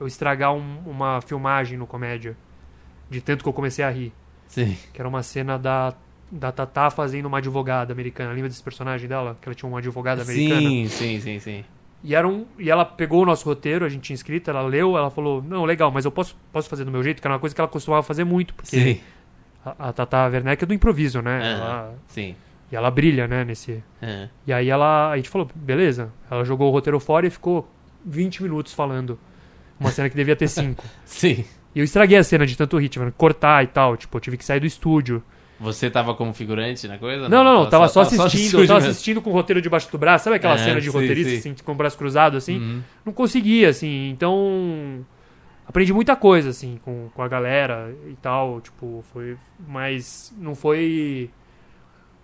[0.00, 2.36] eu estragar um- uma filmagem no comédia.
[3.10, 4.10] De tanto que eu comecei a rir.
[4.48, 4.76] Sim.
[4.92, 5.92] Que era uma cena da,
[6.32, 8.32] da Tatá fazendo uma advogada americana.
[8.32, 9.36] Lembra desse personagem dela?
[9.40, 10.62] Que ela tinha uma advogada americana.
[10.68, 11.64] Sim, sim, sim, sim.
[12.04, 14.94] E, era um, e ela pegou o nosso roteiro, a gente tinha escrito, ela leu,
[14.96, 17.40] ela falou, não, legal, mas eu posso, posso fazer do meu jeito, que era uma
[17.40, 19.00] coisa que ela costumava fazer muito, porque Sim.
[19.64, 21.38] a, a Tatá Werneck é do improviso, né?
[21.38, 21.54] Aham.
[21.56, 22.36] Ela- Sim.
[22.70, 23.82] e ela brilha, né, nesse...
[24.02, 24.28] Aham.
[24.46, 26.12] E aí ela, a gente falou, beleza.
[26.30, 27.66] Ela jogou o roteiro fora e ficou
[28.04, 29.18] 20 minutos falando
[29.80, 30.84] uma cena que devia ter 5.
[31.06, 31.42] Sim.
[31.74, 34.44] E eu estraguei a cena de tanto que cortar e tal, tipo, eu tive que
[34.44, 35.22] sair do estúdio.
[35.60, 37.28] Você tava como figurante na coisa?
[37.28, 38.90] Não, não, não, tava só tava assistindo, eu tava mesmo.
[38.90, 41.52] assistindo com o roteiro debaixo do braço, sabe aquela É, cena de sim, roteirista, sim.
[41.52, 42.58] assim, com o braço cruzado, assim?
[42.58, 42.82] Uhum.
[43.06, 45.04] Não conseguia, assim, então...
[45.66, 49.36] Aprendi muita coisa, assim, com, com a galera e tal, tipo, foi...
[49.66, 51.30] Mas não foi...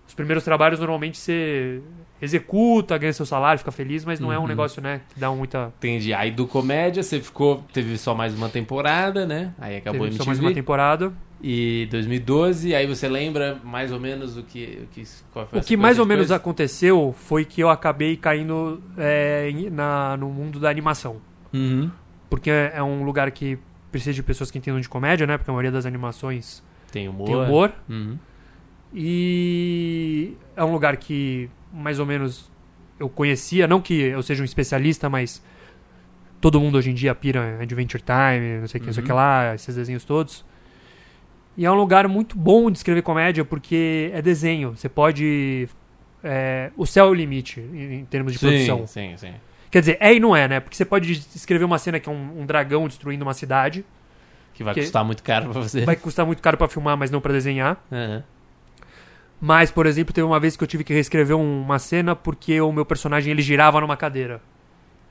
[0.06, 1.80] Os primeiros trabalhos, normalmente, você
[2.20, 4.48] executa, ganha seu salário, fica feliz, mas não é um Uhum.
[4.48, 5.72] negócio, né, que dá muita...
[5.78, 6.12] Entendi.
[6.12, 7.64] Aí do comédia você ficou.
[7.72, 9.54] Teve só mais uma temporada, né?
[9.58, 10.26] Aí acabou Teve a só MTV.
[10.26, 11.12] mais uma temporada.
[11.42, 14.80] E 2012, aí você lembra mais ou menos o que.
[14.84, 16.36] O que, qual foi O que mais ou menos coisas?
[16.36, 21.16] aconteceu foi que eu acabei caindo é, na, no mundo da animação.
[21.52, 21.90] Uhum.
[22.28, 23.58] Porque é é um lugar que
[23.90, 25.38] precisa de pessoas que entendam de comédia, né?
[25.38, 26.62] Porque a maioria das animações
[26.92, 27.26] Tem humor.
[27.26, 27.72] tem humor.
[27.88, 28.18] Uhum.
[28.92, 32.50] E é um lugar que mais ou menos
[32.98, 35.42] eu conhecia, não que eu seja um especialista, mas
[36.40, 39.06] todo mundo hoje em dia pira Adventure Time, não sei o que, não sei o
[39.06, 39.16] que Uhum.
[39.16, 40.44] lá, esses desenhos todos.
[41.56, 44.76] E é um lugar muito bom de escrever comédia porque é desenho.
[44.76, 45.68] Você pode.
[46.24, 48.86] é, o céu é o limite em, em termos de produção.
[48.86, 49.34] Sim, sim.
[49.70, 50.60] Quer dizer, é e não é, né?
[50.60, 53.84] Porque você pode escrever uma cena que é um, um dragão destruindo uma cidade.
[54.54, 55.84] Que vai Que- custar muito caro pra você.
[55.84, 57.82] Vai custar muito caro pra filmar, mas não pra desenhar.
[57.90, 58.22] Uhum.
[59.40, 62.60] Mas, por exemplo, teve uma vez que eu tive que reescrever um- uma cena porque
[62.60, 64.40] o meu personagem ele girava numa cadeira.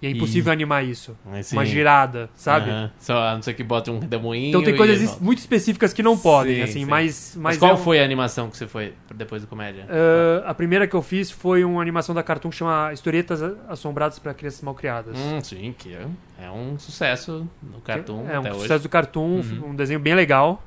[0.01, 1.17] E é impossível animar isso.
[1.26, 1.57] Mas sim.
[1.57, 2.71] Uma girada, sabe?
[2.99, 4.47] Só a não ser que bote um redemoinho.
[4.47, 6.85] Então tem e- coisas muito específicas que não podem, Sim, assim, sim.
[6.85, 9.85] mas, Mas, mas qual é um- foi a animação que você foi depois do comédia?
[9.89, 14.17] Ah, a primeira que eu fiz foi uma animação da Cartoon que chama Historietas Assombradas
[14.19, 15.17] para Crianças Malcriadas.
[15.17, 16.05] Hum, sim, que é,
[16.45, 18.61] é um sucesso no Cartoon é um até hoje.
[18.61, 19.71] sucesso do Cartoon, Uhum.
[19.71, 20.63] um desenho bem legal.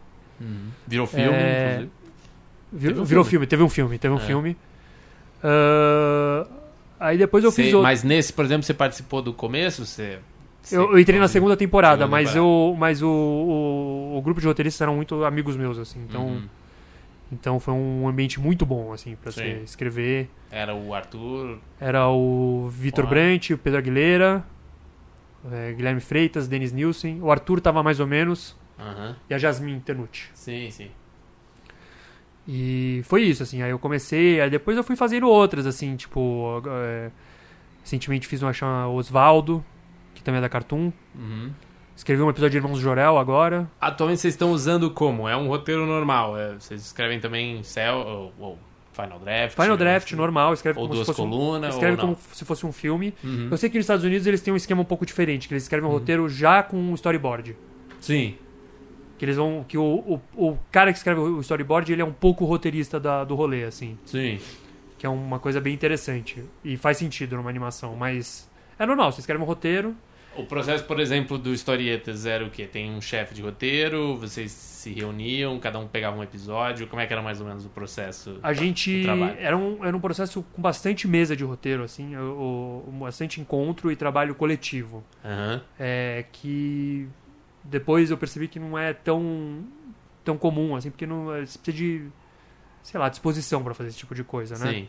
[0.86, 1.90] Virou filme, É, inclusive.
[2.74, 3.30] Vi- Teve um virou filme.
[3.30, 3.46] filme.
[3.46, 4.20] teve um filme, teve um É.
[4.20, 4.56] filme.
[5.42, 6.46] Ah,
[7.02, 7.82] aí depois eu Você- fiz outro.
[7.84, 9.84] Mas nesse, por exemplo, você participou do começo?
[9.84, 10.18] Você,
[10.62, 12.48] você- Eu, eu entrei na segunda temporada, Segunda mas, temporada.
[12.72, 16.00] eu, mas o, o, o grupo de roteiristas eram muito amigos meus, assim.
[16.08, 16.42] Então, Uhum.
[17.32, 20.28] então foi um ambiente muito bom, assim, pra você escrever.
[20.50, 21.58] Era o Arthur.
[21.80, 23.06] Era o Vitor.
[23.06, 24.44] Brant, o Pedro Aguilera,
[25.50, 27.20] eh, Guilherme Freitas, Denis Nielsen.
[27.22, 28.56] O Arthur tava mais ou menos.
[28.78, 29.16] Aham.
[29.30, 30.28] E a Jasmine Tenucci.
[30.34, 30.88] Sim, sim.
[32.46, 33.62] E foi isso, assim.
[33.62, 36.62] Aí eu comecei, aí depois eu fui fazendo outras, assim, tipo.
[36.66, 37.10] eh,
[37.82, 39.64] recentemente fiz uma chama Osvaldo,
[40.14, 40.92] que também é da Cartoon.
[41.14, 41.50] Uhum.
[41.94, 43.70] Escrevi um episódio de Irmãos Jorel agora.
[43.80, 45.28] Atualmente vocês estão usando como?
[45.28, 46.36] É um roteiro normal?
[46.38, 48.58] é- vocês escrevem também Cell ou, ou
[48.92, 49.54] Final Draft?
[49.60, 52.14] Final Draft, normal, escreve Ou como duas se fosse um, colunas, escreve ou não?
[52.14, 53.14] como se fosse um filme.
[53.22, 53.48] Uhum.
[53.50, 55.62] Eu sei que nos Estados Unidos eles têm um esquema um pouco diferente, que eles
[55.64, 57.56] escrevem um roteiro já com um storyboard.
[58.00, 58.36] Sim.
[59.22, 59.64] Que eles vão.
[59.68, 63.22] Que o, o, o cara que escreve o storyboard, ele é um pouco roteirista da,
[63.22, 63.96] do rolê, assim.
[64.04, 64.40] Sim.
[64.98, 66.42] Que é uma coisa bem interessante.
[66.64, 68.50] E faz sentido numa animação, mas.
[68.76, 69.94] É normal, você escreve um roteiro.
[70.36, 72.66] O processo, por exemplo, do Historietas era o quê?
[72.66, 76.88] Tem um chefe de roteiro, vocês se reuniam, cada um pegava um episódio.
[76.88, 78.40] Como é que era mais ou menos o processo?
[78.42, 79.06] A gente.
[79.38, 82.16] Era um, era um processo com bastante mesa de roteiro, assim.
[82.16, 85.04] O, o- bastante encontro e trabalho coletivo.
[85.24, 85.62] Aham.
[85.78, 87.06] É, que
[87.64, 89.64] depois eu percebi que não é tão
[90.24, 92.06] tão comum assim porque não você precisa de
[92.82, 94.88] sei lá disposição para fazer esse tipo de coisa né Sim.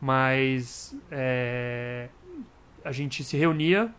[0.00, 2.08] mas é,
[2.84, 3.92] a gente se reunia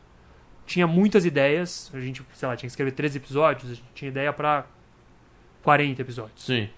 [0.65, 4.09] tinha muitas ideias a gente sei lá tinha que escrever 13 episódios a gente tinha
[4.09, 4.65] ideia para
[5.63, 6.69] 40 episódios Sim.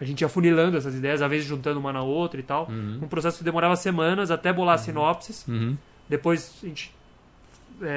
[0.00, 3.00] a gente ia funilando essas ideias às vezes juntando uma na outra e tal Uhum.
[3.02, 5.76] um processo que demorava semanas até bolar sinopses Uhum.
[6.08, 6.94] depois a gente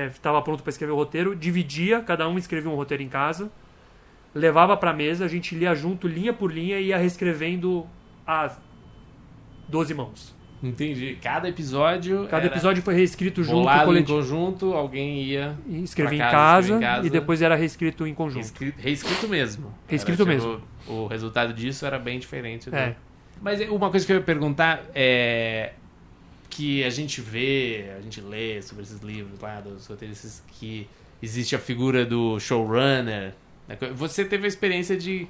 [0.07, 3.51] estava pronto para escrever o roteiro, dividia, cada um escrevia um roteiro em casa,
[4.33, 7.85] levava para mesa, a gente lia junto, linha por linha, e ia reescrevendo
[8.25, 8.51] a
[9.67, 10.35] 12 mãos.
[10.63, 11.17] Entendi.
[11.21, 12.27] Cada episódio.
[12.27, 15.55] Cada episódio foi reescrito junto, bolado em conjunto, alguém ia.
[15.67, 17.05] e escrevia em casa, em casa.
[17.07, 18.37] e depois era reescrito em conjunto.
[18.37, 19.73] Reescrito, reescrito mesmo.
[19.87, 20.61] Reescrito Era, mesmo.
[20.79, 22.69] tipo, O resultado disso era bem diferente.
[22.69, 22.95] do- É.
[23.41, 25.73] Mas uma coisa que eu ia perguntar é
[26.55, 30.87] que a gente vê, a gente lê sobre esses livros lá dos roteiristas que
[31.21, 33.33] existe a figura do showrunner.
[33.67, 33.77] né?
[33.93, 35.27] Você teve a experiência de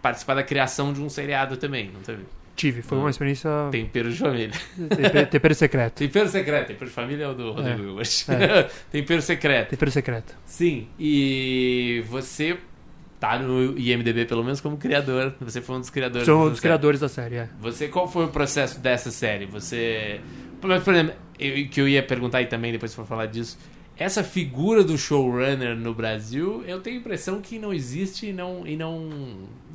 [0.00, 2.22] participar da criação de um seriado também, não teve?
[2.56, 4.50] Tive, foi uma experiência Tempero de família.
[4.88, 5.94] tempero, tempero secreto.
[5.96, 6.66] Tempero secreto.
[6.68, 8.08] Tempero de família é o do Rodrigo Hilbert.
[8.28, 8.62] É.
[8.90, 9.70] Tempero secreto.
[9.70, 10.34] Tempero secreto.
[10.46, 12.58] Sim, e você
[13.22, 15.32] tá no IMDB pelo menos como criador.
[15.40, 16.26] Você foi um dos criadores.
[16.26, 16.62] Sou um dos série.
[16.62, 17.48] criadores da série, é.
[17.60, 19.46] Você, qual foi o processo dessa série?
[19.46, 20.20] Você.
[20.60, 23.56] Por por exemplo, eu- que eu ia perguntar aí também, depois for falar disso.
[23.96, 28.66] Essa figura do showrunner no Brasil, eu tenho a impressão que não existe e não,
[28.66, 29.08] e não,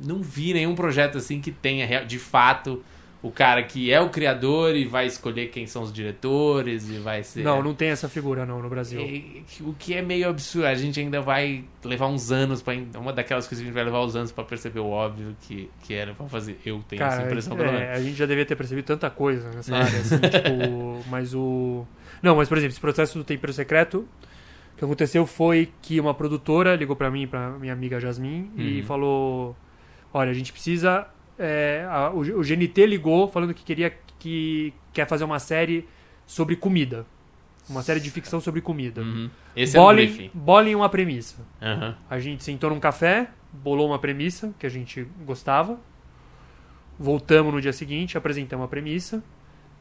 [0.04, 2.84] não vi nenhum projeto assim que tenha de fato
[3.20, 7.24] o cara que é o criador e vai escolher quem são os diretores e vai
[7.24, 7.42] ser.
[7.42, 9.00] Não, não tem essa figura não no Brasil.
[9.00, 10.66] E- o que é meio absurdo.
[10.66, 13.82] A gente ainda vai levar uns anos para Uma daquelas coisas que a gente vai
[13.84, 16.58] levar uns anos pra perceber o óbvio que, que era pra fazer.
[16.64, 17.88] Eu tenho essa Cara, impressão pelo menos.
[17.88, 21.84] é, a gente já devia ter percebido tanta coisa nessa área, assim, tipo, mas o...
[22.22, 24.08] Não, mas, por exemplo, esse processo do Tempero Secreto,
[24.74, 28.78] o que aconteceu foi que uma produtora ligou pra mim, pra minha amiga Jasmine, e
[28.80, 28.86] Uhum.
[28.86, 29.56] falou,
[30.14, 31.06] olha, a gente precisa...
[31.38, 35.86] é, a- o, o GNT ligou falando que queria que quer fazer uma série
[36.26, 37.06] sobre comida.
[37.68, 39.02] Uma série de ficção sobre comida.
[39.02, 39.28] Uhum.
[39.54, 40.30] Esse é o briefing.
[40.32, 41.36] bolem uma premissa.
[41.60, 41.96] Aham.
[42.08, 45.78] A gente sentou num café, bolou uma premissa que a gente gostava.
[46.98, 49.22] Voltamos no dia seguinte, apresentamos a premissa.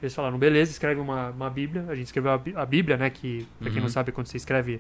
[0.02, 1.86] Eles falaram, beleza, escreve uma, uma bíblia.
[1.90, 3.10] A gente escreveu a, a bíblia, né?
[3.10, 3.84] Que, pra quem Uhum.
[3.84, 4.80] não sabe, quando você escreve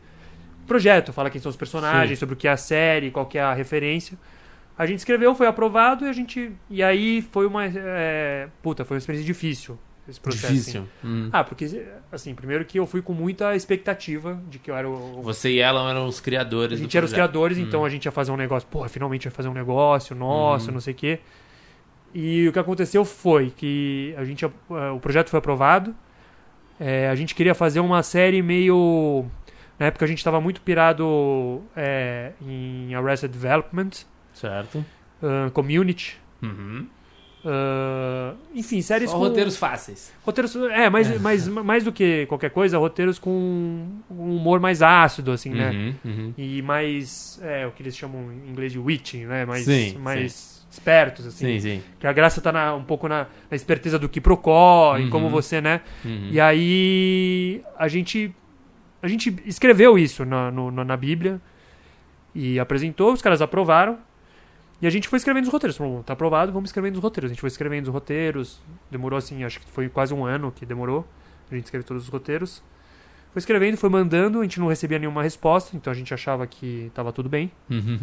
[0.67, 2.19] projeto, fala quem são os personagens, Sim.
[2.19, 4.17] sobre o que é a série, qual que é a referência.
[4.77, 6.51] A gente escreveu, foi aprovado e a gente...
[6.69, 7.65] E aí foi uma...
[7.65, 9.77] é, puta, foi uma experiência difícil,
[10.07, 10.53] esse processo.
[10.53, 10.81] Difícil.
[10.81, 10.89] assim.
[11.07, 11.29] Hum.
[11.33, 11.65] Ah, porque,
[12.11, 15.59] assim, primeiro que eu fui com muita expectativa de que eu era o, Você e
[15.59, 18.37] ela eram os criadores a gente era os criadores, então a gente ia fazer um
[18.37, 18.67] negócio.
[18.69, 20.73] Pô, finalmente vai fazer um negócio, nossa, Uhum.
[20.75, 21.19] não sei o quê.
[22.13, 24.49] E o que aconteceu foi que a gente, eh,
[24.95, 25.93] o projeto foi aprovado.
[26.79, 29.25] eh, a gente queria fazer uma série meio.
[29.79, 33.89] Na época a gente estava muito pirado eh, em Arrested Development,
[34.39, 34.85] Certo.
[35.21, 36.17] ah, Community.
[36.41, 36.87] Uhum.
[37.45, 39.23] Ah, enfim, séries Só com...
[39.23, 40.11] roteiros fáceis.
[40.25, 43.29] Roteiros, é, mais, mais, mais do que qualquer coisa, roteiros com
[44.11, 45.69] um humor mais ácido, assim, né?
[45.71, 46.33] Uhum, uhum.
[46.37, 49.45] E mais, é, o que eles chamam em inglês de witching, né?
[49.45, 51.45] Mais, Sim, mais espertos, assim.
[51.45, 51.83] Sim, sim.
[51.99, 55.09] Que a graça tá na- um pouco na, na esperteza do que procó, Uhum.
[55.09, 55.81] como você, né?
[56.03, 56.29] Uhum.
[56.31, 58.33] E aí a gente
[59.01, 61.39] a gente escreveu isso na, no- na, na Bíblia
[62.35, 63.99] e apresentou, os caras aprovaram.
[64.81, 65.75] E a gente foi escrevendo os roteiros.
[65.77, 67.31] Falou, tá aprovado, vamos escrevendo os roteiros.
[67.31, 68.59] A gente foi escrevendo os roteiros.
[68.91, 71.07] Demorou assim, acho que foi quase um ano que demorou.
[71.51, 72.61] A gente escreveu todos os roteiros.
[73.33, 76.91] Foi escrevendo, foi mandando, a gente não recebia nenhuma resposta, então a gente achava que
[76.93, 77.51] tava tudo bem.
[77.69, 77.99] Uhum.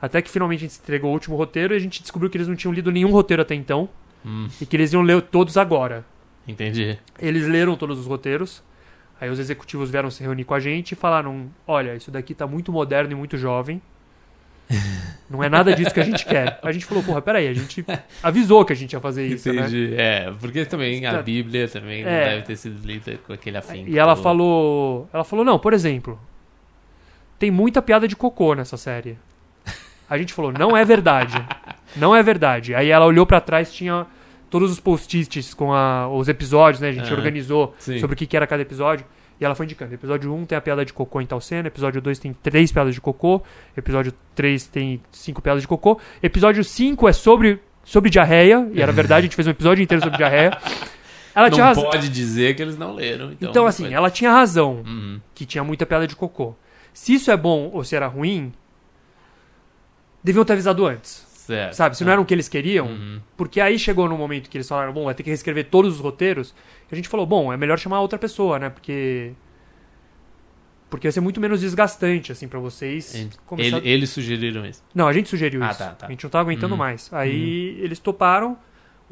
[0.00, 2.48] Até que finalmente a gente entregou o último roteiro e a gente descobriu que eles
[2.48, 3.88] não tinham lido nenhum roteiro até então
[4.24, 6.04] Hum, e que eles iam ler todos agora.
[6.46, 6.96] entendi.
[7.18, 8.62] Eles leram todos os roteiros.
[9.20, 12.46] Aí os executivos vieram se reunir com a gente e falaram: Olha, isso daqui tá
[12.46, 13.82] muito moderno e muito jovem.
[15.30, 16.58] Não é nada disso que a gente quer.
[16.62, 17.84] A gente falou: Porra, peraí, a gente
[18.22, 19.62] avisou que a gente ia fazer isso, né?
[19.62, 19.94] Entendi.
[19.96, 21.22] É, porque também a.
[21.22, 22.30] Bíblia também não É.
[22.30, 23.88] deve ter sido lida com aquele afinco.
[23.88, 26.20] E ela falou: Ela falou: Não, por exemplo,
[27.38, 29.18] tem muita piada de cocô nessa série.
[30.08, 31.34] A gente falou: Não é verdade.
[31.96, 32.74] Não é verdade.
[32.74, 34.06] Aí ela olhou pra trás, tinha
[34.50, 36.88] todos os post-its com a- os episódios, né?
[36.90, 37.98] A gente Ah, organizou sim.
[37.98, 39.06] sobre o que, que era cada episódio.
[39.42, 39.92] E ela foi indicando.
[39.92, 41.66] Episódio 1 tem a piada de cocô em tal cena.
[41.66, 43.42] Episódio 2 tem três piadas de cocô.
[43.76, 45.98] Episódio 3 tem cinco piadas de cocô.
[46.22, 48.70] Episódio 5 é sobre, sobre diarreia.
[48.72, 50.56] E era verdade, a gente fez um episódio inteiro sobre diarreia.
[51.34, 51.90] Ela tinha Não razão.
[51.90, 53.32] pode dizer que eles não leram.
[53.32, 55.20] Então, Então, assim, pode- ela tinha razão Uhum.
[55.34, 56.54] que tinha muita piada de cocô.
[56.94, 58.52] Se isso é bom ou se era ruim,
[60.22, 61.26] deviam ter avisado antes.
[61.46, 61.74] Certo.
[61.74, 61.96] Sabe?
[61.96, 63.20] Se não era o que eles queriam, Uhum.
[63.36, 66.00] porque aí chegou no momento que eles falaram, bom, vai ter que reescrever todos os
[66.00, 66.54] roteiros.
[66.90, 68.70] E a gente falou, bom, é melhor chamar outra pessoa, né?
[68.70, 69.32] Porque.
[70.88, 73.14] Porque vai ser muito menos desgastante, assim, pra vocês.
[73.14, 74.84] Ele- começar- eles sugeriram isso.
[74.94, 75.78] Não, a gente sugeriu Ah, isso.
[75.78, 76.06] tá, tá.
[76.06, 76.78] A gente não tava aguentando Uhum.
[76.78, 77.08] mais.
[77.12, 78.56] Aí eles toparam.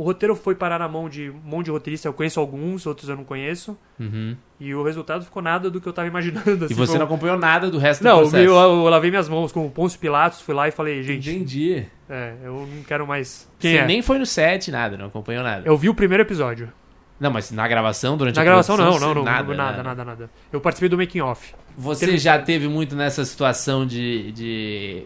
[0.01, 2.07] O roteiro foi parar na mão de um monte de roteiristas.
[2.07, 3.77] Eu conheço alguns, outros eu não conheço.
[3.99, 4.35] Uhum.
[4.59, 6.63] E o resultado ficou nada do que eu tava imaginando.
[6.63, 8.43] E assim, você foi não acompanhou nada do resto Não, do processo.
[8.43, 11.85] eu, eu lavei minhas mãos com o Pôncio Pilatos, fui lá e falei, gente, Entendi.
[12.09, 13.47] é, eu não quero mais.
[13.59, 13.87] Quem Você é?
[13.87, 15.65] nem foi no set, nada, não acompanhou nada.
[15.67, 16.73] Eu vi o primeiro episódio.
[17.21, 20.03] Não, mas na gravação, durante Na a gravação, não, não, não, você- nada, nada, nada,
[20.07, 21.55] nada, Eu participei do making off.
[21.77, 25.03] Você Teve- já teve muito nessa situação de, de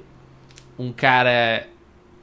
[0.79, 1.67] um cara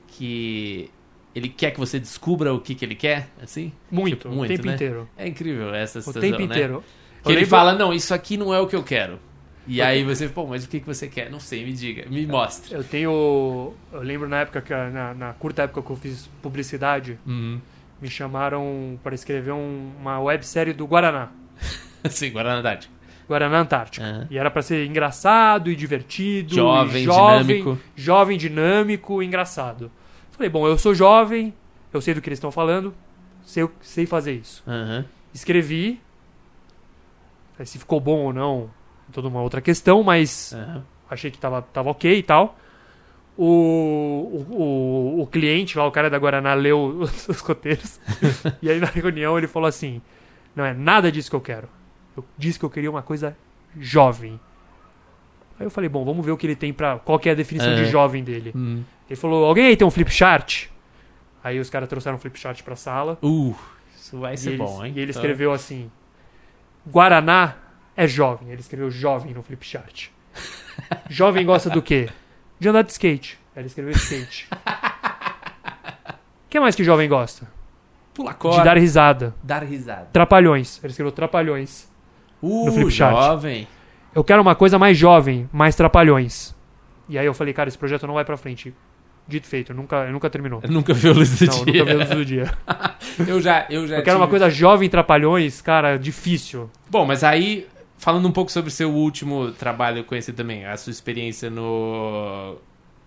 [0.08, 0.90] que
[1.36, 3.72] ele quer que você descubra o que, que ele quer, assim?
[3.90, 4.74] Muito, Tipo, o muito, tempo né?
[4.76, 5.10] inteiro.
[5.18, 6.46] É incrível essa O situação, tempo né?
[6.46, 6.84] inteiro.
[7.24, 9.20] Que Eu ele lembro- fala, não, isso aqui não é o que eu quero.
[9.68, 11.30] E aí você, pô, mas o que, que você quer?
[11.30, 12.74] Não sei, me diga, me mostre.
[12.74, 13.74] Eu tenho.
[13.94, 17.62] Eu lembro na época, que, na, na curta época que eu fiz publicidade, Uhum.
[18.02, 21.30] me chamaram para escrever um- uma websérie do Guaraná.
[22.10, 22.94] Sim, Guaraná Antártica.
[23.28, 24.04] Guaraná Antártica.
[24.06, 24.28] Aham.
[24.32, 26.56] E era pra ser engraçado e divertido.
[26.56, 27.80] Jovem, e jovem, dinâmico.
[27.96, 29.92] Jovem, dinâmico engraçado.
[30.32, 31.54] Falei, bom, eu sou jovem,
[31.94, 32.94] eu sei do que eles estão falando,
[33.44, 34.64] sei, sei fazer isso.
[34.68, 35.06] Aham.
[35.34, 36.02] Escrevi.
[37.64, 38.72] Se ficou bom ou não,
[39.08, 40.84] é toda uma outra questão, mas Aham.
[41.10, 42.58] achei que tava, tava ok e tal.
[43.38, 48.00] O, o, o, o cliente lá, o cara da Guaraná, leu os, os roteiros.
[48.62, 50.02] e aí na reunião ele falou assim:
[50.56, 51.70] Não é nada disso que eu quero.
[52.18, 53.38] Eu disse que eu queria uma coisa
[53.80, 54.40] jovem.
[55.62, 56.98] Aí eu falei: Bom, vamos ver o que ele tem pra.
[56.98, 57.86] Qual que é a definição de É.
[57.86, 58.52] jovem dele.
[58.56, 58.84] Uhum.
[59.08, 60.66] Ele falou: Alguém aí tem um flip chart?
[61.44, 63.20] Aí os caras trouxeram um flip chart pra sala.
[63.22, 63.56] Uh,
[63.96, 64.92] isso vai ser ele, bom, hein?
[64.96, 65.92] e ele Então, escreveu assim:
[66.88, 67.56] Guaraná
[67.96, 68.50] é jovem.
[68.50, 70.08] Ele escreveu jovem no flip chart.
[71.10, 72.10] jovem gosta do quê?
[72.60, 73.38] De andar de skate.
[73.56, 74.48] Aí Ele escreveu skate.
[74.54, 77.48] O que mais que jovem gosta?
[78.14, 79.34] Pula De corda, dar risada.
[79.44, 80.10] dar risada.
[80.12, 80.80] Trapalhões.
[80.84, 81.90] Ele escreveu trapalhões.
[82.42, 83.14] Uh, No flip chart.
[83.16, 83.68] jovem.
[84.14, 86.54] Eu quero uma coisa mais jovem, mais trapalhões.
[87.08, 88.74] E aí eu falei, cara, esse projeto não vai pra frente.
[89.28, 90.62] Dito e feito, nunca, nunca terminou.
[90.68, 91.74] Nunca viu a luz do Não, dia.
[91.80, 92.52] nunca vi a luz do dia.
[93.28, 96.70] Eu já, eu já Eu quero uma tive- coisa jovem, trapalhões, cara, difícil.
[96.90, 97.68] Bom, mas aí,
[97.98, 102.56] falando um pouco sobre seu último trabalho com esse também, a sua experiência no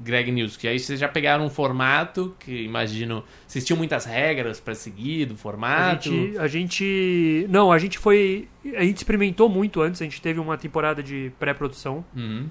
[0.01, 3.23] Greg News, que aí vocês já pegaram um formato que imagino.
[3.47, 6.11] Vocês tinham muitas regras pra seguir do A formato.
[6.11, 7.47] gente, a gente.
[7.49, 8.49] Não, a gente foi.
[8.77, 10.01] A gente experimentou muito antes.
[10.03, 12.49] A gente teve uma temporada de pré-produção Uhum.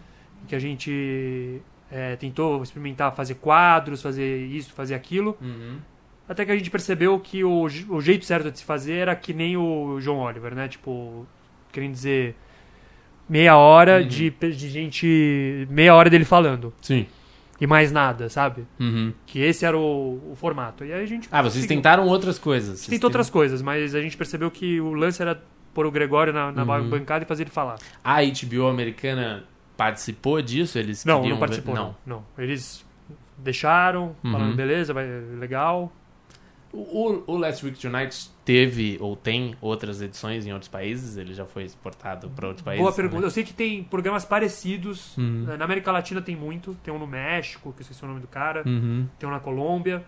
[0.47, 1.61] que a gente
[1.91, 5.37] é, tentou experimentar fazer quadros, fazer isso, fazer aquilo.
[5.41, 5.77] Uhum.
[6.27, 9.33] Até que a gente percebeu que o, o jeito certo de se fazer era que
[9.33, 10.69] nem o João Oliver, né?
[10.69, 11.27] Tipo,
[11.73, 12.35] querendo dizer,
[13.27, 14.07] meia hora Uhum.
[14.07, 15.67] de, de gente.
[15.69, 16.73] meia hora dele falando.
[16.81, 17.05] Sim.
[17.63, 18.67] E mais nada, sabe?
[18.77, 19.13] Uhum.
[19.25, 20.83] Que esse era o, o formato.
[20.83, 21.29] E aí a gente.
[21.31, 21.77] Ah, vocês seguiu.
[21.77, 22.85] tentaram outras coisas.
[22.85, 25.41] Tentou outras coisas, mas a gente percebeu que o lance era
[25.73, 26.89] pôr o Gregório na, na Uhum.
[26.89, 27.77] bancada e fazer ele falar.
[28.03, 29.45] A HBO americana
[29.77, 30.77] participou disso?
[30.77, 31.95] Eles Não, não participou, ver- não.
[32.05, 32.25] não.
[32.37, 32.85] Eles
[33.37, 34.31] deixaram, Uhum.
[34.33, 35.05] falando, beleza, vai,
[35.39, 35.89] legal.
[36.73, 41.17] O, o Last Week Tonight teve ou tem outras edições em outros países?
[41.17, 42.81] Ele já foi exportado para outros países?
[42.83, 43.15] Boa pergunta.
[43.15, 43.27] também?
[43.27, 45.17] Eu sei que tem programas parecidos.
[45.17, 45.45] Uhum.
[45.57, 46.75] Na América Latina tem muito.
[46.83, 48.63] Tem um no México, que eu esqueci o nome do cara.
[48.65, 49.07] Uhum.
[49.17, 50.03] Tem um na Colômbia.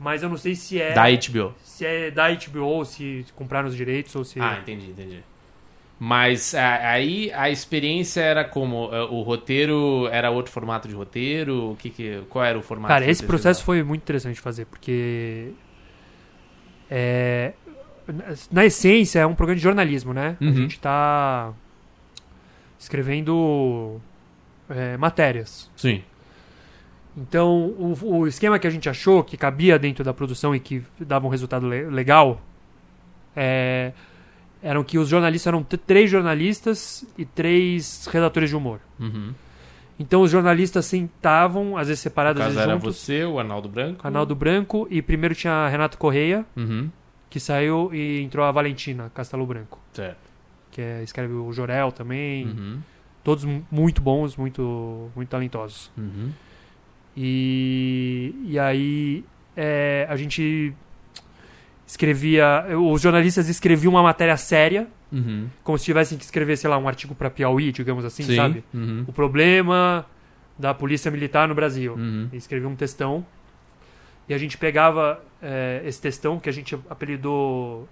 [0.00, 1.52] Mas eu não sei se é Da HBO.
[1.62, 4.40] se é da HBO ou se compraram os direitos ou se.
[4.40, 5.22] Ah, entendi, entendi.
[6.00, 8.88] Mas a- aí a experiência era como?
[8.92, 11.72] Eh, O roteiro era outro formato de roteiro?
[11.72, 12.88] O que que, qual era o formato?
[12.94, 15.50] Cara, esse processo foi muito interessante de fazer, porque.
[16.90, 17.52] É,
[18.50, 20.36] na essência, é um programa de jornalismo, né?
[20.40, 20.48] Uhum.
[20.48, 21.52] A gente tá
[22.78, 24.00] escrevendo
[24.68, 25.70] é, matérias.
[25.76, 26.02] Sim.
[27.16, 30.82] Então, o, o esquema que a gente achou que cabia dentro da produção e que
[31.00, 32.40] dava um resultado le- legal
[33.34, 33.92] é,
[34.62, 38.80] eram que os jornalistas eram três jornalistas e três redatores de humor.
[39.00, 39.32] Uhum.
[39.98, 42.96] Então, os jornalistas sentavam, às vezes No separados, às caso vezes era juntos.
[42.96, 44.06] você, o Arnaldo Branco.
[44.06, 46.88] Arnaldo Branco e primeiro tinha Renato Correia, Uhum.
[47.28, 50.18] que saiu e entrou a Valentina Castelo Branco, Certo.
[50.70, 52.46] que é, escreve o Jorel também.
[52.46, 52.78] Uhum.
[53.24, 55.90] Todos mu- muito bons, muito, muito talentosos.
[55.98, 56.30] Uhum.
[57.16, 59.24] E, e aí
[59.56, 60.72] é, a gente
[61.88, 62.66] escrevia.
[62.78, 65.48] Os jornalistas escreviam uma matéria séria, Uhum.
[65.64, 68.36] como se tivessem que escrever, sei lá, um artigo para Piauí, digamos assim, Sim.
[68.36, 68.62] sabe?
[68.74, 69.04] Uhum.
[69.08, 70.04] O problema
[70.58, 71.94] da polícia militar no Brasil.
[71.94, 72.28] Uhum.
[72.32, 73.24] Escrevia um textão.
[74.28, 77.88] E a gente pegava é, esse textão, que a gente apelidou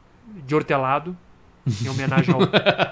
[0.47, 1.17] de Hortelado,
[1.83, 2.41] em homenagem ao,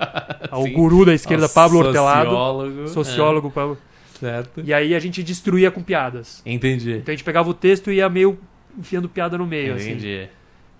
[0.50, 2.88] ao guru da esquerda, Nossa, Pablo Hortelado, Sociólogo.
[2.88, 3.50] sociólogo.
[3.50, 3.78] Pablo.
[4.16, 4.62] É, certo.
[4.64, 6.40] E aí a gente destruía com piadas.
[6.46, 6.92] Entendi.
[6.92, 8.38] Então a gente pegava o texto e ia meio
[8.78, 9.90] enfiando piada no meio, assim.
[9.90, 10.28] Entendi.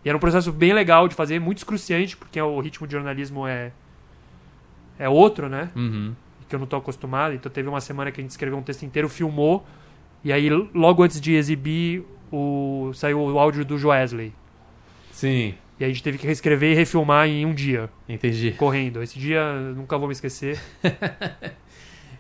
[0.05, 3.47] E era um processo bem legal de fazer, muito excruciante, porque o ritmo de jornalismo
[3.47, 3.73] é
[4.99, 5.71] é outro, né?
[5.75, 6.15] Uhum.
[6.49, 7.35] Que eu não tô acostumado.
[7.35, 9.67] Então teve uma semana que a gente escreveu um texto inteiro, filmou,
[10.23, 14.33] e aí logo antes de exibir, o saiu o áudio do Joesley.
[15.11, 18.53] Sim, E a gente teve que reescrever e refilmar em um dia, entendi.
[18.53, 19.03] correndo.
[19.03, 20.59] Esse dia nunca vou me esquecer.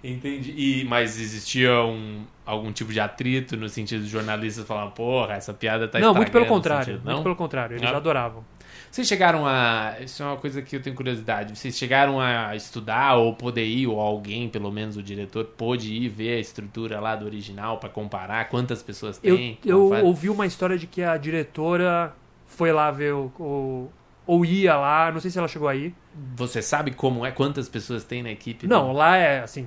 [0.04, 0.52] Entendi.
[0.56, 5.54] E, mas existia um, algum tipo de atrito no sentido de jornalistas falando, porra, essa
[5.54, 6.84] piada tá não, muito pelo contrário.
[6.84, 7.22] sentido", Muito não?
[7.22, 7.76] pelo contrário.
[7.76, 7.96] Eles Ah.
[7.96, 8.44] adoravam.
[8.90, 9.96] Vocês chegaram a.
[10.00, 11.58] Isso é uma coisa que eu tenho curiosidade.
[11.58, 16.08] Vocês chegaram a estudar ou poder ir, ou alguém, pelo menos o diretor, pôde ir
[16.08, 19.58] ver a estrutura lá do original pra comparar quantas pessoas Eu, tem?
[19.64, 20.04] eu faz?
[20.04, 22.14] ouvi uma história de que a diretora
[22.46, 23.90] foi lá ver o, o-
[24.26, 25.92] ou ia lá, não sei se ela chegou aí.
[26.36, 27.32] Você sabe como é?
[27.32, 28.66] Quantas pessoas tem na equipe?
[28.68, 29.66] Não, lá é assim,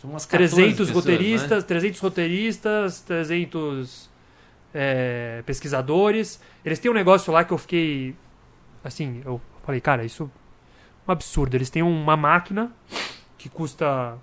[0.00, 1.68] São umas 14 300 pessoas, roteiristas, né?
[1.68, 4.10] 300 roteiristas, 300
[4.74, 6.40] é, pesquisadores.
[6.64, 8.14] Eles têm um negócio lá que eu fiquei
[8.84, 11.54] assim, eu falei, cara, isso é um absurdo.
[11.56, 12.70] Eles têm uma máquina
[13.38, 14.16] que custa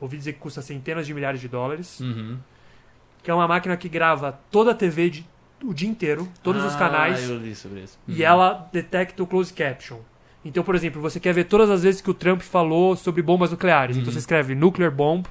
[0.00, 2.36] ouvi dizer que custa centenas de milhares de dólares, Uhum.
[3.22, 5.26] que é uma máquina que grava toda a TV de-
[5.64, 7.30] o dia inteiro, todos os Ah, canais.
[7.30, 7.98] eu li sobre isso.
[8.06, 8.26] e Uhum.
[8.26, 9.98] ela detecta o closed caption.
[10.46, 13.50] Então, por exemplo, você quer ver todas as vezes que o Trump falou sobre bombas
[13.50, 13.96] nucleares.
[13.96, 14.12] Então Uhum.
[14.12, 15.24] você escreve nuclear bomb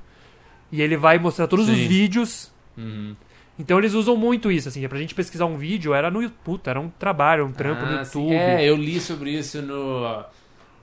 [0.72, 1.88] e ele vai mostrar todos os Sim.
[1.88, 2.52] vídeos.
[2.78, 3.16] Uhum.
[3.58, 4.86] Então eles usam muito isso, assim.
[4.90, 7.94] Pra gente pesquisar um vídeo era no YouTube, puta, era um trabalho, um trampo no
[7.94, 8.20] Ah, sim.
[8.20, 8.34] YouTube.
[8.34, 10.26] É, eu li sobre isso no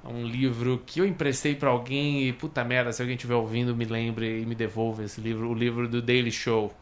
[0.05, 3.85] um livro que eu emprestei pra alguém e puta merda, se alguém estiver ouvindo, me
[3.85, 6.73] lembre e me devolva esse livro, o livro do Daily Show.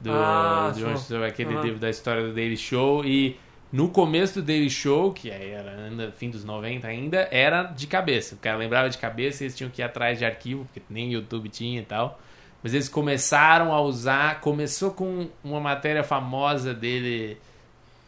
[0.00, 1.62] Do, Ah, saiu aquele Aham.
[1.62, 3.36] livro da história do Daily Show e
[3.70, 8.34] no começo do Daily Show, que era ainda fim dos 90 ainda, era de cabeça.
[8.34, 11.12] O cara lembrava de cabeça e eles tinham que ir atrás de arquivo, porque nem
[11.12, 12.18] YouTube tinha e tal.
[12.62, 14.40] Mas eles começaram a usar.
[14.40, 17.36] Começou com uma matéria famosa dele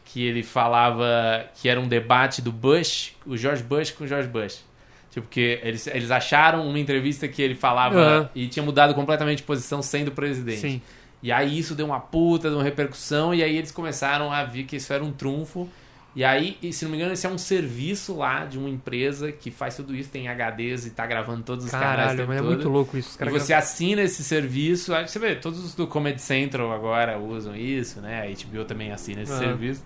[0.06, 4.28] que ele falava que era um debate do Bush, o George Bush com o George
[4.28, 4.64] Bush.
[5.10, 8.30] Tipo, que eles, eles acharam uma entrevista que ele falava Aham.
[8.34, 10.60] e tinha mudado completamente de posição sendo presidente.
[10.60, 10.82] Sim.
[11.22, 14.64] E aí isso deu uma puta de uma repercussão e aí eles começaram a ver
[14.64, 15.68] que isso era um trunfo.
[16.14, 19.48] E aí, se não me engano, esse é um serviço lá de uma empresa que
[19.48, 22.42] faz tudo isso, tem HDs e tá gravando todos os canais Caralho, tempo mas é
[22.42, 22.50] todo.
[22.50, 23.16] muito louco isso.
[23.22, 27.54] E você assina esse serviço, aí você vê, todos os do Comedy Central agora usam
[27.54, 28.22] isso, né?
[28.22, 29.84] A HBO também assina esse serviço.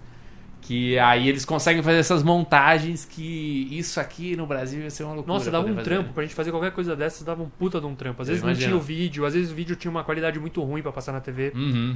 [0.67, 5.13] Que aí eles conseguem fazer essas montagens que isso aqui no Brasil ia ser uma
[5.13, 5.35] loucura.
[5.35, 5.83] Nossa, dava um fazer.
[5.83, 6.13] trampo.
[6.15, 8.23] Pra gente fazer qualquer coisa dessas, dava um puta de um trampo.
[8.23, 10.81] Às vezes não tinha o vídeo, às vezes o vídeo tinha uma qualidade muito ruim
[10.81, 11.53] pra passar na TV.
[11.55, 11.95] Uhum.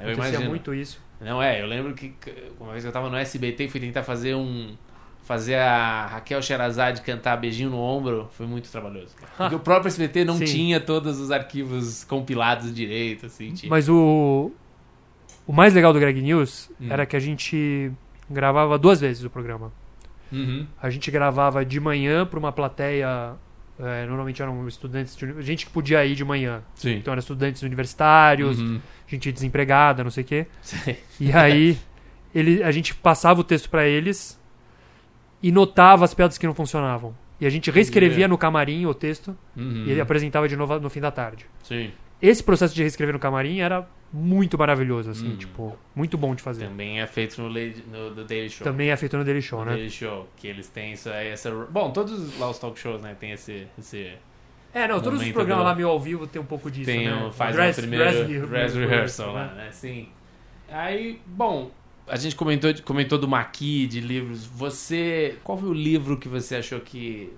[0.00, 0.50] Eu Acontecia imagino.
[0.50, 1.00] muito isso.
[1.20, 2.12] Não, é, eu lembro que
[2.60, 4.74] uma vez que eu tava no SBT e fui tentar fazer um.
[5.22, 9.14] Fazer a Raquel Sherazade cantar Beijinho no Ombro foi muito trabalhoso.
[9.36, 10.44] Porque o próprio SBT não Sim.
[10.46, 13.52] tinha todos os arquivos compilados direito, assim.
[13.52, 13.68] Tinha.
[13.70, 14.50] Mas o.
[15.46, 16.86] O mais legal do Greg News Hum.
[16.90, 17.92] era que a gente
[18.30, 19.72] gravava duas vezes o programa.
[20.30, 20.66] Uhum.
[20.80, 23.32] A gente gravava de manhã pra uma plateia.
[23.80, 25.14] é, normalmente eram estudantes.
[25.16, 26.62] De, gente que podia ir de manhã.
[26.74, 26.96] Sim.
[26.96, 28.80] Então eram estudantes universitários, Uhum.
[29.06, 30.46] gente desempregada, não sei o quê.
[30.60, 30.98] Sei.
[31.20, 31.78] E aí
[32.34, 34.38] ele, a gente passava o texto pra eles
[35.42, 37.14] e notava as piadas que não funcionavam.
[37.40, 39.84] E a gente reescrevia no camarim o texto Uhum.
[39.86, 41.46] e ele apresentava de novo no fim da tarde.
[41.62, 41.92] Sim.
[42.20, 45.36] Esse processo de reescrever no camarim era muito maravilhoso, assim, Hum.
[45.36, 46.66] tipo, muito bom de fazer.
[46.66, 48.64] Também é feito no, no do Daily Show.
[48.64, 49.72] Também é feito no Daily Show, No né?
[49.72, 51.50] Daily Show, que eles têm isso aí, essa...
[51.50, 53.66] Bom, todos lá os talk shows, né, tem esse...
[53.78, 54.12] esse...
[54.72, 57.06] É, não, todos os programas do- lá meio ao vivo tem um pouco disso, tem
[57.08, 57.30] né?
[57.32, 59.70] faz Dress- uma primeira dress dress, re- rehearsal lá, né?
[59.72, 60.08] Sim.
[60.70, 61.70] Aí, bom,
[62.06, 64.44] a gente comentou, comentou do Maqui, de livros.
[64.44, 67.32] Você, qual foi o livro que você achou que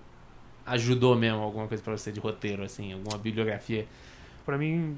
[0.67, 3.87] ajudou mesmo alguma coisa pra você de roteiro, assim, alguma bibliografia?
[4.45, 4.97] Pra mim,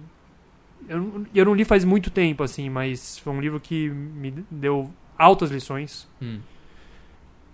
[0.89, 4.91] eu, eu não li faz muito tempo, assim, mas foi um livro que me deu
[5.19, 6.41] altas lições, Hum.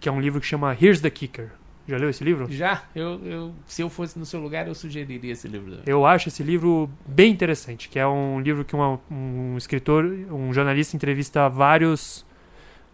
[0.01, 1.51] que é um livro que chama Here's the Kicker.
[1.87, 2.47] Já leu esse livro?
[2.53, 5.71] Já, eu, eu, se eu fosse no seu lugar, eu sugeriria esse livro.
[5.71, 5.85] também.
[5.87, 10.53] Eu acho esse livro bem interessante, que é um livro que uma- um escritor, um
[10.53, 12.27] jornalista entrevista vários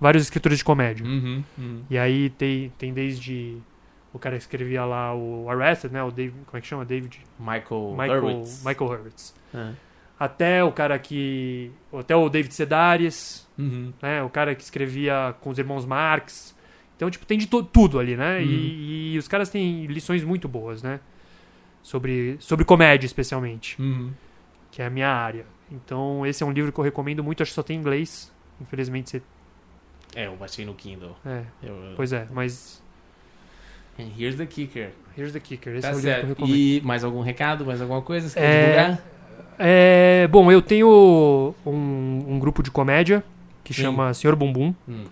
[0.00, 1.04] vários escritores de comédia.
[1.04, 1.82] Uhum, uhum.
[1.90, 3.56] E aí tem, tem desde
[4.12, 6.84] o cara que escrevia lá o Arrested, né, o David, como é que chama?
[6.84, 8.64] David Michael, Michael Hurwitz.
[8.64, 9.34] Michael Hurwitz.
[9.52, 9.72] Ah.
[10.18, 13.92] Até o cara que até o David Sedaris, Uhum.
[14.02, 16.54] né, o cara que escrevia com os irmãos Marx.
[16.96, 18.38] Então, tipo, tem de tudo ali, né?
[18.38, 18.44] Uhum.
[18.44, 21.00] E, e os caras têm lições muito boas, né?
[21.82, 24.10] Sobre, sobre comédia, especialmente, Uhum.
[24.70, 25.44] que é a minha área.
[25.70, 28.32] Então, esse é um livro que eu recomendo muito, acho que só tem em inglês.
[28.60, 29.22] Infelizmente, você.
[30.14, 31.16] É, eu baixei no Kindle.
[31.26, 31.96] É, Eu, eu...
[31.96, 32.80] pois é, mas.
[33.98, 34.90] And here's the kicker.
[35.16, 35.74] Here's the kicker.
[35.74, 36.28] Esse Tá é o livro que eu certo.
[36.28, 36.56] recomendo.
[36.56, 38.28] E mais algum recado, mais alguma coisa?
[38.28, 39.04] Você quer É, divulgar?
[39.58, 43.22] É, bom, eu tenho um, um grupo de comédia
[43.62, 43.82] que Sim.
[43.82, 44.74] chama Senhor Bumbum.
[44.86, 45.04] Uhum.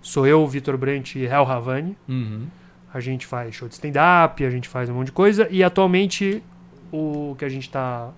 [0.00, 1.96] Sou eu, Vitor Brant e Hel Havani.
[2.08, 2.46] Uhum.
[2.92, 5.46] A gente faz show de stand-up, a gente faz um monte de coisa.
[5.50, 6.42] E atualmente
[6.90, 8.10] o que a gente tá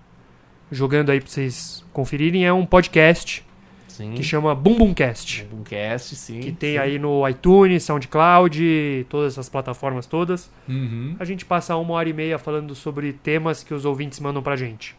[0.71, 3.45] jogando aí pra vocês conferirem é um podcast
[3.89, 4.13] Sim.
[4.13, 5.45] que chama Bumbumcast.
[5.51, 6.41] Boomcast, sim.
[6.41, 6.79] Que tem sim.
[6.79, 10.51] aí no iTunes, SoundCloud, todas essas plataformas todas.
[10.69, 11.17] Uhum.
[11.19, 14.55] A gente passa uma hora e meia falando sobre temas que os ouvintes mandam pra
[14.55, 14.97] gente.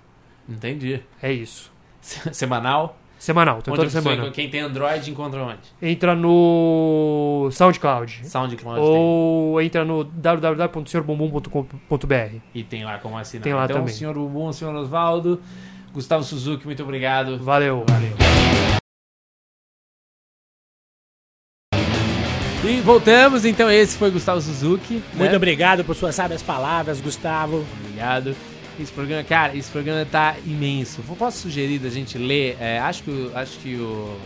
[0.51, 1.01] Entendi.
[1.21, 1.71] É isso.
[2.01, 2.97] Semanal?
[3.21, 4.31] Semanal, tem toda semana.
[4.31, 5.59] Quem tem Android encontra onde?
[5.79, 8.27] Entra no SoundCloud.
[8.27, 8.89] SoundCloud tem.
[8.89, 12.37] Ou entra no www.senhorbumbum.com.br.
[12.55, 13.43] E tem lá como assinar.
[13.43, 13.93] Tem lá então, também.
[13.93, 15.39] senhor Bumbum, senhor Osvaldo,
[15.93, 17.37] Gustavo Suzuki, muito obrigado.
[17.37, 17.85] Valeu.
[22.63, 25.03] E voltamos, então esse foi Gustavo Suzuki.
[25.13, 25.37] Muito né?
[25.37, 27.63] obrigado por suas sábias palavras, Gustavo.
[27.83, 28.35] Obrigado.
[28.79, 31.01] Esse programa, cara, esse programa tá imenso.
[31.17, 32.57] Posso sugerir da gente ler?
[32.59, 34.17] é, acho que, o- acho que o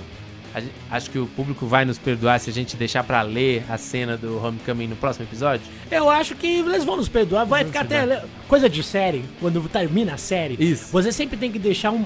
[0.90, 4.16] acho que o público vai nos perdoar se a gente deixar pra ler a cena
[4.16, 5.66] do Homecoming no próximo episódio.
[5.92, 7.46] Eu acho que eles vão nos perdoar.
[7.46, 8.24] Vai ficar até.
[8.48, 10.90] Coisa de série, quando termina a série, Isso.
[10.94, 12.06] você sempre tem que deixar um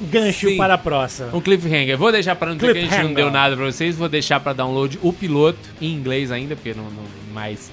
[0.00, 0.56] gancho Sim.
[0.56, 1.28] para a próxima.
[1.34, 1.98] Um cliffhanger.
[1.98, 3.94] Vou deixar pra não dizer que a gente não deu nada pra vocês.
[3.96, 7.02] Vou deixar pra download o piloto em inglês ainda, porque não, não
[7.34, 7.70] mais.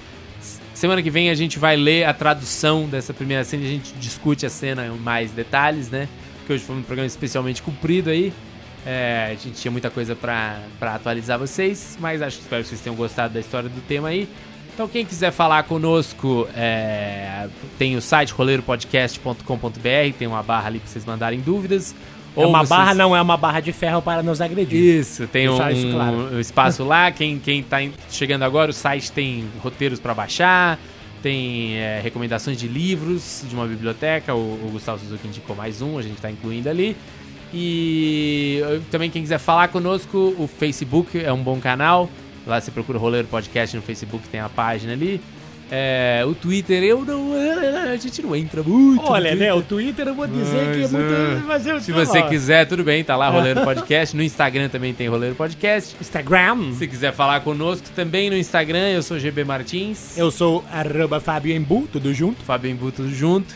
[0.78, 3.92] Semana que vem a gente vai ler a tradução dessa primeira cena e a gente
[3.94, 6.08] discute a cena em mais detalhes, né?
[6.36, 8.32] Porque hoje foi um programa especialmente comprido aí.
[8.86, 12.80] É, a gente tinha muita coisa pra atualizar vocês, mas acho que espero que vocês
[12.80, 14.28] tenham gostado da história do tema aí.
[14.72, 20.88] Então, quem quiser falar conosco, é, tem o site roleiropodcast.com.br, tem uma barra ali pra
[20.88, 21.92] vocês mandarem dúvidas.
[22.42, 24.78] É uma vocês- barra, não é uma barra de ferro para nos agredir.
[24.78, 26.34] isso, tem um, isso claro.
[26.34, 27.10] um espaço lá.
[27.10, 27.78] Quem, quem tá
[28.10, 30.78] chegando agora, o site tem roteiros para baixar,
[31.22, 34.34] tem é, recomendações de livros de uma biblioteca.
[34.34, 36.96] O, o Gustavo Suzuki indicou mais um, a gente tá incluindo ali.
[37.52, 42.08] E também quem quiser falar conosco, o Facebook é um bom canal.
[42.46, 45.20] Lá você procura Roleiro Podcast no Facebook, tem a página ali.
[45.70, 47.32] É, o Twitter, eu não.
[47.92, 49.02] A gente não entra muito.
[49.02, 49.52] no Olha, né?
[49.52, 51.12] O Twitter eu vou dizer que é Mas, muito.
[51.12, 51.42] é.
[51.46, 52.28] Mas eu Se você lá.
[52.28, 54.16] quiser, tudo bem, tá lá Roleiro Podcast.
[54.16, 55.94] No Instagram também tem Roleiro Podcast.
[56.00, 56.72] Instagram.
[56.74, 60.16] Se quiser falar conosco também no Instagram, eu sou GB Martins.
[60.16, 62.42] Eu sou arroba Fábio Embu, tudo junto.
[62.42, 63.54] Fábio Embu, tudo junto.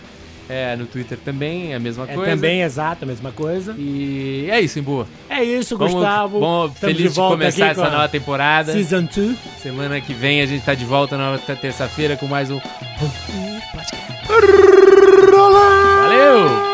[0.52, 2.30] É, no Twitter também, é a mesma é coisa.
[2.30, 3.74] Também, exato, a mesma coisa.
[3.78, 5.06] E é isso, Embu.
[5.30, 6.40] É isso, vamos, Gustavo.
[6.40, 8.70] Bom, feliz de, começar essa com nova temporada.
[8.70, 9.38] Season 2.
[9.62, 12.60] Semana que vem a gente tá de volta na terça-feira com mais um.
[15.30, 16.71] Valeu!